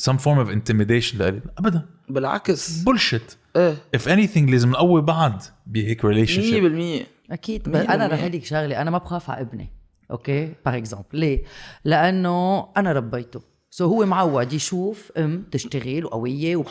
[0.00, 1.88] some form of intimidation لإلي؟ ابدا.
[2.08, 2.82] بالعكس.
[2.82, 3.76] Bullshit إيه.
[3.96, 7.76] If anything لازم نقوي بعض بهيك relationship 100% أكيد.
[7.76, 8.06] أنا.
[8.06, 9.72] رح لك شغلة أنا ما بخاف على ابني.
[10.10, 11.44] أوكي؟ fr: par exemple ليه؟
[11.84, 13.55] لأنه أنا ربيته.
[13.76, 16.62] so هو معود يشوف أم تشتغل وقوية.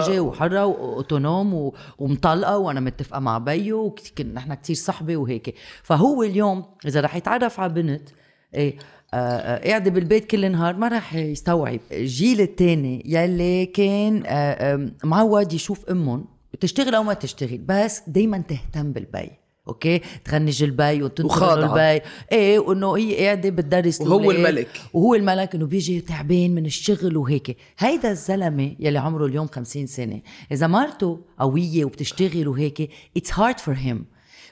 [0.00, 3.94] تجي وحرة و autonome و- ومطلقة وأنا متفقة مع بيو
[4.34, 5.54] نحن كتير صحبة وهيك.
[5.82, 8.08] فهو اليوم إذا رح يتعرف على بنت
[8.54, 8.78] إيه
[9.14, 11.80] آه، آه، قاعدة بالبيت كل النهار ما رح يستوعب.
[11.92, 16.24] الجيل التاني يلي كان آه، معود يشوف أمهم
[16.60, 19.30] تشتغل أو ما تشتغل بس دايما تهتم بالبي.
[19.70, 21.62] أوكي؟ تغنج البي وتنطر.
[21.64, 22.02] البي
[22.32, 24.30] إيه وإنه هي قاعدة بتدرس وهو.
[24.30, 24.68] الملك.
[24.94, 27.56] وهو الملك إنه بيجي تعبان من الشغل وهيك.
[27.78, 30.20] هيدا الزلمة يلي عمره اليوم 50 سنة.
[30.52, 34.04] إذا مرته قوية وبتشتغل وهيك it's hard for him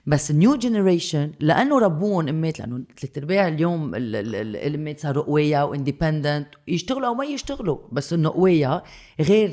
[0.07, 5.01] بس ال new generation لأنه ربوهن إمات لأنه ثلاث أرباع اليوم ال- ال- ال- الإمات
[5.01, 8.83] صاروا قوية و independent يشتغلوا أو ما يشتغلوا بس إنه قوية
[9.21, 9.51] غير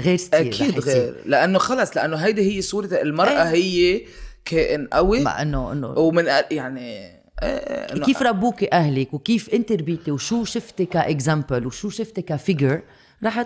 [0.00, 0.78] غير style أكيد.
[0.80, 1.14] غير.
[1.26, 4.00] لأنه خلص لأنه هيدي هي صورة المرأة هي
[4.48, 5.20] كائن قوي.
[5.22, 5.98] مع إنه إنه.
[5.98, 6.80] ومن يعني
[7.42, 12.31] إيه، إنه كيف ربوك أهلك؟ وكيف أنت ربيتي؟ وشو شفتي ك example وشو شفتي ك
[12.31, 12.82] figure
[13.24, 13.42] رح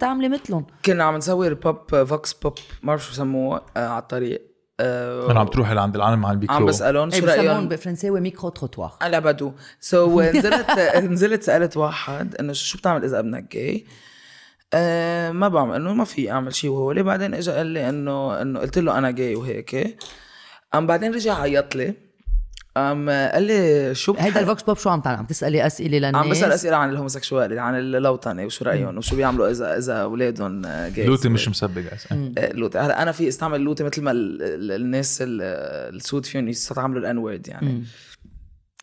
[0.00, 0.66] تعملي مثلهم.
[0.84, 4.42] كنا عم نسوي ال pop vox pop ما بعرف شو بسموه آه على الطريق
[4.80, 7.68] آه أنا عم تروح لعند العالم مع الميكرو عم بسألهم شو بسموهم رأيهم.
[7.68, 8.92] بالفرنساوي micro-trottoir.
[9.00, 13.86] على بدو so so, نزلت نزلت سألت واحد إنه شو بتعمل إذا أبنك جاي
[14.74, 18.42] آه ما بعمل إنه ما في أعمل شيء وهو ليه بعدين اجى قال لي إنه
[18.42, 19.98] إنه قلت له أنا جاي وهيك.
[20.72, 21.94] قام بعدين رجع عيط لي.
[22.76, 25.98] قام قال لي شو هيدا بتحب؟ ال vox pop شو عم تعمل عم تسألي أسئلة
[25.98, 26.14] للناس.
[26.24, 30.62] عم بسأل أسئلة عن ال homosexuality عن اللوطنه وشو رأيهم وشو بيعملوا اذا إذا أولادهم
[30.66, 32.12] جاي لوتي مش مسبق guys.
[32.54, 35.42] لوتي هلا أنا في استعمل لوتي مثل ما ال- ال- الناس ال-
[35.96, 37.84] السود فيهم يستعملوا ال N word يعني.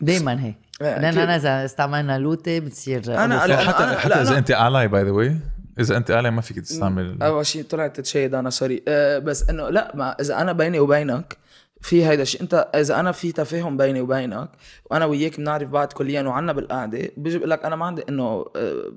[0.01, 0.55] دايما هيك.
[0.81, 1.17] إيه، لأن.
[1.17, 3.33] أنا إذا استعملنا لوتي بتصير أنا-.
[3.33, 5.37] حتى أنا- حتى لا، إذا انت الاي باي ذا واي
[5.79, 7.23] إذا انت الاي ما فيك تستعمل.
[7.23, 11.37] أول شيء طلعت تتشيد أنا سوري أه بس إنه لا ما إذا أنا بيني وبينك
[11.83, 14.49] في هيدا الشيء انت إذا أنا في تفاهم بيني وبينك
[14.91, 18.91] وأنا وياك بنعرف بعض كليا وعنا بالقعدة بيجي بقول لك أنا ما عندي إنه أه،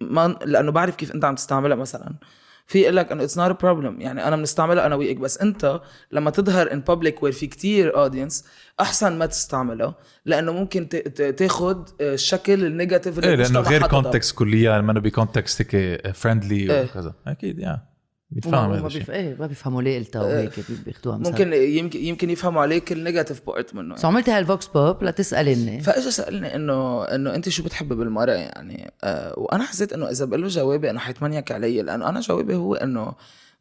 [0.00, 2.14] ما لأنه بعرف كيف أنت عم تستعملها مثلا
[2.66, 5.80] في يقول لك انه اتس نوت بروبلم يعني أنا بنستعملها أنا وياك بس أنت
[6.12, 8.44] لما تظهر ان بابليك وير في كتير اودينس
[8.80, 13.86] أحسن ما تستعملها لأنه ممكن ت- ت- تاخد الشكل ال negative اللي إيه لأنه غير.
[13.86, 16.82] context كليا ما ب context هيك friendly.
[16.84, 17.89] وكذا أكيد ما
[18.30, 19.00] بيتفهم هذا الشيء.
[19.00, 19.10] بيف...
[19.10, 22.98] إيه ما بيفهموا ليه قلتها وهيك بي- بياخدوها مثلا ممكن يمكن يمكن يفهموا عليك ال
[22.98, 27.48] negative part منه so عملتي هال vox pop لتسالي الناس فاجا سألني انه إنه أنت
[27.48, 31.82] شو بتحبي بالمرأة يعني؟ آه وأنا حسيت إنه إذا بقول له جوابي إنه حيتمنيك علي
[31.82, 33.12] لأنه أنا جوابي هو إنه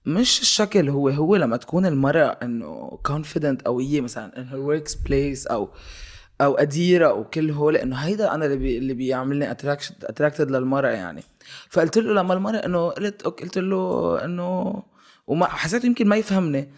[0.06, 5.52] مش الشكل هو هو لما تكون المرأة إنه confident قوية مثلا in her work place
[5.52, 5.70] أو
[6.42, 9.54] أو قديرة أو كل هو لأنه هيدا أنا اللي بي اللي بيعملني
[10.12, 11.24] attracted للمرأة يعني.
[11.70, 14.84] فقلت له لما المرأة إنه قلت قلت له إنه
[15.28, 16.74] وما حسيت يمكن ما يفهمني.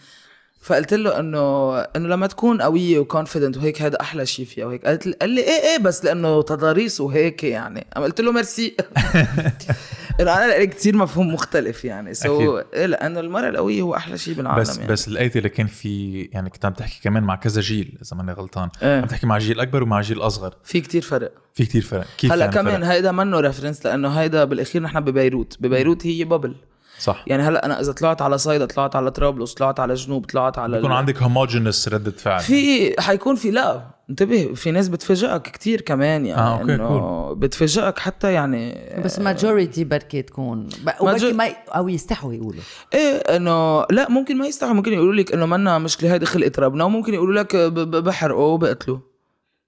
[0.61, 4.85] فقلت له انه إنه لما تكون قوية و confident وهيك هذا أحلى شيء فيها وهيك.
[4.85, 7.87] قالت لي قال لي إيه إيه بس لأنه تضاريس وهيك يعني.
[7.97, 8.75] أنا قلت له ميرسي
[10.19, 12.13] إنه أنا لي كثير مفهوم مختلف يعني.
[12.13, 12.57] so.
[12.73, 14.91] إيه لأنه المرأة القوية هو أحلى شيء بالعالم بس يعني.
[14.91, 18.31] بس الآيتي اللي كان في يعني كنت عم تحكي كمان مع كذا جيل إذا ماني
[18.31, 18.69] غلطان.
[18.83, 19.01] إيه.
[19.01, 20.55] عم تحكي مع جيل أكبر ومع جيل أصغر.
[20.63, 21.31] في كتير فرق.
[21.53, 22.05] في كتير فرق.
[22.17, 25.57] كيف هلا يعني كمان فرق؟ هيدا منه reference لأنه هيدا بالأخير نحن ببيروت.
[25.59, 26.55] ببيروت هي bubble
[27.01, 27.23] صح.
[27.27, 30.75] يعني هلأ أنا إذا طلعت على صيدا طلعت على طرابلس طلعت على جنوب طلعت على
[30.77, 32.39] بيكون ال- عندك homogeneous ردة فعل.
[32.39, 33.81] في حيكون في لا.
[34.09, 38.75] انتبه في ناس بتفاجئك كتير كمان يعني آه، okay، إنه بتفاجئك حتى يعني
[39.05, 40.63] بس majority بركي تكون.
[40.63, 42.61] ب- وبركي ما ي- أو يستحوا يقولوا.
[42.93, 46.83] إيه إنه لا ممكن ما يستحوا ممكن يقولوا لك إنه منا مشكلة هيدي خلقت ربنا
[46.83, 48.99] وممكن يقولوا لك ب- ب- بحرقه وبقتله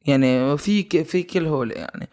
[0.05, 2.09] يعني في ك- في كل هول يعني.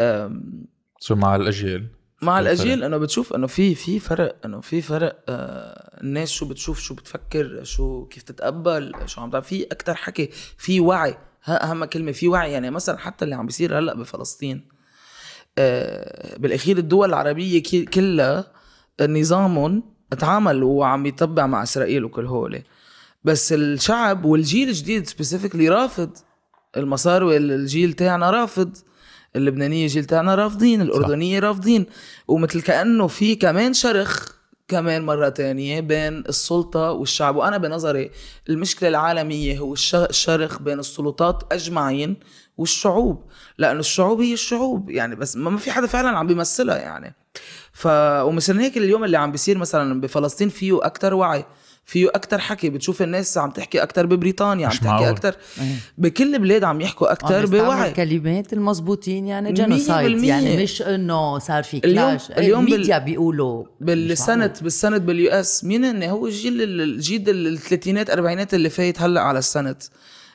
[0.00, 0.64] أم،
[1.00, 1.86] سو مع الأجيال؟
[2.22, 2.40] مع فرق.
[2.40, 6.94] الأجيال انه بتشوف إنه في في فرق إنه في فرق آه الناس شو بتشوف شو
[6.94, 9.44] بتفكر شو كيف تتقبل شو عم تعمل.
[9.44, 11.16] في أكثر حكي في وعي
[11.48, 12.52] أهم كلمة في وعي.
[12.52, 14.68] يعني مثلا حتى اللي عم بيصير هلأ بفلسطين
[15.58, 18.52] آه بالأخير الدول العربية كلها
[19.00, 19.82] نظامهم
[20.18, 22.62] تعامل وعم يتبع مع إسرائيل وكل هول.
[23.24, 26.10] بس الشعب والجيل الجديد سبيسيفيكلي رافض
[26.76, 28.76] المصاروي الجيل تاعنا رافض
[29.36, 31.86] اللبنانية جيل تاعنا رافضين الأردنية رافضين.
[32.28, 34.28] ومثل كأنه في كمان شرخ
[34.68, 37.36] كمان مرة تانية بين السلطة والشعب.
[37.36, 38.10] وأنا بنظري
[38.48, 42.16] المشكلة العالمية هو الش- الشرخ بين السلطات أجمعين
[42.58, 43.24] والشعوب.
[43.58, 44.90] لأنه الشعوب هي الشعوب.
[44.90, 47.14] يعني بس ما ما في حدا فعلا عم بيمثلها يعني.
[47.72, 47.86] ف
[48.26, 51.44] ومشان هيك اليوم اللي عم بيصير مثلا بفلسطين فيه أكتر وعي.
[51.84, 55.08] فيه أكتر حكي بتشوف الناس عم تحكي أكتر ببريطانيا عم تحكي معقول.
[55.08, 55.36] أكتر.
[55.98, 57.88] بكل البلاد عم يحكوا أكتر عم يستعمل بوعي.
[57.88, 60.24] الكلمات المزبوطين يعني genocide.
[60.24, 63.64] يعني مش إنه صار في clash اليوم بال- الميديا بيقولوا.
[63.80, 65.64] بال CNN بال CNN بال US.
[65.64, 69.76] مين هن؟ هو الجيل الجيل الثلاثينات أربعينات اللي فايت هلأ على ال CNN.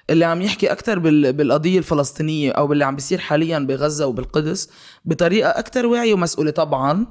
[0.10, 1.34] اللي عم يحكي أكثر بال...
[1.34, 4.70] بالقضية الفلسطينية أو باللي عم بيصير حاليا بغزة وبالقدس
[5.06, 7.06] بطريقة أكثر واعيه ومسؤولة طبعا.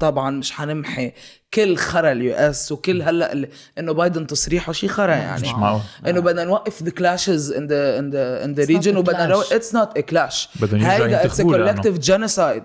[0.00, 1.12] طبعا مش حنمحي
[1.54, 5.80] كل خرا ال US وكل هلأ ال- إنه بايدن تصريحه شي خرا يعني مش معقول
[6.06, 8.96] إنه بدنا نوقف the clashes in the in the in the It's not a region
[8.96, 9.30] وبدنا clash.
[9.30, 12.62] نوقف it's not a clash بدهم يرجعوا هيدا it's collective genocide.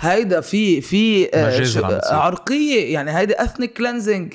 [0.00, 1.84] هيدا في في آه، بتصير.
[2.14, 4.34] عرقية يعني هيدا ethnic cleansing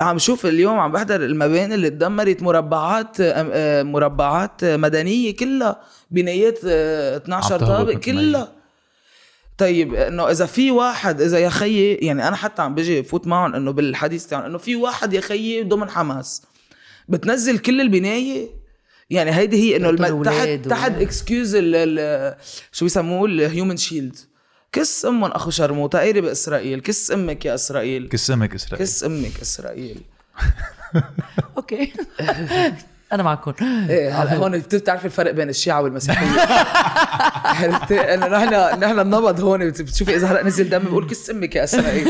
[0.00, 5.80] عم شوف اليوم عم بحضر المباني اللي تدمرت مربعات آه، آه، مربعات آه، مدنية كلها
[6.10, 7.92] بنايات آه، 12 عم تهبط طابق.
[7.98, 8.48] كلها
[9.62, 13.54] طيب إنه إذا في واحد إذا يا خيي يعني أنا حتى عم بيجي فوت معهم
[13.54, 16.42] إنه بالحديث تاعهم إنه في واحد يا خيي ضمن حماس.
[17.08, 18.48] بتنزل كل البناية؟
[19.10, 20.22] يعني هيدي هي إنه الم...
[20.22, 21.74] تحت تحت excuse ال...
[21.76, 22.34] ال...
[22.72, 24.16] شو بيسموه؟ ال human shield
[24.72, 26.80] كس أمهم أخو شرموطه قايره بإسرائيل.
[26.80, 28.08] كس أمك يا إسرائيل.
[28.08, 28.86] كس أمك إسرائيل.
[28.86, 30.02] كس أمك إسرائيل.
[31.56, 31.92] okay.
[33.12, 33.52] أنا معكم.
[33.90, 36.26] إيه هلا هون بتعرف الفرق بين الشيعة والمسيحية.
[37.44, 41.56] عرفت إنه نحن نحن النبض هون بت- بتشوفي إذا هلا نزل دم بقول كس أمك
[41.56, 42.08] يا اسرائيل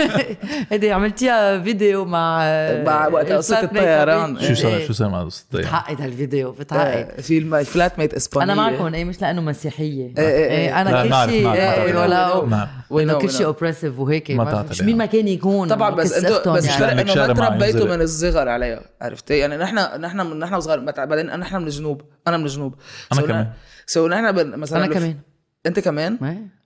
[0.71, 2.39] هيدي عملتيها فيديو مع
[2.87, 4.41] مع وقت قصة ال flatmate الطيران.
[4.41, 4.87] شو صار إيه.
[4.87, 6.87] شو صار مع قصة الطيارة؟ بتعقد هالفيديو بتعقد.
[7.19, 8.53] آه، في الم- ال flatmate إسبانية.
[8.53, 10.13] أنا معكم إيه مش لأنه مسيحية.
[10.19, 10.81] إيه، إيه، إيه.
[10.81, 11.99] أنا لا، كل نعرف، شيء إيه،.
[12.01, 12.57] ولو
[13.01, 13.11] نعم.
[13.11, 13.47] إنه كل شيء.
[13.47, 14.83] oppressive وهيك ما ما مش.
[14.83, 16.77] مين ما كان يكون طبعا بس أنتوا أختهم بس يعني.
[16.77, 17.97] الفرق انه ما شارع مع تربيتوا.
[17.97, 22.45] من الصغر عليها عرفت يعني نحن نحن نحن صغار بعدين نحن من الجنوب أنا من
[22.45, 22.75] الجنوب
[23.15, 23.53] So كمان.
[23.87, 25.17] so نحن مثلا أنا كمان
[25.67, 26.19] أنت كمان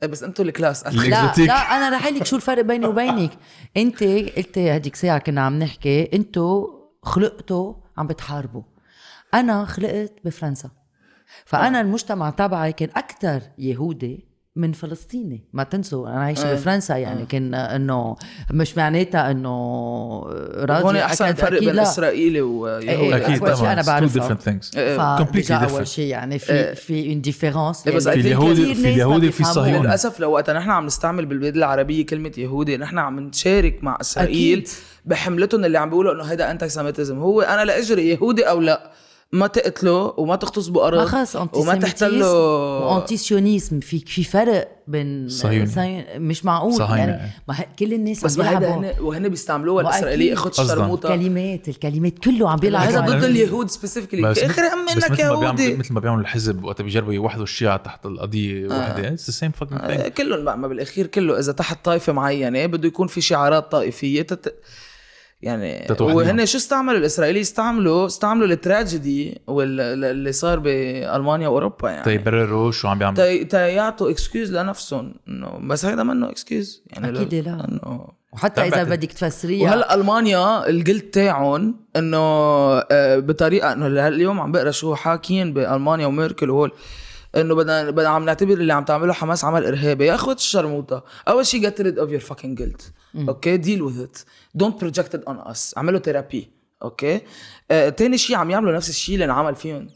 [0.02, 0.08] إيه.
[0.08, 1.32] بس أنتوا ال class لا.
[1.38, 3.30] لا أنا رح لك شو الفرق بيني وبينك
[3.76, 4.02] أنت
[4.36, 6.66] قلت هديك ساعة كنا عم نحكي أنتوا
[7.02, 8.62] خلقتوا عم بتحاربوا
[9.34, 10.70] أنا خلقت بفرنسا
[11.44, 16.54] فأنا المجتمع تبعي كان أكثر يهودي من فلسطيني ما تنسوا أنا عايشة آه.
[16.54, 18.16] بفرنسا يعني كان إنه
[18.50, 19.50] مش معناتها إنه
[20.54, 21.78] راضي هون أحسن فرق بين.
[21.78, 24.28] إسرائيلي إيه، ويهودي أكيد أول شيء طبعا بعرفها.
[24.28, 25.00] different things إيه.
[25.50, 26.40] أول شيء يعني إيه.
[26.40, 30.50] في في une différence إيه، بس في اليهودي في اليهودي في الصهيوني للأسف لو وقت
[30.50, 34.68] نحن عم نستعمل بالبلاد العربية كلمة يهودي نحن عم نشارك مع إسرائيل أكيد.
[35.04, 38.90] بحملتهم اللي عم بيقولوا إنه هيدا antisemitism هو أنا لإجري يهودي أو لا
[39.32, 42.26] ما تقتله وما تغتصبوا ارض ما خلص وما تحتلوا
[42.94, 45.66] و anti Zionism في في فرق بين صهيوني.
[45.66, 46.18] صهيوني.
[46.18, 46.74] مش معقول.
[46.74, 47.12] صهاينة.
[47.12, 49.82] يعني ما ه- كل الناس بس ما هيدا هن وهن بيستعملوها.
[49.82, 50.32] الإسرائيلية.
[50.32, 50.72] اخذ قصداً.
[50.74, 52.88] الشرموطه كلمات الكلمات كله عم بيلعب.
[52.88, 56.64] هذا ضد اليهود سبيسيفيكلي آخر بس انك مثل ما بيعملوا يهودي مثل ما بيعملوا الحزب
[56.64, 60.68] وقت بيجربوا يوحدوا الشيعة تحت القضية واحدة it's the same fucking آه، thing كلهم ما
[60.68, 64.54] بالأخير كله إذا تحت طائفة معينة بده يكون في شعارات طائفية تت...
[65.42, 65.86] يعني.
[66.00, 72.04] وهن شو استعملوا الإسرائيلي؟ استعملوا استعملوا التراجيدي واللي صار بألمانيا وأوروبا يعني.
[72.04, 77.22] تيبرروا شو عم بيعملوا تا تا يعطوا excuse لنفسهم إنه بس هيدا منه excuse يعني
[77.22, 77.68] أكيد لا.
[77.68, 79.64] انه وحتى طيب إذا بدك تفسريها.
[79.64, 86.06] وهلا ألمانيا ال guilt تاعهم إنه آه، بطريقة إنه اليوم عم بقرا شو حاكيين بألمانيا
[86.06, 86.72] وميركل وهول
[87.36, 90.06] إنه بدنا بدنا عم نعتبر اللي عم تعمله حماس عمل إرهابي.
[90.06, 92.82] يا أخوة الشرموطة أول شيء get rid of your fucking guilt.
[93.28, 94.24] okay deal with it.
[94.62, 95.76] Don't project it on us.
[95.76, 96.50] اعملوا therapy
[96.82, 97.20] okay
[97.70, 99.88] آه، تاني شيء عم يعملوا نفس الشيء اللي انعمل فيهم.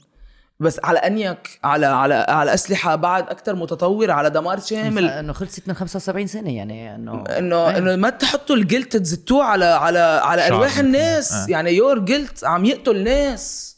[0.60, 5.04] بس على انيك على على على أسلحة بعد أكثر متطوره على دمار شامل.
[5.04, 9.64] إنه خلصت من 75 سنة يعني انه انه إنه ما تحطوا ال guilt تزتوه على
[9.64, 10.78] على على أرواح.
[10.78, 11.32] الناس.
[11.32, 11.46] آه.
[11.48, 13.76] يعني your guilt عم يقتل ناس.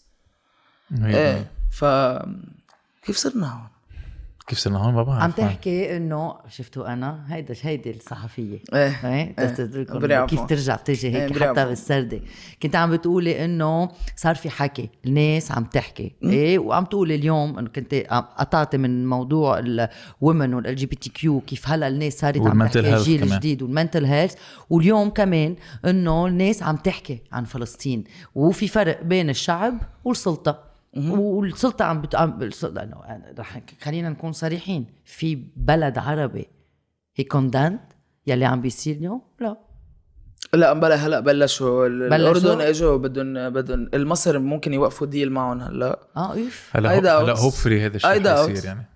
[0.93, 1.51] هي- إيه.
[1.73, 1.85] ف
[3.03, 3.67] كيف صرنا هون؟
[4.47, 8.59] كيف صرنا هون ما بعرف عم تحكي إنه شفتوا أنا؟ هيدا هيدي الصحفية.
[8.75, 9.35] إيه إيه.
[9.39, 10.27] إيه.
[10.27, 10.41] كيف.
[10.41, 11.69] ترجع بتجي إيه، هيك؟ بري حتى عفو.
[11.69, 12.21] بالسردة.
[12.63, 14.91] كنت عم بتقولي إنه صار في حكي.
[15.07, 16.13] الناس عم تحكي.
[16.25, 17.95] إيه وعم تقولي اليوم إنه كنت
[18.39, 23.23] قطعتي من موضوع ال women وال LGBTQ كيف هلأ الناس صارت عم تحكي الجيل.
[23.23, 24.35] الجديد وال mental health
[24.71, 28.05] واليوم كمان إنه الناس عم تحكي عن فلسطين.
[28.35, 29.75] وفي فرق بين الشعب
[30.05, 30.72] والسلطة.
[30.97, 32.15] والسلطة عم بت...
[32.15, 32.39] عم.
[32.83, 32.97] إنه
[33.39, 34.87] رح خلينا نكون صريحين.
[35.05, 36.47] في بلد عربي
[37.17, 37.81] هي condemned
[38.27, 39.57] يلي عم بيصير اليوم؟ لا.
[40.55, 41.87] لا بلا هلا بلشوا.
[41.87, 45.99] ال- بلشوا؟ الأردن إجوا بدهم بدهم المصر ممكن يوقفوا deal معهم هلا.
[46.17, 46.69] آه أوف.
[46.73, 47.39] هلا هلا.
[47.39, 48.49] hopefully هذا الشيء doubt.
[48.49, 48.87] حيصير يعني.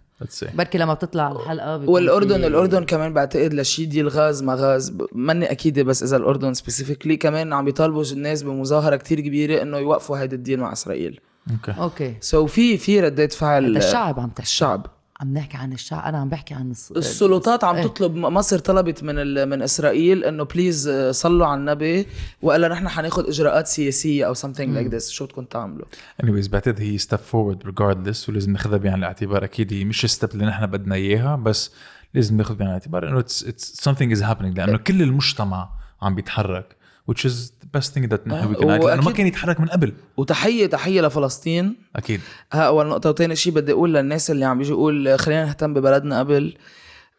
[0.55, 4.97] بركي لما بتطلع الحلقة والاردن في- الأردن كمان بعتقد لشي deal غاز ما غاز.
[5.13, 10.19] ماني اكيده بس إذا الأردن specifically كمان عم بيطالبوا الناس بمظاهرة كتير كبيرة إنه يوقفوا
[10.19, 11.21] هيدا ال deal مع إسرائيل.
[11.51, 11.81] Okay.
[11.81, 12.17] Okay.
[12.21, 14.43] So في في ردات فعل الشعب عم تحكي.
[14.43, 14.87] الشعب
[15.21, 16.05] عم نحكي عن الشعب.
[16.05, 16.93] أنا عم بحكي عن الس...
[16.93, 17.83] السلطات عم إيه.
[17.83, 22.07] تطلب مصر طلبت من ال- من إسرائيل إنه please صلوا على النبي
[22.43, 25.09] والا نحن حناخد إجراءات سياسية أو something like this.
[25.11, 25.87] شو بدكم تعملوا؟
[26.23, 29.45] Anyways بعتقد هي step forward regardless ولازم ناخذها بعين الاعتبار.
[29.45, 31.73] أكيد هي مش ال step اللي نحن بدنا إياها بس
[32.15, 33.09] لازم ناخذ بعين الاعتبار.
[33.09, 35.71] إنه it's, it's something is happening لأنه كل المجتمع
[36.03, 36.77] عم بيتحرك
[37.11, 37.33] which is
[37.77, 38.85] best thing that نحن can act.
[38.85, 39.93] لأنه ما كان يتحرك من قبل.
[40.17, 41.77] وتحيه تحية لفلسطين.
[41.97, 42.21] أكيد.
[42.53, 46.19] ها أول نقطة وثاني شيء بدي أقول للناس اللي عم بيجوا يقول خلينا نهتم ببلدنا
[46.19, 46.57] قبل.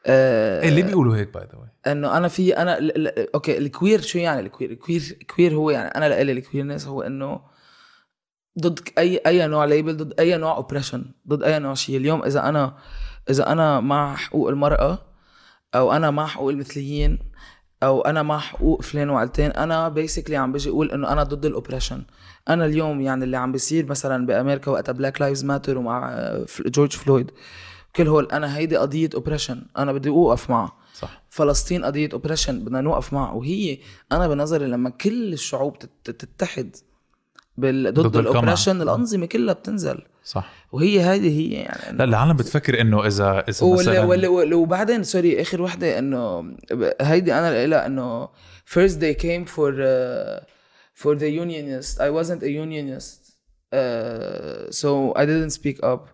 [0.05, 3.03] آه إيه اللي بيقولوا هيك by the إنه أنا في أنا ل...
[3.03, 3.27] ل...
[3.35, 6.31] okay ال queer شو يعني؟ ال queer ال queer ال queer هو يعني أنا لإلي
[6.31, 7.41] ال queerness هو إنه
[8.59, 11.97] ضد اي أي نوع label ضد أي نوع oppression ضد أي نوع شيء.
[11.97, 12.77] اليوم إذا أنا
[13.29, 14.99] إذا أنا مع حقوق المرأة
[15.75, 17.19] أو أنا مع حقوق المثليين
[17.83, 21.51] أو أنا مع حقوق فلان وعلتان أنا basically عم بيجي أقول إنه أنا ضد ال
[21.51, 22.03] oppression
[22.49, 26.91] أنا اليوم يعني اللي عم بيصير مثلا بأمريكا وقتها Black Lives Matter ومع آه، جورج
[26.91, 27.31] فلويد
[27.95, 30.71] كل هول أنا هيدي قضية oppression أنا بدي أوقف معها.
[30.93, 31.21] صح.
[31.29, 33.77] فلسطين قضية oppression بدنا نوقف معه وهي
[34.11, 36.75] أنا بنظري لما كل الشعوب تت- تتحد
[37.57, 37.93] بال...
[37.93, 38.17] ضد.
[38.17, 40.01] ال oppression الأنظمة كلها بتنزل.
[40.27, 43.79] صح وهي هذه هي يعني لا العالم بتفكر انه اذا اذا وال...
[43.79, 44.03] مثلا.
[44.03, 44.53] وال...
[44.53, 46.51] وبعدين سوري اخر وحده انه
[47.01, 48.29] هيدي أنا لها انه
[48.65, 50.43] first they came for uh,
[51.01, 53.19] for the unionist I wasn't a unionist
[53.71, 56.09] uh, so I didn't speak up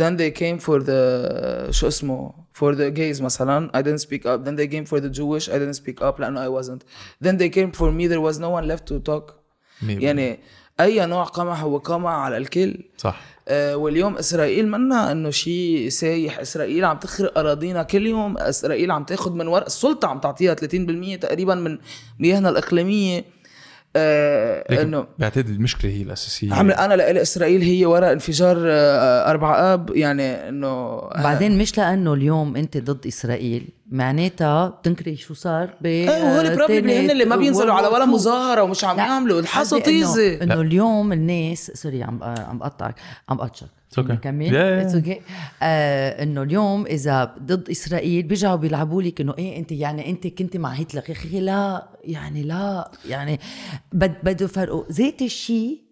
[0.00, 4.44] then they came for the شو اسمه for the gays مثلا I didn't speak up
[4.44, 6.82] then they came for the Jewish I didn't speak up لأنه I wasn't
[7.24, 9.32] then they came for me there was no one left to talk
[9.82, 10.38] مية يعني
[10.80, 16.38] اي نوع قمع هو قمع على الكل صح آه، واليوم إسرائيل منا إنه شيء سايح.
[16.38, 18.38] إسرائيل عم تخرق أراضينا كل يوم.
[18.38, 19.64] إسرائيل عم تاخذ من ورق.
[19.64, 21.78] السلطة عم تعطيها 30% تقريبا من
[22.18, 23.24] مياهنا الإقليمية.
[23.96, 26.54] آه إنه بعتقد المشكلة هي الأساسية.
[26.54, 32.14] عم أنا لإلي إسرائيل هي ورا انفجار آه، أربعة آب يعني إنه بعدين مش لأنه
[32.14, 37.36] اليوم أنت ضد إسرائيل معناتها بتنكري شو صار ب إيه وهول بروبلي هن اللي ما
[37.36, 39.40] بينزلوا على ولا مظاهرة ومش عم يعملوا.
[39.40, 42.94] لحسوا طيزي إنه اليوم الناس sorry عم عم بقطعك
[43.28, 45.20] عم بقطعك Yeah, yeah, It's okay.
[45.62, 50.56] آه إنه اليوم إذا ضد إسرائيل بيرجعوا بيلعبوا لك إنه إيه أنت يعني أنت كنت
[50.56, 51.88] مع هتلر يا أخي لا.
[52.06, 53.40] يعني لا يعني
[53.92, 55.86] بد بده يفرقوا ذات الشيء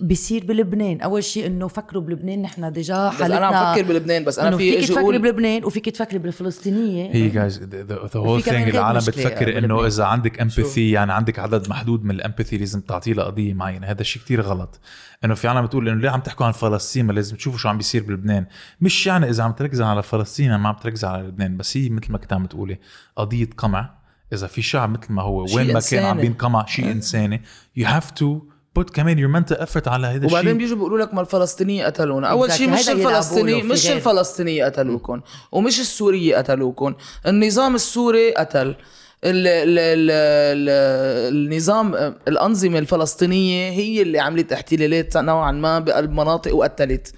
[0.00, 1.00] بيصير بلبنان.
[1.00, 4.56] أول شيء إنه فكروا بلبنان نحن déjà بس حالتنا أنا عم فكر بلبنان بس أنا
[4.56, 7.10] في فيك إجي تفكري أقول بلبنان وفيك تفكري بالفلسطينية.
[7.14, 9.86] هي guys the whole thing العالم بتفكر إنه.
[9.86, 13.86] إذا عندك empathy يعني عندك عدد محدود من ال empathy لازم تعطيه لقضية معينة.
[13.86, 14.80] هذا الشيء كتير غلط.
[15.24, 17.76] إنه في عالم بتقول إنه ليه عم تحكوا عن فلسطين؟ ما لازم تشوفوا شو عم
[17.76, 18.46] بيصير بلبنان.
[18.80, 21.56] مش يعني إذا عم تركز على فلسطين ما عم تركز على لبنان.
[21.56, 22.78] بس هي مثل ما كنت عم تقولي
[23.16, 23.97] قضية قمع.
[24.32, 26.20] إذا في شعب مثل ما هو شيء وين ما كان عم.
[26.20, 27.42] بينقمع شيء إنساني
[27.76, 28.40] you have to
[28.78, 32.26] put كمان your mental effort على هذا وبعدين الشيء بيجوا بيقولوا لك ما الفلسطينيين قتلونا
[32.30, 32.52] أول Exactly.
[32.54, 33.96] شيء مش الفلسطيني مش غير.
[33.96, 35.20] الفلسطينيين قتلوكم
[35.52, 36.94] ومش السوريين قتلوكم
[37.26, 38.76] النظام السوري قتل ال
[39.24, 41.94] ال ال ال النظام
[42.28, 47.14] الأنظمة الفلسطينية هي اللي عملت احتلالات نوعا ما بقلب مناطق وقتلت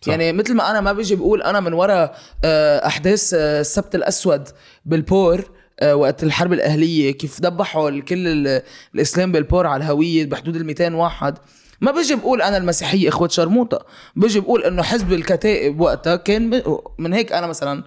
[0.00, 0.08] صح.
[0.08, 4.48] يعني مثل ما أنا ما بيجي بقول أنا من وراء آه، أحداث آه، السبت الأسود
[4.84, 5.44] بالبور
[5.84, 8.62] وقت الحرب الأهلية كيف ذبحوا ال-
[8.94, 11.38] الإسلام بالبور على الهوية بحدود ال 200 واحد.
[11.80, 13.86] ما بيجي بقول أنا المسيحية إخوة شرموطة.
[14.16, 16.62] بيجي بقول إنه حزب الكتائب وقتها كان
[16.98, 17.84] من هيك أنا مثلا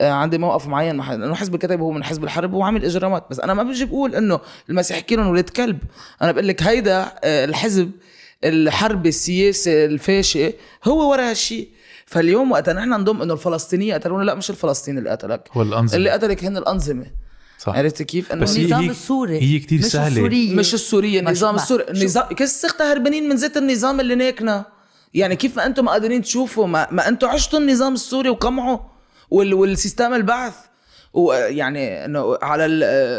[0.00, 3.26] آه، عندي موقف معين مع إنه حزب الكتائب هو من حزب الحرب وهو عامل إجرامات.
[3.30, 5.78] بس أنا ما بيجي بقول إنه المسيحيين ولاد كلب.
[6.22, 7.90] أنا بقول لك هيدا آه، الحزب
[8.44, 10.52] الحرب السياسي الفاشي
[10.84, 11.68] هو ورا هالشيء
[12.06, 14.24] فاليوم وقت نحن نضم إنه الفلسطينيه قتلونا.
[14.24, 15.48] لا مش الفلسطيني اللي قتلك.
[15.52, 15.96] هو الأنظمة.
[15.96, 17.06] اللي قتلك هن الأنظمة.
[17.66, 17.72] صح.
[17.76, 20.08] عرفت كيف؟ أنه بس النظام هي- السوري هي كتير مش سهلة.
[20.08, 20.54] السورية.
[20.54, 21.84] مش السورية مش- النظام السوري.
[21.90, 24.64] النظام كسختها هربانين من ذات النظام اللي ناكنا؟
[25.14, 28.78] يعني كيف ما أنتم ما قادرين تشوفوا ما, ما أنتم عشتوا النظام السوري وقمعوا
[29.30, 30.54] وال والسيستم البعث.
[31.12, 32.66] ويعني إنه على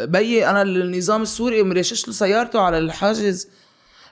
[0.10, 3.48] بيي أنا النظام السوري مرشش له سيارته على الحاجز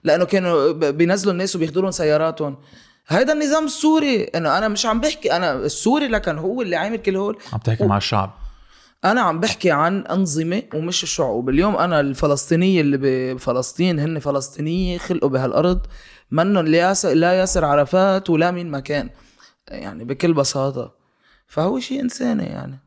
[0.04, 2.58] لأنه كانوا بينزلوا الناس وبياخذوا لهم سياراتهم.
[3.08, 4.24] هيدا النظام السوري.
[4.24, 7.38] إنه أنا مش عم بحكي أنا السوري لكن هو اللي عامل كل هول.
[7.54, 8.34] عم تحكي مع الشعب.
[9.06, 15.30] أنا عم بحكي عن أنظمة ومش الشعوب اليوم أنا الفلسطينية اللي بفلسطين هن فلسطينية خلقوا
[15.30, 15.86] بهالأرض.
[16.32, 19.10] منهم لا ياسر, لا ياسر عرفات ولا مين مكان
[19.68, 20.96] يعني بكل بساطة.
[21.48, 22.80] فهو شيء انساني يعني.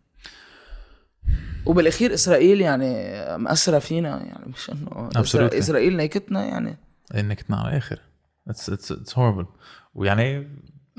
[1.66, 5.10] وبالأخير إسرائيل يعني مأثرة فينا يعني مش إنه.
[5.58, 6.78] إسرائيل نيكتنا يعني.
[7.14, 7.98] انك تنام على الآخر
[8.48, 9.46] it's it's it's horrible
[9.94, 10.48] ويعني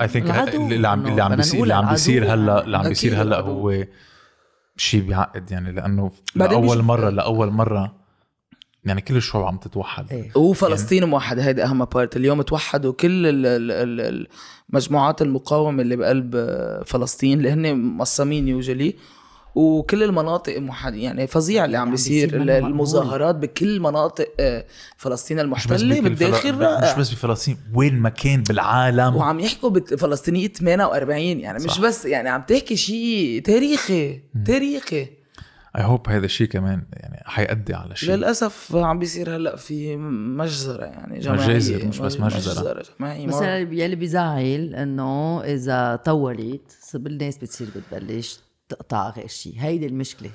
[0.01, 2.63] I think اللي عم اللي عم بيصير اللي عم بيصير هلا.
[2.63, 3.39] اللي عم بيصير هلأ.
[3.39, 3.85] هو
[4.77, 7.95] شيء بيعقد يعني لأنه لأول مرة لأول مرة
[8.85, 10.11] يعني كل الشعوب عم تتوحد.
[10.11, 10.31] إيه.
[10.35, 13.71] وفلسطين موحد هيدي أهم بارت اليوم توحدوا كل ال- ال-
[14.01, 14.27] ال-
[14.69, 16.35] المجموعات المقاومة اللي بقلب
[16.85, 18.95] فلسطين اللي هن مقسمين يوجلي.
[19.57, 22.35] وكل المناطق موحد يعني فظيع اللي عم عم بيصير.
[22.41, 24.65] المظاهرات بكل مناطق آه،
[24.97, 26.61] فلسطين مش المحتلة بالداخل فل...
[26.61, 31.81] رائع مش بس بفلسطين وين ما كان بالعالم وعم يحكوا بفلسطينيه 48 يعني مش صح.
[31.81, 35.07] بس يعني عم تحكي شيء تاريخي تاريخي
[35.77, 39.95] I hope هذا الشيء كمان يعني حيأدي على شيء للأسف عم بيصير هلأ في
[40.37, 42.83] مجزرة يعني جماعية مجازر، مش بس مجزرة.
[42.99, 43.41] جماعية بس.
[43.71, 50.29] يلي بيزعل إنه إذا طولت الناس بتصير بتبلش تقطع غير شيء هيدي المشكلة.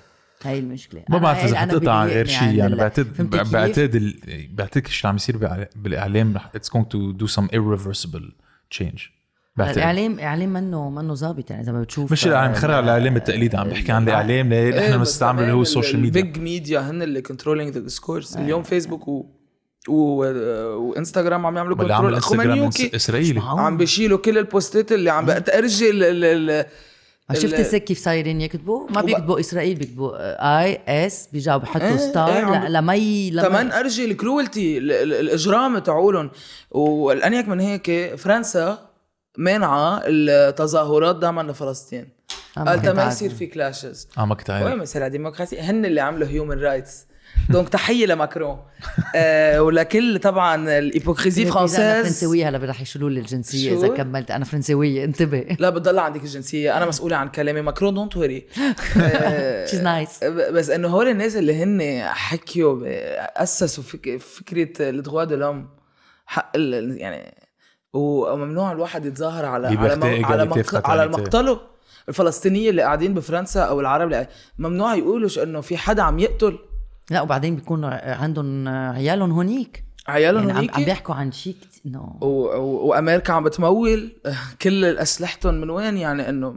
[0.44, 1.02] هاي المشكلة.
[1.08, 4.14] ما بعرف اذا أنا حتقطع غير شيء عن يعني ال- بعتقد؟ بعتقد
[4.50, 8.24] بعتقد الشيء اللي عم يصير بالإعلام رح it's going to do some irreversible
[8.78, 9.00] change.
[9.56, 9.76] بعتقد.
[9.78, 13.56] الاعلام اعلام منه منه زابط يعني إذا ما بتشوف مش الاعلام خلينا على الإعلام التقليدي
[13.56, 16.20] عم بحكي عن الإعلام اللي إيه، إحنا بس بنستعمله اللي هو ال social ال- ميديا
[16.22, 19.26] ال big media هن اللي controlling the discourse اليوم فيسبوك و...
[19.88, 19.94] و...
[20.76, 23.40] وانستغرام عم يعملوا control إس- إسرائيلي.
[23.40, 26.02] عم بيشيلوا كل ال posts ات اللي عم بتأرجي ال...
[26.04, 26.50] ال...
[26.50, 26.64] ال...
[27.32, 30.12] شفت ال- السك كيف صايرين يكتبوا ما بيكتبوا إسرائيل بيكتبوا
[30.60, 34.78] I S بيرجعوا بحطوا إيه، star إيه، عم ل- لمي لمي كمان أرجي ال cruelty
[34.78, 36.30] ال- ال- الإجرام تاعولن
[36.70, 38.78] والأنيك من هيك فرنسا
[39.38, 42.08] مانعه التظاهرات دعما لفلسطين.
[42.58, 43.08] آه، ما.
[43.08, 47.06] يصير في clashes آه ما كنت وين عارف مثل الديمقراطية؟ هن اللي عملوا human rights
[47.50, 48.58] donc تحية لماكرون.
[49.16, 54.30] آه ولكل طبعا ال hypocrisie أنا française فرنسويه هلا رح يشيلوا لي الجنسية؟ إذا كملت.
[54.30, 55.56] أنا فرنسويه انتبه.
[55.58, 56.76] لا بتضل عندك الجنسية.
[56.76, 57.60] أنا مسؤولة عن كلامي.
[57.60, 58.46] ماكرون don't worry
[59.70, 60.24] She's nice.
[60.26, 62.82] بس إنه هول الناس اللي هن حكيوا
[63.42, 65.68] أسسوا فك فكرة ال droits de l'homme.
[66.26, 67.34] حق ال- يعني
[67.92, 70.88] وممنوع الواحد يتظاهر على على على, مق...
[70.90, 71.08] على.
[71.08, 71.60] مقتله.
[72.08, 74.28] الفلسطينيه اللي قاعدين بفرنسا أو العرب اللي
[74.58, 76.58] ممنوع يقولوا إنه في حدا عم يقتل.
[77.10, 79.84] لا وبعدين بيكون عندهم عيالهم هونيك.
[80.08, 81.86] عيالهم يعني عم, هونيك عم بيحكوا عن شيء كت...
[81.86, 82.26] no و...
[82.26, 82.88] و...
[82.88, 84.12] وأمريكا عم بتمول.
[84.62, 86.54] كل أسلحتهم من وين؟ يعني إنه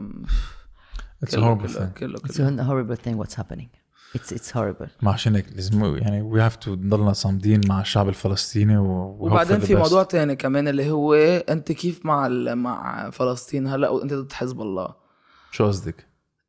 [1.22, 3.68] it's كله horrible كله كله, It's a horrible thing what's happening.
[4.16, 4.88] It's it's horrible.
[5.02, 9.22] ما عشان هيك لازم يعني we have to نضلنا صامدين مع الشعب الفلسطيني و we
[9.22, 9.74] وبعدين في.
[9.74, 11.14] موضوع تاني كمان اللي هو
[11.48, 12.56] أنت كيف مع ال...
[12.56, 14.94] مع فلسطين هلا؟ وأنت ضد حزب الله.
[15.50, 16.06] شو قصدك؟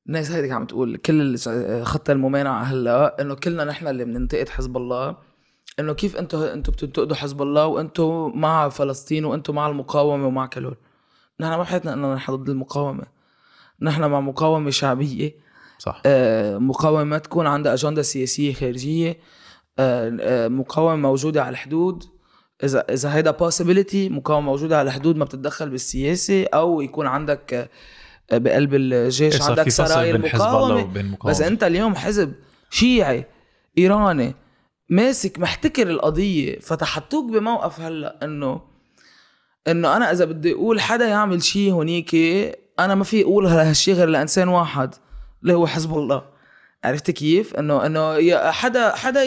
[0.07, 1.37] الناس هيك عم تقول كل
[1.83, 5.15] خط الممانعة هلا إنه كلنا نحن اللي بننتقد حزب الله.
[5.79, 10.65] إنه كيف أنتم أنتم بتنتقدوا حزب الله وأنتم مع فلسطين وأنتم مع المقاومة ومع كل
[10.65, 10.77] هول
[11.39, 13.03] نحن ما بحياتنا انه نحن ضد المقاومة.
[13.81, 15.35] نحن مع مقاومة شعبية.
[15.79, 16.01] صح.
[16.05, 19.19] آه، مقاومة ما تكون عندها أجندة سياسية خارجية.
[19.79, 22.03] آه، آه، مقاومة موجودة على الحدود.
[22.63, 27.69] اذا إذا هيدا possibility مقاومة موجودة على الحدود ما بتتدخل بالسياسة أو يكون عندك آه،
[28.31, 31.07] بقلب الجيش عندك سراير مقاومة.
[31.25, 32.33] بس أنت اليوم حزب
[32.69, 33.25] شيعي
[33.77, 34.35] إيراني
[34.89, 38.61] ماسك محتكر القضية فتحطوك بموقف هلأ إنه
[39.67, 42.15] إنه أنا إذا بدي أقول حدا يعمل شيء هونيك
[42.79, 44.95] أنا ما في أقول هالشيء غير لإنسان واحد
[45.41, 46.23] اللي هو حزب الله.
[46.83, 49.23] عرفت كيف؟ إنه إنه حدا حدا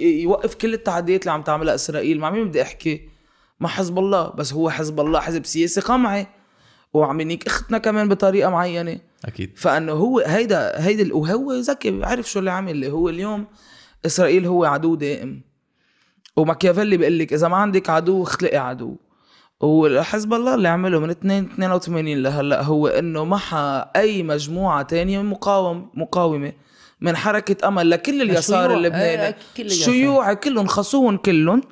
[0.00, 3.08] يوقف كل التعديات اللي عم تعملها إسرائيل، مع مين بدي أحكي؟
[3.60, 6.26] مع حزب الله، بس هو حزب الله حزب سياسي قمعي.
[7.00, 9.52] وعم ينيك إختنا كمان بطريقة معينة، أكيد.
[9.56, 13.46] فأنه هو هيدا هيدا وهو ذكي عارف شو اللي عامل اللي هو اليوم
[14.06, 15.42] إسرائيل هو عدو دائم.
[16.36, 18.96] وماكيافيلي بيقول لك إذا ما عندك عدو اخلقي عدو.
[19.60, 25.90] وحزب الله اللي عمله من 2 82 لهلأ هو إنه محى أي مجموعة تانية مقاوم
[25.94, 26.52] مقاومة
[27.00, 28.74] من حركة أمل لكل اليسار.
[28.74, 29.26] اللبناني.
[29.26, 29.88] إيه، كل اليسار.
[29.88, 31.62] الشيوع كلهم خصوهم كلهم.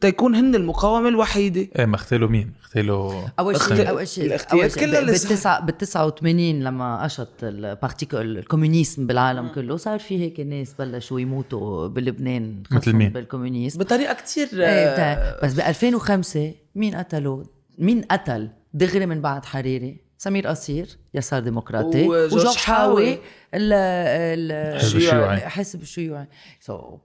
[0.00, 5.00] تيكون هن المقاومة الوحيدة إيه ما اختلوا مين؟ اختلوا أول شيء أول شيء الاختيار كله
[5.00, 11.86] بالتسعة بال 89 لما قشط البارتي الكومونيزم بالعالم كله صار في هيك ناس بلشوا يموتوا
[11.86, 17.44] بلبنان مثل مين؟ بالكومونيزم بطريقة كتير إيه بتاع- بس ب 2005 مين قتلوا؟
[17.78, 23.18] مين قتل دغري من بعد حريري؟ سمير قصير يسار ديمقراطي وجورج حاوي حاوي.
[23.54, 25.40] ال ال حزب الشيوعي.
[25.40, 26.26] حزب الشيوعي
[26.60, 26.98] سو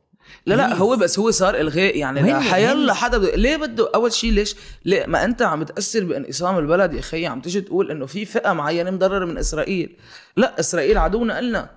[0.45, 4.13] لا لا هو بس هو صار إلغاء يعني لا حيلا حدا بده ليه بده؟ أول
[4.13, 4.55] شيء ليش؟
[4.85, 8.53] ليه؟ ما أنت عم تاثر بانقسام البلد يا خيي عم تيجي تقول إنه في فئة
[8.53, 9.97] معينة مضررة من إسرائيل.
[10.37, 11.69] لا إسرائيل عدونا إلنا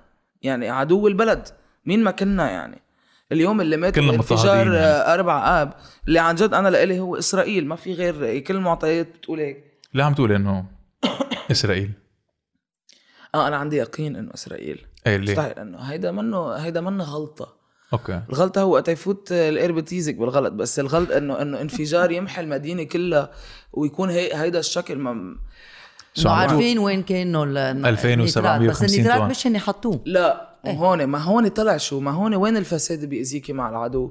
[0.42, 1.48] يعني عدو البلد
[1.86, 2.82] مين ما كنا يعني.
[3.32, 5.14] اليوم اللي مات كلنا بانفجار مضطهدين يعني.
[5.14, 5.72] أربع آب
[6.08, 9.64] اللي عن جد أنا لإلي هو إسرائيل ما في غير كل المعطيات بتقول هيك.
[9.94, 10.64] ليه عم تقول إنه
[11.50, 11.92] إسرائيل؟
[13.34, 14.86] آه أنا عندي يقين إنه إسرائيل.
[15.06, 17.55] إيه ليه؟ مستحيل إنه هيدا منه هيدا منه غلطة.
[17.92, 18.22] okay.
[18.30, 23.30] الغلطة هو وقت يفوت الاير بتيزك بالغلط بس الغلط إنه إنه انفجار يمحي المدينة كلها
[23.72, 25.36] ويكون هي هيدا الشكل ما
[26.14, 27.56] شو؟ عارفين وين كانوا ال-
[27.86, 29.30] 2750 النيترات، بس النيترات.
[29.30, 30.00] مش هن حطوه.
[30.04, 34.10] لا هون ما هون طلع شو ما هون وين الفساد بيأذيكي مع العدو؟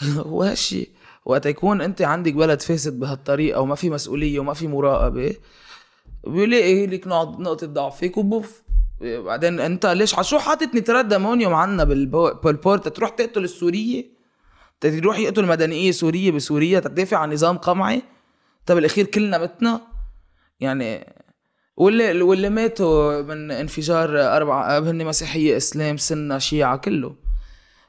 [0.16, 0.90] هو هالشي.
[1.24, 5.34] وقت يكون أنت عندك بلد فاسد بهالطريقة وما في مسؤولية وما في مراقبة
[6.26, 8.62] بيلاقي لك نقط- نقطة ضعفك وبوف.
[9.00, 14.04] بعدين انت ليش شو حاطط nitrate d'ammonium عنا بالبو- بال port؟ تروح تقتل السورية؟
[14.80, 18.02] تروح يقتل مدنية سورية بسوريا؟ تدافع عن نظام قمعي؟
[18.66, 19.80] طب بالاخير كلنا متنا؟
[20.60, 21.14] يعني
[21.76, 27.14] واللي واللي ماتوا من انفجار أربع اب هن مسيحية إسلام سنة شيعة كله.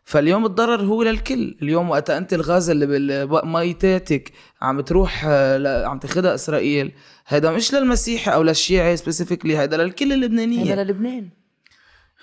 [0.08, 1.58] فاليوم الضرر هو للكل.
[1.62, 4.32] اليوم وقت انت الغاز اللي بمياتك
[4.62, 6.92] عم تروح آه، عم تاخدها إسرائيل
[7.26, 10.74] هذا مش للمسيحي أو للشيعي specifically هذا للكل اللبنانية.
[10.74, 11.30] هذا للبنان.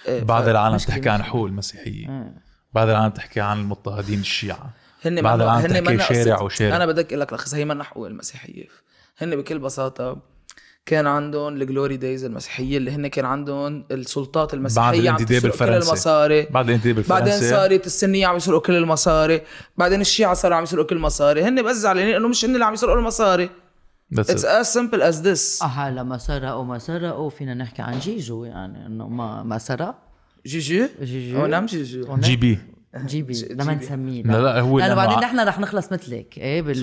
[0.09, 1.23] إيه، بعد ف- العالم تحكي عن.
[1.23, 2.35] حقوق المسيحيين
[2.73, 4.71] بعد العالم تحكي عن المضطهدين الشيعة.
[5.05, 6.77] هن منو- العالم هن تحكي منو شارع وشارع.
[6.77, 8.65] أنا بدك أقول لك لخص هي منا حقوق المسيحية.
[9.19, 10.34] هن بكل بساطة
[10.87, 15.43] كان عندهم ال glory days المسيحية اللي هن كان عندهم السلطات المسيحية بعد الانتداب تسرق
[15.43, 15.89] كل الفرنسي.
[15.89, 16.47] المصاري.
[16.51, 17.51] بعد الانتداب بعدين الفرنسي.
[17.51, 19.41] صارت السنية عم يسرقوا كل المصاري.
[19.77, 21.43] بعدين الشيعة صاروا عم يسرقوا كل المصاري.
[21.43, 23.51] هن بس زعلانين إنه مش هن اللي عم يسرقوا المصاري.
[24.15, 24.49] That's اتس it.
[24.49, 25.63] as simple as this.
[25.63, 27.31] آه لما سرقوا ما سرقوا.
[27.31, 29.95] فينا نحكي عن جيجو يعني إنه ما ما سرق.
[30.47, 31.39] جيجو؟ جيجو.
[31.39, 32.59] هو نعم جيجو جي بي.
[33.07, 34.23] جيبي لما نسميه.
[34.23, 36.39] لا لا هو لأنه لأنه بعدين نحن رح نخلص مثلك.
[36.39, 36.83] إيه بال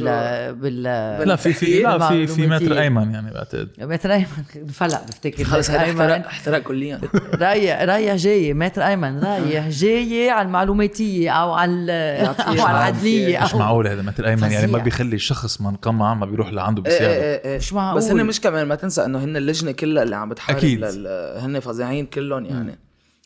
[0.53, 0.83] بال
[1.27, 2.79] لا في في لا في في متر.
[2.79, 3.69] أيمن يعني بعتقد.
[3.79, 4.25] متر أيمن؟
[4.79, 6.01] فلق بفتكر خلص أيمن.
[6.01, 7.01] احترق كليا.
[7.41, 9.19] رايح رايح جاي متر أيمن.
[9.19, 13.43] رايح جاي على المعلوماتية أو على يعطيه أو على العدلية.
[13.43, 14.77] مش معقول هذا maître أيمن يعني ما.
[14.77, 17.57] بيخلي شخص منقمع ما بيروح لعنده إيه بسيارة إيه إيه.
[17.57, 17.97] مش معقول.
[17.97, 20.79] بس هن مش كمان ما تنسى إنه هن اللجنة كلها اللي عم بتحارب أكيد.
[20.85, 21.07] لل...
[21.39, 22.79] هن فظيعين كلهم يعني.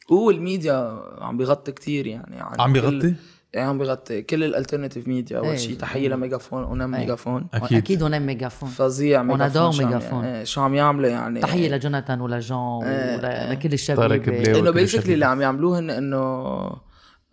[0.10, 3.14] والميديا عم بيغطي كتير يعني عن عم كل- بيغطي؟
[3.56, 5.56] إيه عم بيغطي كل ال alternative media اول إيه.
[5.58, 7.02] شيء تحية لميجافون ونم إيه.
[7.02, 10.26] ميجافون أكيد أكيد هون ميجافون فظيع ميجافون شو عم- ميجافون.
[10.26, 13.50] إيه، شو عم يعملوا يعني تحية لجوناثان ولجون إيه.
[13.50, 14.60] ولكل الشباب طارق بلاوي.
[14.60, 15.14] إنه basically.
[15.14, 16.46] اللي عم يعملوه هن إنه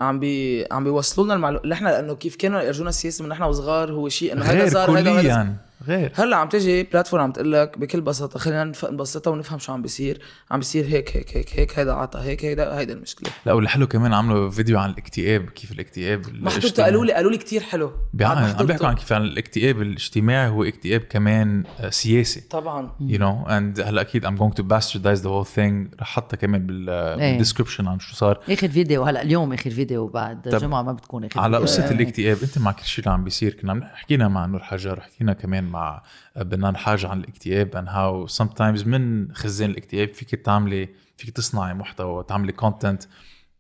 [0.01, 3.93] عم بي عم بيوصلوا لنا المعلومات نحن لأنه كيف كانوا يرجونا السياسة من نحن وصغار
[3.93, 6.13] هو شيء إنه هذا صار هذا كليا غير.
[6.15, 10.21] هلأ عم تجي platform عم تقول لك بكل بساطة خلينا نبسطها ونفهم شو عم بيصير.
[10.51, 13.31] عم بيصير هيك هيك هيك هيك هيدا عطى هيك هيدا هيدا المشكلة.
[13.47, 16.91] لا والحلو كمان عملوا فيديو عن الاكتئاب كيف الاكتئاب الاجتماعي.
[16.91, 17.93] قالوا لي قالوا لي كثير حلو.
[18.21, 18.67] عم.
[18.67, 22.41] بيحكوا عن كيف عن الاكتئاب الاجتماعي هو اكتئاب كمان آه، سياسي.
[22.41, 22.91] طبعا.
[23.01, 26.01] You know and هلأ أكيد I'm going to bastardize the whole thing.
[26.01, 27.31] رح حطها كمان بال إيه.
[27.31, 28.41] بال description عن شو صار.
[28.51, 31.57] آخر فيديو هلأ اليوم آخر فيديو بعد جمعه ما بتكون آخر على.
[31.57, 35.01] قصة الاكتئاب أنت مع كل شيء اللي عم بيصير؟ كنا عم حكينا مع نور حجار
[35.01, 36.03] حكينا كمان مع
[36.37, 42.25] بنان حاج عن الاكتئاب and how sometimes من خزان الاكتئاب فيك تعملي فيك تصنعي محتوى
[42.25, 43.03] تعملي content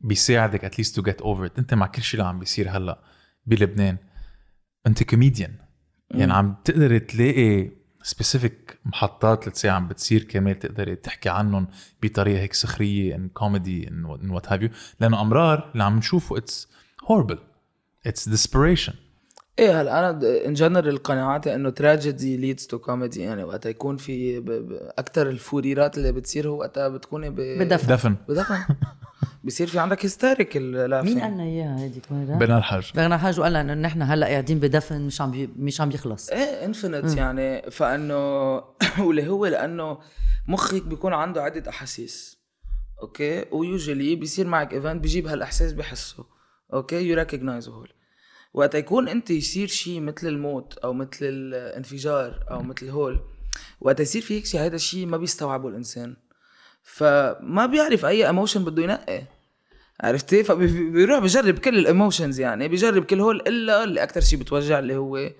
[0.00, 1.58] بيساعدك at least to get over it.
[1.58, 2.98] انت مع كل شيء اللي عم بيصير هلأ
[3.46, 3.96] بلبنان.
[4.86, 5.54] انت كوميديان
[6.10, 7.70] يعني عم تقدري تلاقي
[8.02, 11.68] specific محطات let's say عم بتصير كمان تقدري تحكي عنهم
[12.02, 14.68] بطريقة هيك سخرية in comedy and what have you
[15.00, 16.68] لأنه أمرار اللي عم نشوفه it's
[17.04, 17.38] horrible
[18.06, 18.94] it's desperation.
[19.58, 24.42] إيه هلا أنا in general قناعاتي إنه tragedy leads to comedy يعني وقتها يكون في.
[24.98, 27.36] أكثر ال fou rire ات اللي بتصير هو وقتها بتكوني ب...
[27.36, 27.86] بدفن.
[27.88, 28.58] دفن بدفن.
[29.44, 33.40] بصير في عندك hysterical laugh مين قال لنا إياها؟ هذيك؟ بنان الحاج بنان حاج.
[33.40, 35.50] وقال لنا إنه نحن هلأ قاعدين بدفن مش عم بي...
[35.56, 37.70] مش عم بيخلص إيه infinite يعني.
[37.70, 38.54] فإنه
[39.06, 39.98] واللي هو لأنه
[40.48, 42.42] مخك بيكون عنده عدة أحاسيس
[43.02, 46.24] okay؟ و usually بيصير معك event بيجيب هالأحساس بحسه
[46.72, 47.92] okay؟ you recognize هول.
[48.54, 53.20] وقت يكون انت يصير شيء مثل الموت أو مثل الانفجار أو مثل هول
[53.80, 56.16] وقت يصير في هيك شيء هذا الشيء ما بيستوعبه الإنسان.
[56.82, 59.22] فما بيعرف أي emotion بده ينقي.
[60.00, 64.78] عرفتي؟ فبيروح بجرب كل ال emotions يعني بيجرب كل هول إلا اللي أكثر شيء بتوجع
[64.78, 65.30] اللي هو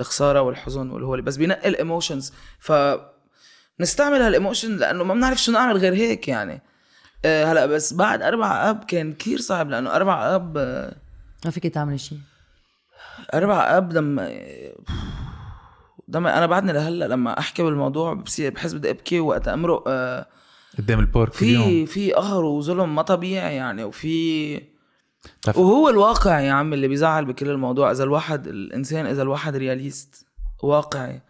[0.00, 2.72] الخسارة والحزن والهول بس بينقي ال emotions ف
[3.80, 6.62] نستعمل هال emotion لأنه ما بنعرف شو نعمل غير هيك يعني.
[7.24, 10.96] أه هلأ بس بعد أربع أب كان كثير صعب لأنه أربع أب آه،
[11.44, 12.18] ما فيك تعمل شيء
[13.34, 14.30] أربع أب لما
[16.08, 20.26] لما أنا بعدني لهلا لما أحكي بالموضوع بصير بحس بدي أبكي وقت أمرق آه،
[20.78, 24.56] قدام ال port في في قهر وظلم ما طبيعي يعني وفي
[25.40, 30.26] بتعرف- وهو الواقع يا عم اللي بيزعل بكل الموضوع إذا الواحد الإنسان إذا الواحد realist
[30.62, 31.22] واقعي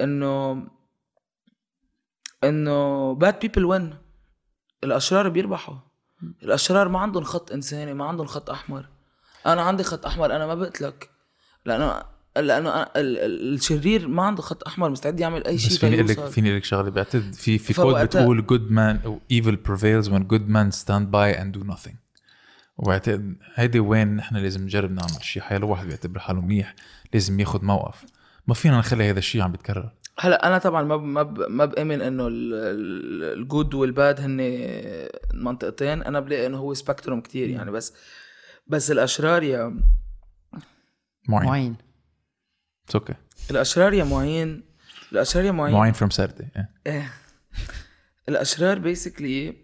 [0.00, 0.62] انه
[2.44, 3.94] إنه bad people win
[4.84, 5.74] الأشرار بيربحوا.
[6.42, 8.86] الأشرار ما عندهم خط إنساني ما عندهم خط أحمر.
[9.46, 11.10] أنا عندي خط أحمر أنا ما بقتلك.
[11.64, 12.02] لأنه
[12.36, 16.20] لأنه أنا الشرير ما عنده خط أحمر مستعد يعمل أي شيء بس فيني أقول لك.
[16.26, 20.48] فيني أقول لك شغلة بعتقد في في quote بتقول man أو evil prevails when good
[20.48, 21.94] men stand by and do nothing.
[22.76, 25.42] وبعتقد هيدي وين نحن لازم نجرب نعمل شيء.
[25.42, 26.74] حيلا الواحد بيعتبر حاله منيح
[27.14, 28.04] لازم ياخذ موقف.
[28.46, 29.90] ما فينا نخلي هذا الشيء عم بيتكرر
[30.20, 34.38] هلا أنا طبعا ما ب- ما ب- ما بآمن إنه ال good وال bad هن
[35.34, 36.02] منطقتين.
[36.02, 37.94] أنا بلاقي إنه هو spectrum كتير يعني بس
[38.68, 39.80] بس الأشرار يا
[41.28, 41.48] معين.
[41.48, 41.76] معين.
[42.84, 43.14] it's okay
[43.50, 44.64] الأشرار يا معين
[45.12, 45.74] الأشرار يا معين.
[45.74, 46.48] معين from Saturday
[46.86, 47.12] إيه.
[48.28, 49.56] الأشرار basically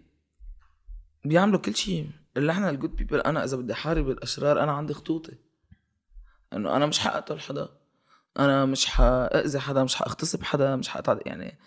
[1.25, 2.09] بيعملوا كل شيء.
[2.37, 5.37] اللي إحنا ال good people أنا إذا بدي أحارب الأشرار أنا عندي خطوطي
[6.53, 7.69] إنه أنا مش حقتل حدا
[8.39, 11.59] أنا مش حاذي حدا مش حاغتصب حدا مش حقطع يعني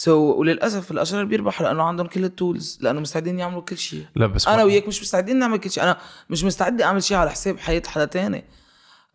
[0.00, 4.06] so so, وللأسف الأشرار بيربحوا لأنه عندهم كل ال tools لأنه مستعدين يعملوا كل شيء.
[4.16, 5.82] لا بس أنا وياك مش مستعدين نعمل كل شيء.
[5.82, 5.96] أنا
[6.30, 8.44] مش مستعد أعمل شيء على حساب حياة حدا تاني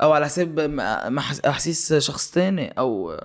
[0.02, 0.80] أو على حساب
[1.46, 3.20] أحاسيس شخص تاني أو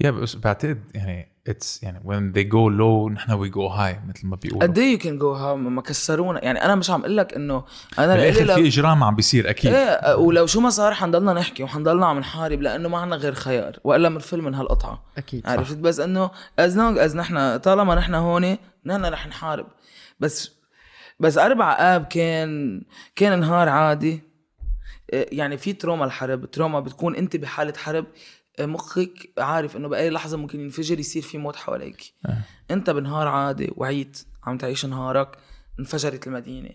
[0.00, 4.26] yeah بس بعتقد يعني it's يعني when they go low نحن we go high مثل
[4.26, 4.62] ما بيقولوا.
[4.62, 6.44] قد إيه you can go high ما كسرونا.
[6.44, 7.64] يعني أنا مش عم أقول لك إنه
[7.98, 9.72] أنا بالاخر لإلي في لو إجرام عم بيصير أكيد.
[9.72, 13.78] إيه ولو شو ما صار حنضلنا نحكي وحنضلنا عم نحارب لأنه ما عنا غير خيار
[13.84, 15.02] وإلا بنفل من هالقطعة.
[15.18, 18.56] أكيد عرفت؟ بس إنه as long as نحن طالما نحن هون
[18.86, 19.66] نحن رح نحارب.
[20.20, 20.52] بس
[21.20, 22.82] بس أربع آب كان
[23.16, 24.22] كان نهار عادي.
[25.12, 28.04] إيه، يعني في تروما الحرب تروما بتكون أنت بحالة حرب.
[28.66, 32.14] مخك عارف إنه بأي لحظة ممكن ينفجر يصير في موت حواليك.
[32.26, 32.38] آه.
[32.70, 35.38] أنت بنهار عادي وعيت عم تعيش نهارك
[35.80, 36.70] انفجرت المدينة.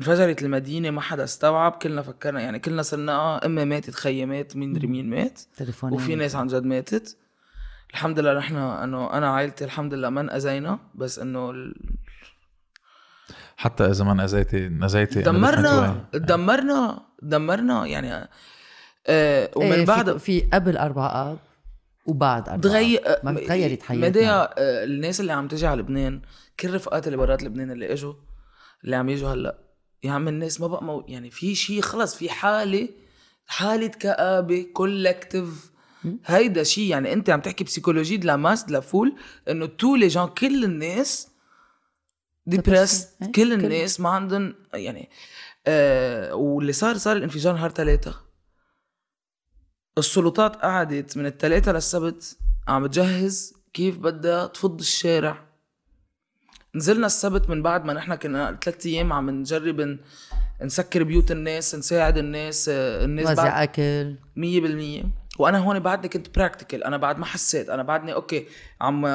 [0.00, 4.56] انفجرت المدينة ما حدا استوعب كلنا فكرنا يعني كلنا صرنا آه أمي ماتت خيي مات
[4.56, 7.16] مين دري مين مات تليفون وفي ناس عن جد ماتت.
[7.90, 11.74] الحمد لله نحن إنه أنا عائلتي الحمد لله ما انأذينا بس إنه ال-
[13.56, 18.28] حتى إذا ما انأذيتي نزيتي دمرنا دمرنا دمرنا يعني
[19.06, 21.38] آه ومن ومن بعد في قبل أربعة آب
[22.06, 22.62] وبعد أربعة.
[22.62, 23.24] تغير آب.
[23.24, 24.08] ما تغيرت حياتنا.
[24.08, 26.22] مديا آه، الناس اللي عم تجي على لبنان
[26.60, 28.14] كل رفقات اللي برات لبنان اللي إجوا
[28.84, 29.58] اللي عم يجوا هلأ
[30.04, 32.88] يا عم الناس ما بقى مو يعني في شيء خلص في حالة
[33.46, 35.70] حالة كآبة collective
[36.26, 39.12] هيدا شيء يعني أنت عم تحكي psychologie masse de la foule
[39.48, 41.28] إنه tous les gens كل الناس
[42.46, 45.10] depressed إيه، كل الناس ما عندهم يعني
[45.66, 48.29] آه واللي صار صار الانفجار نهار ثلاثة
[49.98, 52.36] السلطات قعدت من الثلاثة للسبت
[52.68, 55.38] عم تجهز كيف بدها تفض الشارع.
[56.74, 59.98] نزلنا السبت من بعد ما نحن كنا ثلاث أيام عم نجرب
[60.62, 63.66] نسكر بيوت الناس نساعد الناس الناس وزع
[64.36, 65.02] مية بالمية.
[65.38, 68.46] وأنا هون بعدني كنت practical أنا بعد ما حسيت أنا بعدني okay
[68.80, 69.06] عم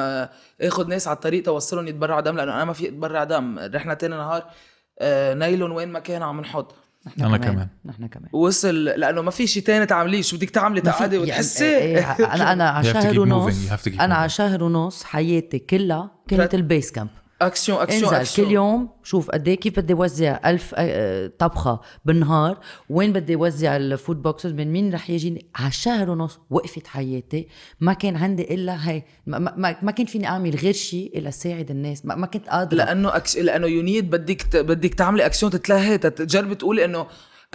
[0.60, 3.58] آخذ ناس على الطريق توصلهم يتبرعوا دم لأنه أنا ما في اتبرع دم.
[3.58, 4.50] رحنا تاني نهار
[4.98, 6.74] آه، نايلون وين ما كان عم نحط.
[7.06, 7.68] نحن أنا كمان.
[7.84, 8.28] نحن كمان.
[8.32, 12.52] وصل لأنه ما في شيء تاني تعمليه شو بدك تعملي تقعدي يعني- وتحسي؟ إيه، أنا
[12.52, 14.14] أنا على You have to شهر keep ونص moving, you have to keep أنا.
[14.14, 17.08] على شهر ونص حياتي كلها كانت ال base camp.
[17.42, 22.58] action action انزل كل يوم شوف قد إيه كيف بدي وزع ألف آه، طبخة بالنهار
[22.90, 27.48] وين بدي وزع ال food boxes من مين رح يجيني؟ على شهر ونص وقفت حياتي.
[27.80, 31.70] ما كان عندي إلا هي ما, ما, ما كان فيني أعمل غير شيء إلا ساعد
[31.70, 32.06] الناس.
[32.06, 32.76] ما, ما كنت قادرة.
[32.78, 33.36] لأنه ac...
[33.36, 34.56] لأنه you need بدك ت...
[34.56, 37.06] بدك تعملي اكسيون تتلهي تجربي تقولي إنه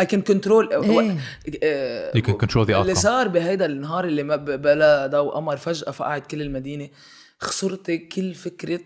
[0.01, 1.17] I can control إيه.
[1.63, 2.95] آه، You can control the اللي.
[2.95, 6.89] صار بهيدا النهار اللي ما ب- بلا ضوء قمر فجأة فقعت كل المدينة.
[7.39, 8.81] خسرت كل فكرة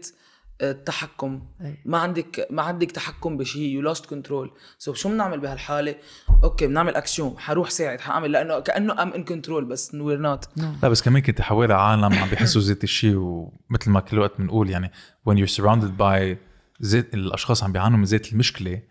[0.62, 1.42] التحكم.
[1.62, 1.78] أي.
[1.86, 3.70] ما عندك ما عندك تحكم بشيء.
[3.76, 5.96] you lost control so شو بنعمل بهالحالة؟
[6.44, 8.32] okay بنعمل اكشن حروح ساعد حأعمل.
[8.32, 10.46] لأنه كأنه I'm in control بس we're not
[10.84, 14.70] لا بس كمان كنت حوالي عالم عم بيحسوا ذات الشيء ومثل ما كل وقت بنقول
[14.70, 14.92] يعني
[15.30, 16.38] when you're surrounded by
[16.84, 18.82] ذات الأشخاص عم بيعانوا من ذات المشكلة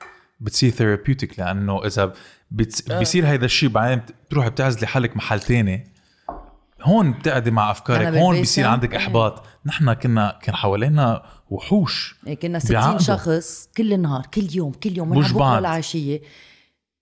[0.40, 2.12] بتصير therapeutic لأنه إذا
[2.50, 2.90] بتص...
[2.90, 2.98] آه.
[2.98, 5.94] بيصير هيدا الشيء بعدين بتروحي بتعزلي حالك محل تاني.
[6.82, 8.06] هون بتقعدي مع أفكارك.
[8.06, 8.94] هون بيصير كان- عندك.
[8.94, 9.44] إحباط.
[9.66, 12.98] نحن كنا كان حوالينا وحوش إيه كنا 60 بيعقدوا.
[12.98, 15.58] شخص كل النهار كل يوم كل يوم من بكره بعض.
[15.58, 16.20] العشيه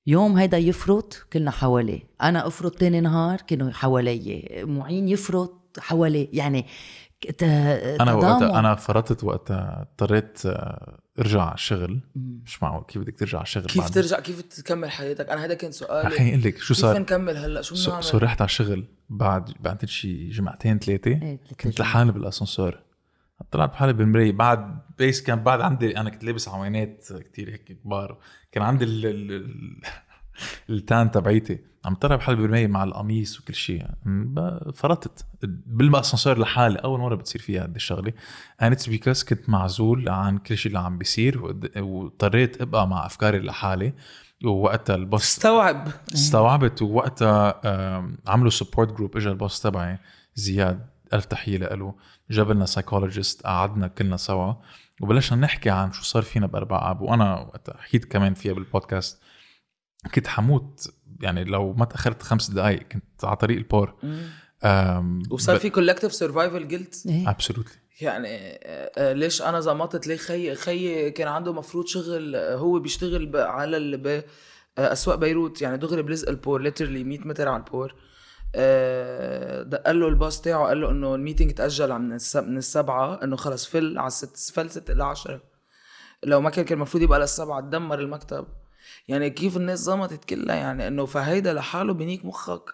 [0.06, 2.01] يوم هيدا يفرط كلنا حواليه.
[2.23, 6.28] أنا أفرط تاني نهار كانوا حوالي معين يفرط حواليه.
[6.32, 6.66] يعني
[7.43, 8.24] أنا تضامن.
[8.24, 12.85] وقتها أنا فرطت وقتها اضطريت آه، أرجع على الشغل مش معقول.
[12.85, 16.09] كيف بدك ترجع على الشغل كيف بعد؟ ترجع؟ كيف تكمل حياتك؟ أنا هذا كان سؤالي.
[16.09, 19.51] رح أقول لك شو كيف صار؟ نكمل هلأ؟ شو بنعمل؟ سو رحت على الشغل بعد
[19.60, 21.10] بعد شي جمعتين ثلاثة.
[21.10, 21.81] إيه، ثلاثة كنت.
[21.81, 22.78] لحالي بالاسانسور
[23.51, 24.32] طلعت بحالي بالمراية.
[24.32, 28.19] بعد بيس كان بعد عندي أنا كنت لابس عوينات كتير هيك كبار.
[28.52, 29.81] كان عندي ال ال ال
[30.70, 31.59] التان تبعيتي.
[31.85, 33.86] عم طلع بحالي بالمراية مع القميص وكل شيء.
[34.74, 35.27] فرطت.
[35.66, 36.78] بالاسانسور لحالي.
[36.78, 38.12] أول مرة بتصير فيها هذه
[38.62, 41.56] and it's because كنت معزول عن كل شيء اللي عم بيصير.
[41.77, 43.93] واضطريت أبقى مع أفكاري لحالي.
[44.44, 45.89] ووقتها ال boss استوعب.
[46.14, 46.82] استوعبت.
[46.82, 47.60] ووقتها
[48.27, 49.98] عملوا support group اجى ال boss تبعي
[50.35, 50.86] زياد.
[51.12, 51.94] ألف تحية له
[52.33, 54.53] جاب لنا psychologist قعدنا كلنا سوا
[55.01, 57.01] وبلشنا نحكي عن شو صار فينا بأربع آب.
[57.01, 59.21] وأنا وقتها حكيت كمان فيها بالبودكاست
[60.15, 60.93] كنت حموت.
[61.21, 63.94] يعني لو ما تأخرت خمس دقائق كنت على طريق ال port.
[65.31, 67.31] وصار في collective survival إيه.
[67.31, 72.57] absolutely يعني آه، آه، ليش أنا زمطت ليه خي خي كان عنده مفروض شغل آه،
[72.57, 74.23] هو بيشتغل على ال- ب
[74.79, 75.63] أسواق بيروت.
[75.63, 77.90] يعني دغري بلزق ال port literally 100 متر على ال port.
[77.91, 77.97] آه،
[79.65, 83.37] دق له ال boss تاعه قال له إنه ال meeting تأجل من من السبعة إنه
[83.37, 85.43] خلص فل على الست فل ست إلى 10
[86.24, 88.47] لو ما كان كان المفروض يبقى للسبعة تدمر المكتب.
[89.09, 92.65] يعني كيف الناس زمطت كلها؟ يعني إنه فهيدا لحاله بنيك مخك.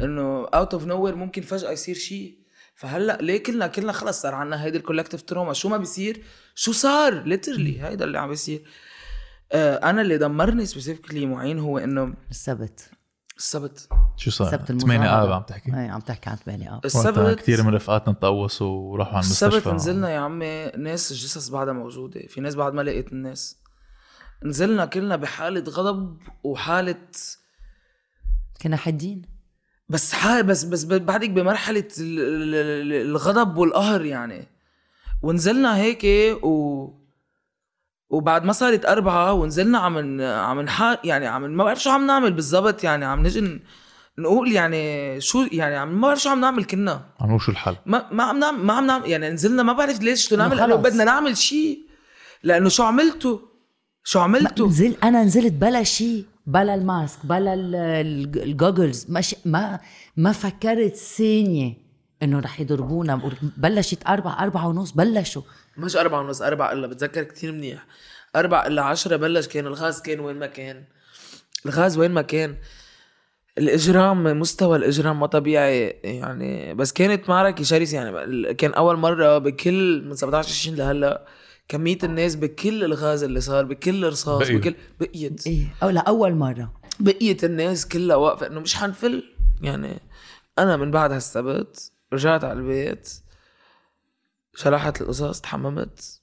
[0.00, 2.38] إنه out of nowhere ممكن فجأة يصير شيء.
[2.74, 6.22] فهلأ ليه كلنا كلنا خلص صار عنا هيدي ال collective trauma شو ما بيصير؟
[6.54, 8.64] شو صار؟ literally هيدا اللي عم بيصير.
[9.52, 12.90] آه أنا اللي دمرني سبيسيفيكلي معين هو إنه السبت.
[13.36, 13.88] السبت.
[14.16, 15.24] شو صار؟ السبت ثمانية المظاهرة.
[15.24, 16.74] آب عم تحكي؟ إيه عم تحكي عن ثمانية آب.
[16.74, 19.56] وقتها السبت كثير من رفقاتنا تقوصوا وراحوا على المستشفى.
[19.56, 22.20] السبت نزلنا يا عمي ناس الجثث بعدها موجودة.
[22.28, 23.56] في ناس بعد ما لقيت الناس.
[24.44, 26.96] نزلنا كلنا بحالة غضب وحالة
[28.62, 29.22] كنا حادين.
[29.88, 34.48] بس حال بس بس بعدك بمرحلة ال- ال- ال- الغضب والقهر يعني.
[35.22, 36.04] ونزلنا هيك
[36.44, 36.88] و
[38.12, 42.06] وبعد ما صارت أربعة ونزلنا عم ن- عم نحا يعني عم ما بعرف شو عم
[42.06, 43.60] نعمل بالضبط يعني عم نجي
[44.18, 47.00] نقول يعني شو يعني عم ما بعرف شو عم نعمل كنا.
[47.20, 50.28] عملوا شو الحل؟ ما ما عم نعمل ما عم نعمل يعني نزلنا ما بعرف ليش
[50.28, 50.86] شو نعمل إنه انه خلص.
[50.86, 51.78] بدنا نعمل شيء.
[52.42, 53.40] لأنه شو عملته
[54.04, 59.06] شو عملته نزل أنا نزلت بلا شيء بلا ال mask بلا ال- ال- ال goggles
[59.08, 59.80] مش ما
[60.16, 61.74] ما فكرت ثانية
[62.22, 63.20] إنه رح يضربونا.
[63.56, 65.42] بلشت أربعة أربعة ونص بلشوا.
[65.76, 67.86] مش أربعة ونص أربعة إلا بتذكر كتير منيح.
[68.36, 70.84] أربعة إلا عشرة بلش كان الغاز كان وين ما كان.
[71.66, 72.56] الغاز وين ما كان.
[73.58, 76.74] الإجرام مستوى الإجرام ما طبيعي يعني.
[76.74, 78.54] بس كانت معركة شرسة يعني.
[78.54, 81.26] كان أول مرة بكل من 17 20 لهلأ
[81.68, 84.60] كمية الناس بكل الغاز اللي صار بكل رصاص بقيوا.
[84.60, 85.46] بكل بقيت.
[85.46, 86.72] إيه أو لاول مرة.
[87.00, 89.24] بقية الناس كلها واقفة إنه مش حنفل.
[89.62, 90.00] يعني
[90.58, 93.21] أنا من بعد هالسبت رجعت على البيت.
[94.54, 96.20] شلحت القصص تحممت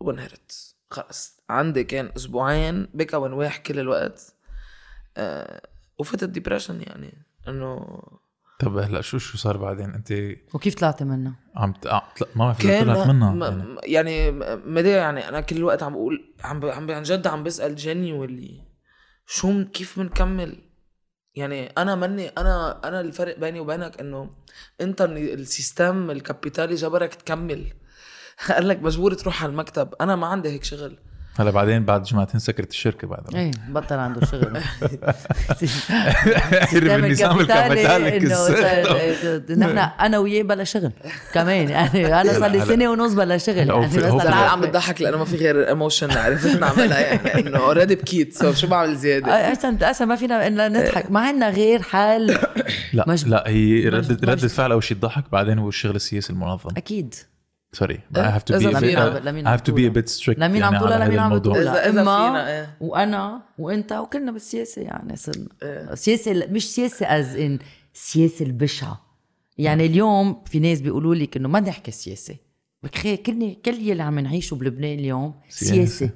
[0.00, 4.34] ونهرت خلص عندي كان أسبوعين بكى ونواح كل الوقت
[5.16, 5.68] آه
[5.98, 7.98] وفتت ديبرشن يعني إنه
[8.60, 10.12] طب هلأ شو شو صار بعدين؟ أنت
[10.54, 11.86] وكيف طلعتي منها؟ عم ت...
[11.86, 13.62] آه، طلع- ما في كان طلعت منها م- يعني.
[13.62, 14.30] م- يعني
[14.66, 18.62] مدى يعني أنا كل الوقت عم بقول عم ب- عم عن جد عم بسأل جينيولي
[19.26, 20.58] شو من كيف بنكمل
[21.36, 24.30] يعني أنا مني أنا أنا الفرق بيني وبينك إنه
[24.80, 27.72] أنت ال system الكابيتالي جبرك تكمل.
[28.48, 29.94] قال لك مجبور تروح على المكتب.
[30.00, 30.98] أنا ما عندي هيك شغل.
[31.38, 34.60] هلا بعدين بعد جمعتين سكرت الشركة بعد إيه بطل عنده شغل.
[36.72, 39.14] بالنظام الكابيتالي إنه كسرته.
[39.22, 40.90] صار- نحن أنا وياه بلا شغل
[41.34, 44.60] كمان يعني أنا صار لي سنة ونص بلا شغل يعني بس عم.
[44.60, 48.32] بتضحك لأنه ما في غير ايموشن عرفت نعملها يعني إنه اوريدي بكيت.
[48.34, 51.10] سو شو بعمل زيادة؟ أصلا أصلا ما فينا إلا نضحك.
[51.10, 52.38] ما عندنا غير حل.
[52.92, 56.70] لا مش- لا هي ردة فعل أول شيء تضحك بعدين هو الشغل السياسي المنظم.
[56.76, 57.14] أكيد.
[57.74, 59.60] سوري I إيه، have to be إذا a bit فينا- I لمين have عم to
[59.60, 61.38] be a تقولها؟ bit strict لمين عم يعني تقولها لمين هذا عم.
[61.38, 62.76] بتقولها اما فينا، إيه.
[62.80, 65.94] وأنا وأنت وكلنا بالسياسة يعني صرنا إيه.
[65.94, 67.58] سياسة مش سياسة از ان
[67.94, 69.00] سياسة البشعة
[69.58, 72.36] يعني اليوم في ناس بيقولوا لك إنه ما نحكي سياسة
[72.82, 75.74] بخي كل كل يلي عم نعيشه بلبنان اليوم سياسة.
[75.74, 76.10] سياسة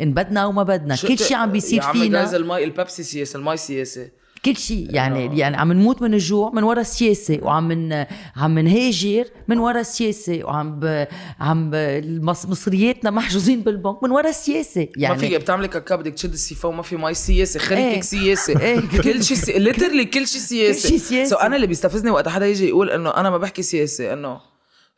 [0.00, 2.64] إن بدنا أو ما بدنا كل ت- شيء عم بيصير يا عمي غاز فينا المي
[2.64, 4.08] البيبسي سياسة المي سياسة
[4.44, 4.86] كل شيء.
[4.90, 8.06] يعني يعني عم نموت من الجوع من ورا السياسة وعم من
[8.36, 11.06] عم نهاجر من ورا السياسة وعم ب...
[11.40, 11.76] عم ب...
[12.22, 16.82] مصرياتنا محجوزين بالبنك من ورا السياسة يعني ما فيك بتعملي كاكا بدك تشد السيفون وما
[16.82, 18.00] في مي سياسة خليك إيه.
[18.00, 18.60] سياسة.
[18.60, 18.80] إيه.
[18.80, 19.58] كل شيء سي...
[19.58, 20.82] literally كل شيء سياسة.
[20.82, 21.30] كل شيء سياسة.
[21.30, 24.40] so أنا اللي بيستفزني وقت حدا يجي يقول إنه أنا ما بحكي سياسة إنه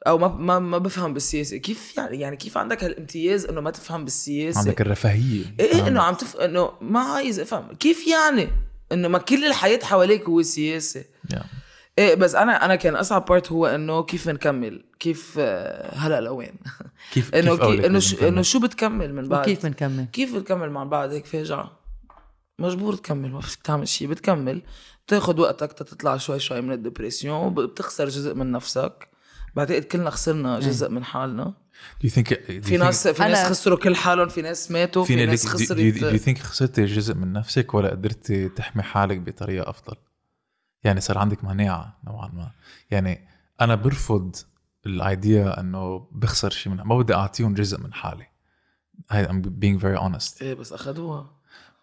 [0.06, 1.56] أو ما ما ما بفهم بالسياسة.
[1.56, 5.44] كيف يعني يعني كيف عندك هالامتياز إنه ما تفهم بالسياسة؟ عندك الرفاهية.
[5.60, 7.74] إيه إنه عم تف إنه ما عايز أفهم.
[7.81, 8.48] كيف يعني؟
[8.92, 11.04] إنه ما كل الحياة حواليك هو سياسة.
[11.34, 11.44] Yeah.
[11.98, 16.54] إيه بس أنا أنا كان أصعب part هو إنه كيف نكمل كيف آه، هلا لوين؟
[17.12, 20.70] كيف إنه كيف إنه شو نكمل؟ انه شو بتكمل من بعد؟ وكيف بنكمل؟ كيف بتكمل
[20.70, 21.80] مع بعض؟ هيك فاجعة
[22.58, 24.62] مجبور تكمل ما فيك تعمل شيء بتكمل.
[25.06, 29.08] بتاخد وقتك تطلع شوي شوي من ال dépression بتخسر جزء من نفسك.
[29.54, 31.54] بعتقد كلنا خسرنا جزء من حالنا.
[32.01, 35.05] Do you think do you في ناس في ناس خسروا كل حالهم في ناس ماتوا
[35.05, 39.19] في, فيني ناس خسرت do you think خسرتي جزء من نفسك ولا قدرتي تحمي حالك
[39.19, 39.97] بطريقة أفضل؟
[40.85, 42.51] يعني صار عندك مناعه نوعا ما.
[42.90, 43.28] يعني
[43.61, 44.36] أنا برفض
[44.86, 48.27] الايديا إنه بخسر شيء من ما بدي أعطيهم جزء من حالي.
[49.11, 50.43] هاي I'm being very honest.
[50.43, 51.36] إيه بس أخذوها.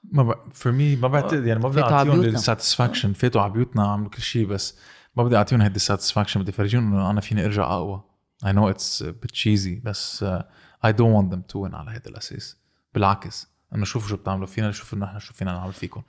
[0.03, 0.33] ما ب...
[0.33, 2.21] for me ما بعتقد يعني ما بدي أعطيهم.
[2.21, 4.77] الساتسفاكشن فاتوا على بيوتنا عملوا كل شيء بس
[5.17, 8.03] ما بدي أعطيهم هيدي ال satisfaction بدي افرجيهم إنه أنا فيني أرجع أقوى.
[8.43, 10.41] I know it's a bit cheesy بس uh,
[10.85, 12.57] I don't want them to win على هذا الأساس.
[12.93, 16.01] بالعكس انه شوفوا شو بتعملوا فينا شوفوا إنه إحنا شو فينا نعمل فيكم.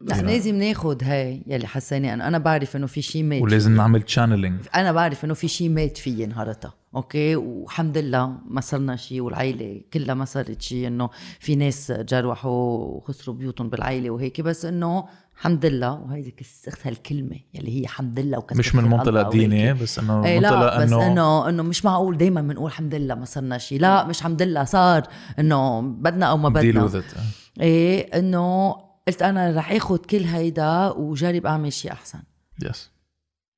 [0.00, 3.42] لا لازم ناخد هاي يلي حساني أنا أنا بعرف إنه في شيء مات.
[3.42, 4.76] ولازم نعمل channeling.
[4.76, 9.80] أنا بعرف إنه في شيء مات فيي نهارتها أوكي؟ والحمد لله ما صرنا شيء والعائله
[9.92, 11.10] كلها ما صارت شيء إنه
[11.40, 15.92] في ناس جرحوا وخسروا بيوتهم بالعائله وهيك بس إنه الحمد لله.
[15.92, 19.28] وهيدي كسرت هالكلمة يلي هي الحمد لله وكسرت مش من الله منطلق.
[19.30, 23.24] ديني بس إنه إيه لا بس إنه إنه مش معقول دائما بنقول الحمد لله ما
[23.24, 25.02] صرنا شيء لا مش الحمد لله صار
[25.38, 26.88] إنه بدنا أو ما deal بدنا.
[26.88, 27.18] with it.
[27.60, 28.72] إيه إنه
[29.08, 32.18] قلت أنا رح اخد كل هيدا وجرب أعمل شيء أحسن.
[32.62, 32.90] يس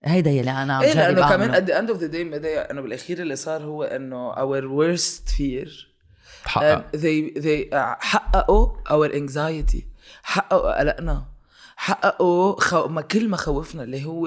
[0.04, 1.58] هيدا يلي أنا عم إيه جرب لأنه كمان أعمله.
[1.60, 5.28] at the end of the day مدى إنه بالأخير اللي صار هو إنه our worst
[5.30, 5.68] fear
[6.44, 9.82] تحقق And they they uh, حققوا our anxiety
[10.22, 11.37] حققوا قلقنا.
[11.80, 12.88] حققوا خو...
[12.88, 14.26] ما كل مخاوفنا اللي هو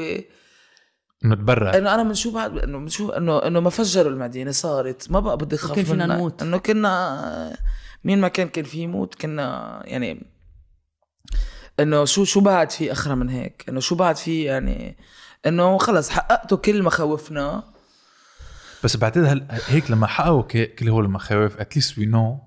[1.25, 4.51] انه تبرر إنه أنا من شو بعد إنه من شو إنه إنه ما فجروا المدينة
[4.51, 6.17] صارت ما بقى بدي أخاف فينا منها.
[6.17, 6.41] نموت.
[6.41, 7.57] إنه كنا
[8.03, 10.25] مين ما كان كان في يموت كنا يعني
[11.79, 14.97] إنه شو شو بعد في أخرى من هيك إنه شو بعد في يعني
[15.45, 17.63] إنه خلص حققتوا كل مخاوفنا
[18.83, 19.47] بس بعتقد هل...
[19.67, 22.39] هيك لما حققوا ك- كل هول المخاوف اتليست وي نو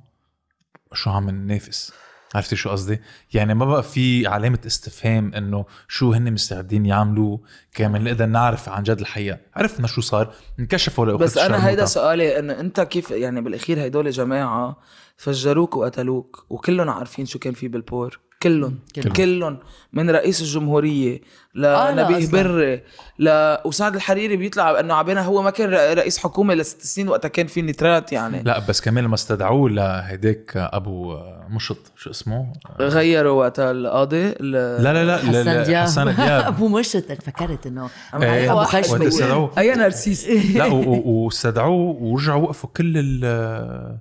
[0.93, 1.93] شو عم ننافس
[2.35, 3.01] عرفتي شو قصدي؟
[3.35, 7.39] يعني ما بقى في علامة استفهام إنه شو هن مستعدين يعملوا
[7.75, 11.85] كمان نقدر نعرف عن جد الحقيقة، عرفنا شو صار، انكشفوا لأخت بس أنا هيدا.
[11.85, 14.77] سؤالي إنه أنت كيف يعني بالأخير هيدول جماعة
[15.17, 18.79] فجروك وقتلوك وكلهم عارفين شو كان في بالبور كلهم.
[18.97, 19.13] كلهم.
[19.13, 19.59] كلهم
[19.93, 21.21] من رئيس الجمهورية
[21.65, 22.43] آه، لنبيه أصلاً.
[22.43, 22.83] بري
[23.19, 27.29] ل وسعد الحريري بيطلع إنه عبينا هو ما كان ر- رئيس حكومة لست سنين وقتها
[27.29, 28.43] كان في نترات يعني.
[28.43, 31.17] لا بس كمان لما استدعوه لهيداك أبو
[31.51, 36.17] مشط شو اسمه؟ غيروا وقتها القاضي ال- لا لا لا لا- لا حسن حسن دياب
[36.17, 37.91] دياب أبو مشط فكرت إنه
[38.23, 39.49] إيه، أبو خشمي.
[39.59, 40.65] أي نرسيس لا
[41.05, 43.99] واستدعوه ورجعوا وقفوا كل ال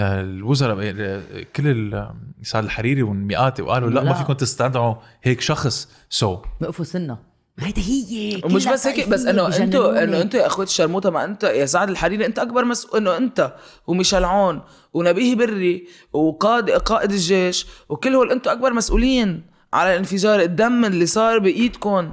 [0.00, 0.94] الوزراء
[1.56, 2.04] كل
[2.42, 4.02] سعد الحريري والمئات وقالوا لا, لا.
[4.02, 5.88] ما فيكم تستدعوا هيك شخص.
[6.10, 7.18] سو وقفوا سنة.
[7.58, 10.02] هيدا هي ومش بس هيك بس إنه أنتوا.
[10.04, 13.54] إنه أنتوا يا اخوات الشرموطه ما أنت يا سعد الحريري أنت أكبر مسؤول إنه أنت
[13.86, 14.60] وميشيل عون
[14.94, 21.38] ونبيه بري وقائد قائد الجيش وكل هول أنتوا أكبر مسؤولين على الانفجار الدم اللي صار
[21.38, 22.12] بإيدكم.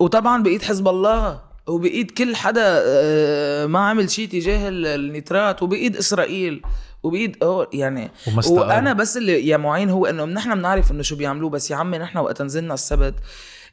[0.00, 5.96] وطبعا بإيد حزب الله وبإيد كل حدا آه، ما عمل شيء تجاه ال- النترات وبإيد
[5.96, 6.62] إسرائيل.
[7.02, 8.10] وبايد هو يعني.
[8.50, 11.98] وأنا بس اللي يا معين هو إنه نحن بنعرف إنه شو بيعملوه بس يا عمي
[11.98, 13.14] نحن وقت نزلنا السبت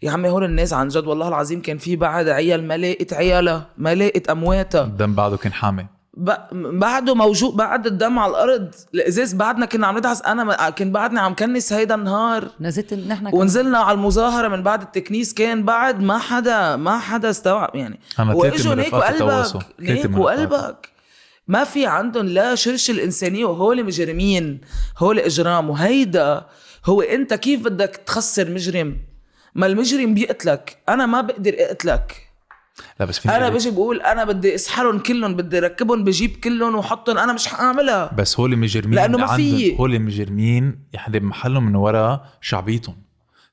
[0.04, 3.66] يا عمي هول الناس عن جد والله العظيم كان في بعد عيال ما لقيت عيالها
[3.78, 5.86] ما لقيت أمواتها الدم بعده كان حامي
[6.18, 6.32] ب-
[6.80, 11.20] بعده موجود بعد الدم على الأرض الإزاز بعدنا كنا عم ندعس أنا ما- كان بعدني
[11.20, 13.30] عم كنس هيدا النهار نزلت نحن.
[13.34, 18.76] ونزلنا على المظاهرة من بعد التكنيس كان بعد ما حدا ما حدا استوعب يعني وإجوا
[18.76, 18.94] من هيك.
[18.94, 20.18] وقلبك هيك.
[20.18, 20.90] وقلبك
[21.48, 24.62] ما في عندهم لا شرش الإنسانية وهول مجرمين
[24.98, 25.70] هول إجرام.
[25.70, 26.46] وهيدا
[26.86, 28.98] هو أنت كيف بدك تخسر مجرم؟
[29.56, 30.78] ما المجرم بيقتلك.
[30.90, 32.30] أنا ما بقدر أقتلك.
[33.00, 37.18] لا بس فيني أنا بجي بقول أنا بدي أسحرهم كلهم بدي ركبهم بجيب كلهم وحطهم
[37.18, 38.14] أنا مش حأعملها.
[38.18, 39.78] بس هول مجرمين لأنه ما في.
[39.80, 42.96] هول مجرمين يعني محلهم من وراء شعبيتهم.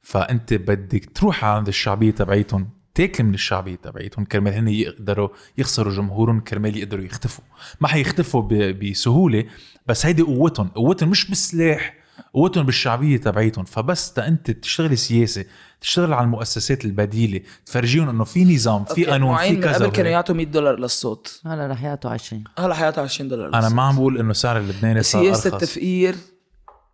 [0.02, 2.70] فأنت بدك تروح عند الشعبية تبعيتهم.
[2.94, 7.44] تاكل من الشعبية تبعيتهم كرمال هن يقدروا يخسروا جمهورهم كرمال يقدروا يختفوا.
[7.80, 9.44] ما حيختفوا ب- بسهولة
[9.86, 11.94] بس هيدي قوتهم قوتهم مش بالسلاح
[12.34, 13.64] قوتهم بالشعبية تبعيتهم.
[13.64, 15.44] فبس تا انت تشتغلي سياسة
[15.80, 20.10] تشتغل على المؤسسات البديلة تفرجيهم انه في نظام في قانون في من كذا قبل كانوا.
[20.10, 21.40] يعطوا 100 دولار للصوت.
[21.46, 23.72] هلا رح يعطوا 20 هلا حيعطوا 20 دولار أنا للصوت.
[23.72, 26.14] ما عم بقول إنه سعر اللبناني صار سياسة التفقير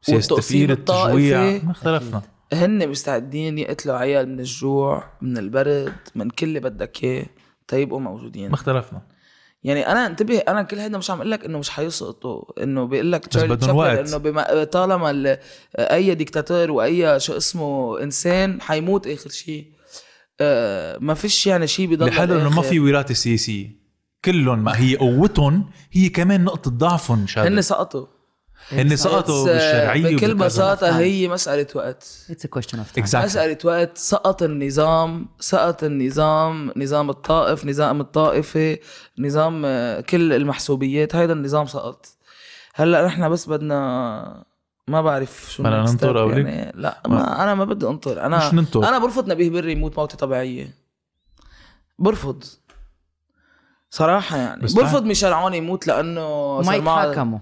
[0.03, 2.23] سياسة التفكير التجويع ما اختلفنا.
[2.53, 7.27] هن مستعدين يقتلوا عيال من الجوع من البرد من كل اللي بدك إياه
[7.69, 8.49] تيبقوا موجودين.
[8.49, 9.03] ما اختلفنا.
[9.65, 13.13] يعني أنا انتبه أنا كل هيدا مش عم أقول لك إنه مش حيسقطوا إنه بيقول
[13.13, 14.09] لك تشارلي بدهم تشابلن وقت.
[14.09, 15.39] إنه بما طالما ال-
[15.79, 19.73] أي ديكتاتور وأي شو اسمه إنسان حيموت آخر شيء
[20.41, 22.63] آه ما فيش يعني شيء بيضل لحد إنه ما.
[22.63, 23.87] في وراثه سياسيه
[24.25, 28.07] كلهم ما هي قوتهم هي كمان نقطة ضعفهم شادي هن سقطوا.
[28.73, 30.35] هن سقطوا It's, آه، بالشرعية بكل.
[30.35, 32.27] بساطة هي مسألة وقت.
[32.31, 33.25] اتس ا كويشن اوف تايم Exactly.
[33.25, 38.79] مسألة وقت سقط النظام سقط النظام نظام الطائف نظام الطائفة
[39.19, 41.17] نظام آه، كل المحسوبيات.
[41.17, 42.07] هيدا النظام سقط.
[42.75, 44.45] هلأ نحن بس بدنا
[44.89, 46.73] ما بعرف شو بدنا ننطر قولك؟ يعني.
[46.75, 47.43] لا ما.
[47.43, 48.21] أنا ما بدي أنطر.
[48.27, 48.89] أنا مش ننطر.
[48.89, 50.75] أنا برفض نبيه بري يموت موتة طبيعية.
[51.99, 52.45] برفض.
[53.91, 54.61] صراحة يعني.
[54.77, 57.39] برفض ميشيل عون يموت لأنه ما يتحاكموا.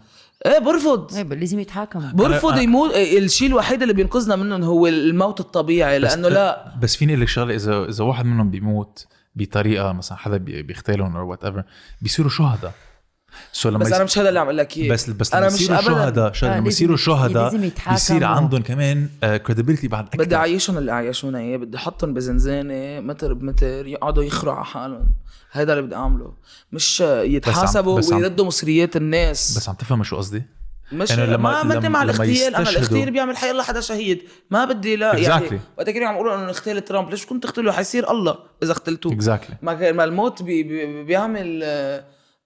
[0.46, 5.40] إيه برفض إيه لازم يتحاكموا برفض يموت إيه، الشيء الوحيد اللي بينقذنا منهم هو الموت
[5.40, 6.72] الطبيعي لأنه لا.
[6.82, 9.06] بس فيني أقول لك شغلة إذا إذا واحد منهم بيموت
[9.36, 11.64] بطريقة مثلا حدا بي- بيغتالهم أو whatever
[12.02, 12.72] بيصيروا شهداء.
[13.52, 14.92] so لما بس يصير- أنا مش هذا اللي عم أقول لك إياه.
[14.92, 17.56] بس بس أنا لما مش يصيروا شهداء شهداء آه، لما لازم- يصيروا شهداء.
[17.90, 19.08] بيصير عندهم كمان
[19.46, 24.56] credibility بعد أكثر بدي أعيشهم اللي عايشونا اياه بدي أحطهم بزنزانة متر بمتر يقعدوا يخرعوا
[24.56, 25.06] على حالهم.
[25.50, 26.32] هذا اللي بدي أعمله.
[26.72, 29.56] مش يتحاسبوا بس عم- ويردوا مصريات الناس.
[29.56, 30.42] بس عم تفهم شو قصدي؟
[30.92, 32.54] مش يعني لما- ما بدي لما- مع لما الاغتيال.
[32.54, 34.22] أنا الاغتيال بيعمل حي الله حدا شهيد.
[34.50, 35.16] ما بدي لا Exactly.
[35.18, 39.12] يعني وقت كانوا عم يقولوا إنه نغتال ترامب ليش كنت تقتلوا حيصير الله إذا اختلتوه
[39.12, 41.60] اكزاكتلي ما الموت بي بي بيعمل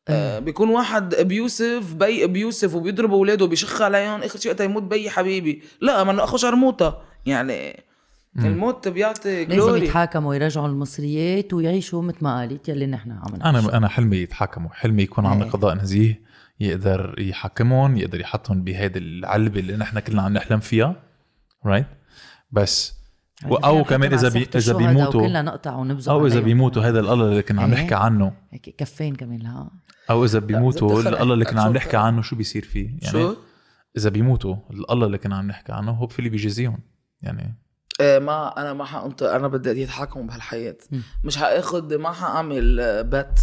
[0.09, 5.63] آه، بيكون واحد ابيوسف بي ابيوسف وبيضرب أولاده وبيشخ عليهم اخر شيء يموت بي حبيبي؟
[5.81, 7.83] لا ما انه اخو شرموطه يعني
[8.39, 13.35] الموت بيعطي لازم جلوري يتحاكموا ويرجعوا المصريات ويعيشوا مثل ما قالت يلي نحن عم.
[13.35, 15.51] أنا أنا حلمي يتحكموا حلمي يكون عندنا إيه.
[15.51, 16.21] قضاء نزيه
[16.61, 20.97] يقدر يحكمهم يقدر يحطهم بهيدي العلبة اللي نحن كلنا عم نحلم فيها
[21.67, 21.87] رايت
[22.51, 22.95] بس
[23.49, 26.41] و- أو كمان إذا بي إذا بيموتوا وكلنا نقطع ونبزق أو إذا.
[26.41, 27.83] بيموتوا هذا الله اللي كنا عم إيه.
[27.83, 28.33] نحكي عنه.
[28.51, 29.71] هيك كفين كمان لها.
[30.11, 33.37] أو إذا بيموتوا الله اللي كنا عم شو- نحكي عنه شو بيصير فيه يعني شو؟
[33.97, 34.57] إذا بيموتوا
[34.91, 36.79] الله اللي كنا عم نحكي عنه هو بفلي بيجازيهم
[37.23, 37.55] يعني
[38.01, 40.99] إيه ما أنا ما حانطر أنا بدي يتحكموا بهالحياة م.
[41.25, 43.39] مش حاخد ما حأعمل آه، بت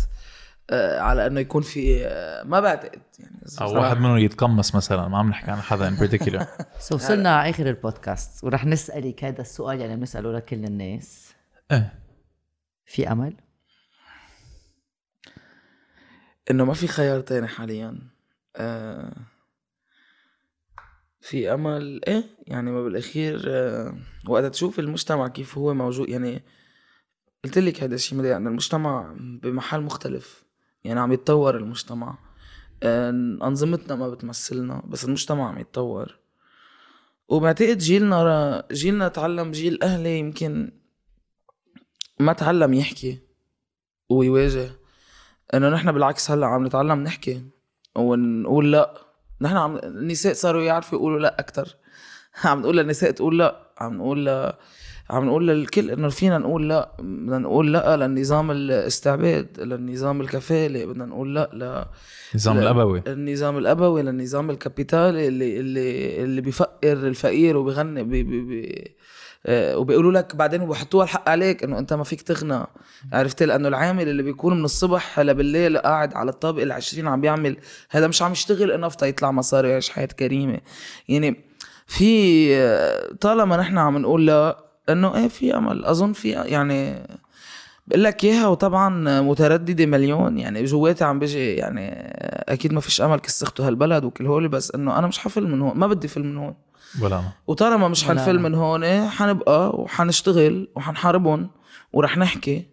[0.69, 3.75] آه، على إنه يكون في آه، ما بعتقد يعني أو.
[3.75, 6.45] واحد منهم يتقمص مثلا ما عم نحكي عن حدا in particular
[6.79, 11.33] so وصلنا على آخر البودكاست ورح نسألك هذا السؤال يعني بنسأله لكل الناس
[11.71, 11.93] إيه
[12.85, 13.33] في أمل؟
[16.51, 17.99] إنه ما في خيار تاني حاليا.
[18.55, 19.15] آه
[21.21, 23.97] في أمل إيه يعني ما بالأخير آه
[24.27, 26.43] وقت تشوف المجتمع كيف هو موجود يعني
[27.43, 30.45] قلت لك هذا الشيء مضايقني يعني المجتمع بمحل مختلف
[30.83, 32.17] يعني عم يتطور المجتمع.
[32.83, 33.09] آه
[33.43, 36.19] أنظمتنا ما بتمثلنا بس المجتمع عم يتطور.
[37.27, 40.71] وبعتقد جيلنا جيلنا تعلم جيل أهلي يمكن
[42.19, 43.19] ما تعلم يحكي
[44.09, 44.69] ويواجه.
[45.53, 47.41] إنه نحن بالعكس هلأ عم نتعلم نحكي
[47.95, 49.01] ونقول لأ.
[49.41, 51.75] نحن عم النساء صاروا يعرفوا يقولوا لأ أكثر
[52.45, 54.53] عم نقول للنساء تقول لأ عم نقول ل...
[55.09, 56.91] عم نقول للكل إنه فينا نقول لأ.
[56.99, 61.85] بدنا نقول لأ للنظام الاستعباد للنظام الكفاله بدنا نقول لأ ل...
[62.33, 62.61] النظام لا.
[62.61, 63.03] الأبوي.
[63.07, 68.95] النظام الأبوي للنظام الكابيتالي اللي اللي اللي بيفقر الفقير وبيغني بي بي بي
[69.49, 72.65] وبيقولوا لك بعدين بحطوها الحق عليك إنه أنت ما فيك تغنى.
[73.13, 77.57] عرفت لأنه العامل اللي بيكون من الصبح لبالليل قاعد على الطابق العشرين عم بيعمل
[77.89, 80.59] هذا مش عم يشتغل enough يطلع مصاري ويعيش حياة كريمة.
[81.09, 81.35] يعني
[81.87, 84.57] في آه، طالما نحن عم نقول لا
[84.89, 85.85] إنه إيه في أمل.
[85.85, 87.07] أظن في يعني
[87.87, 90.37] بقول لك إياها وطبعا مترددة مليون.
[90.37, 91.91] يعني جواتي عم بيجي يعني
[92.49, 95.77] أكيد ما فيش أمل فسختوا هالبلد وكل هول بس إنه أنا مش حفل من هون
[95.77, 96.55] ما بدي فل من هون.
[97.01, 98.39] ولا وطالما مش حنفل.
[98.39, 101.49] من هون حنبقى وحنشتغل وحنحاربهم
[101.93, 102.65] ورح نحكي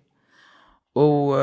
[0.94, 1.34] و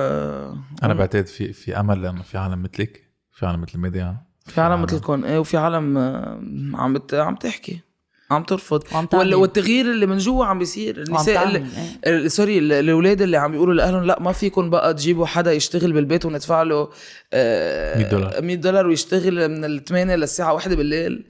[0.83, 4.81] أنا بعتقد في في أمل لأنه في عالم مثلك في عالم مثل الميديا في عالم
[4.81, 6.39] مثلكم إيه وفي عالم آه،
[6.73, 7.13] عم بت...
[7.13, 7.79] عم تحكي
[8.31, 9.23] عم ترفض وعم تعمل.
[9.25, 9.35] وال...
[9.35, 12.15] والتغيير اللي من جوا عم بيصير النساء اللي إيه.
[12.15, 15.93] ال- sorry ال- الأولاد اللي عم بيقولوا لأهلهم لا ما فيكم بقى تجيبوا حدا يشتغل
[15.93, 16.89] بالبيت وندفع له
[17.33, 18.41] آه، 100 دولار.
[18.41, 21.25] 100 دولار ويشتغل من ال 8 للساعة 1 بالليل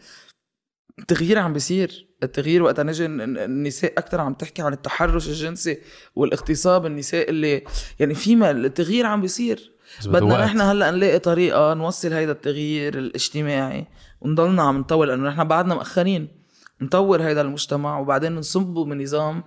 [1.00, 2.08] التغيير عم بيصير.
[2.24, 5.78] التغيير وقت نجي النساء أكثر عم تحكي عن التحرش الجنسي
[6.16, 7.64] والاغتصاب النساء اللي
[8.00, 9.72] يعني في ما التغيير عم بيصير.
[10.06, 10.46] بدنا.
[10.46, 13.88] نحن هلأ نلاقي طريقة نوصل هيدا التغيير الاجتماعي.
[14.22, 16.28] ونضلنا عم نطور لأنه نحن بعدنا مأخرين
[16.82, 19.44] نطور هيدا المجتمع وبعدين نصبه من نظام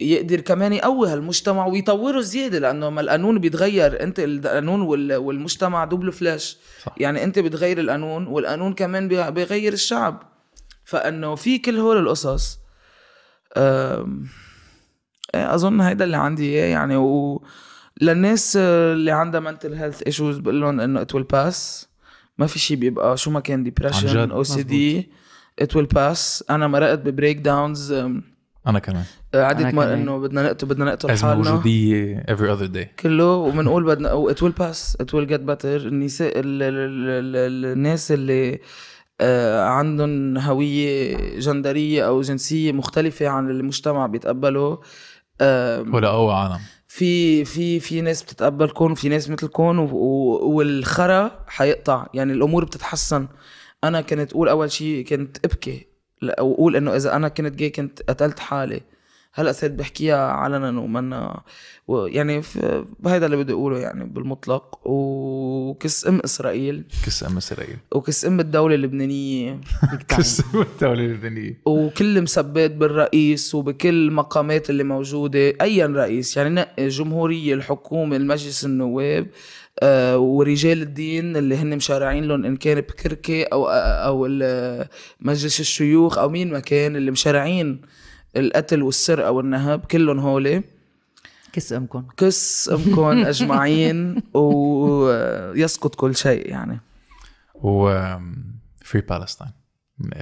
[0.00, 4.02] يقدر كمان يقوي هالمجتمع ويطوره زيادة لأنه ما القانون بيتغير.
[4.02, 6.94] أنت القانون وال- والمجتمع دوبل فلاش صح.
[6.98, 10.37] يعني أنت بتغير القانون والقانون كمان بي- بيغير الشعب.
[10.88, 12.58] فانه في كل هول القصص
[13.56, 17.42] إيه، أظن هيدا اللي عندي إياه يعني و
[18.00, 21.86] للناس اللي عندها mental health issues بقول لهم إنه it will pass.
[22.38, 25.08] ما في شيء بيبقى شو ما كان جد، أو سي دي
[25.62, 26.42] it will pass.
[26.50, 27.92] أنا مرقت ب breakdowns
[28.66, 29.04] أنا كمان.
[29.34, 29.94] عدة أنا مرة.
[29.94, 33.00] إنه بدنا نقتل بدنا نقتل أزمة حالنا وجوديه every other day.
[33.02, 34.96] كله وبنقول بدنا و it will pass.
[35.02, 35.64] it will get better.
[35.64, 38.58] النساء ال- ال- ال- ال- الناس اللي آه،
[39.64, 44.76] عندهم هوية جندرية أو جنسية مختلفة عن المجتمع بيتقبلوا
[45.40, 46.60] آه، ولا اقوى عالم.
[46.88, 52.06] في في في ناس بتتقبلكم وفي ناس مثلكم والخرا حيقطع.
[52.14, 53.28] يعني الأمور بتتحسن.
[53.84, 55.86] أنا كنت أقول أول شيء كنت أبكي
[56.22, 58.80] وأقول إنه إذا أنا كنت جاي كنت قتلت حالي.
[59.38, 61.40] هلا صرت بحكيها علنا ومنا
[61.88, 62.42] يعني
[63.06, 64.80] هيدا اللي بدي أقوله يعني بالمطلق.
[64.84, 66.84] وكس أم إسرائيل.
[67.06, 67.76] كس أم إسرائيل.
[67.94, 69.60] وكس أم الدولة اللبنانية.
[70.08, 71.58] كس أم الدولة اللبنانية.
[71.66, 76.36] وكل مسبات بالرئيس وبكل مقامات اللي موجودة أي رئيس.
[76.36, 79.26] يعني نقي الجمهورية الحكومة المجلس النواب
[79.80, 84.88] آه ورجال الدين اللي هن مشارعين لهم إن كان بكركي أو ال-
[85.20, 87.80] مجلس الشيوخ أو مين ما كان اللي مشارعين
[88.36, 90.62] القتل والسرقة والنهب كلهم هولي.
[91.52, 93.02] كس امكم كس أمكم
[93.32, 96.80] أجمعين ويسقط كل شيء يعني.
[97.54, 97.88] و
[98.84, 99.50] Free Palestine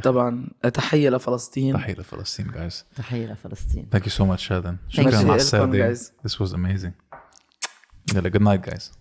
[0.03, 1.75] طبعا تحية لفلسطين.
[1.75, 3.87] تحية لفلسطين guys تحية لفلسطين.
[3.97, 5.17] Thank you so much شادن شكرا.
[5.17, 5.95] على السادة.
[5.95, 6.93] This was amazing.
[8.15, 8.93] يلا good night guys.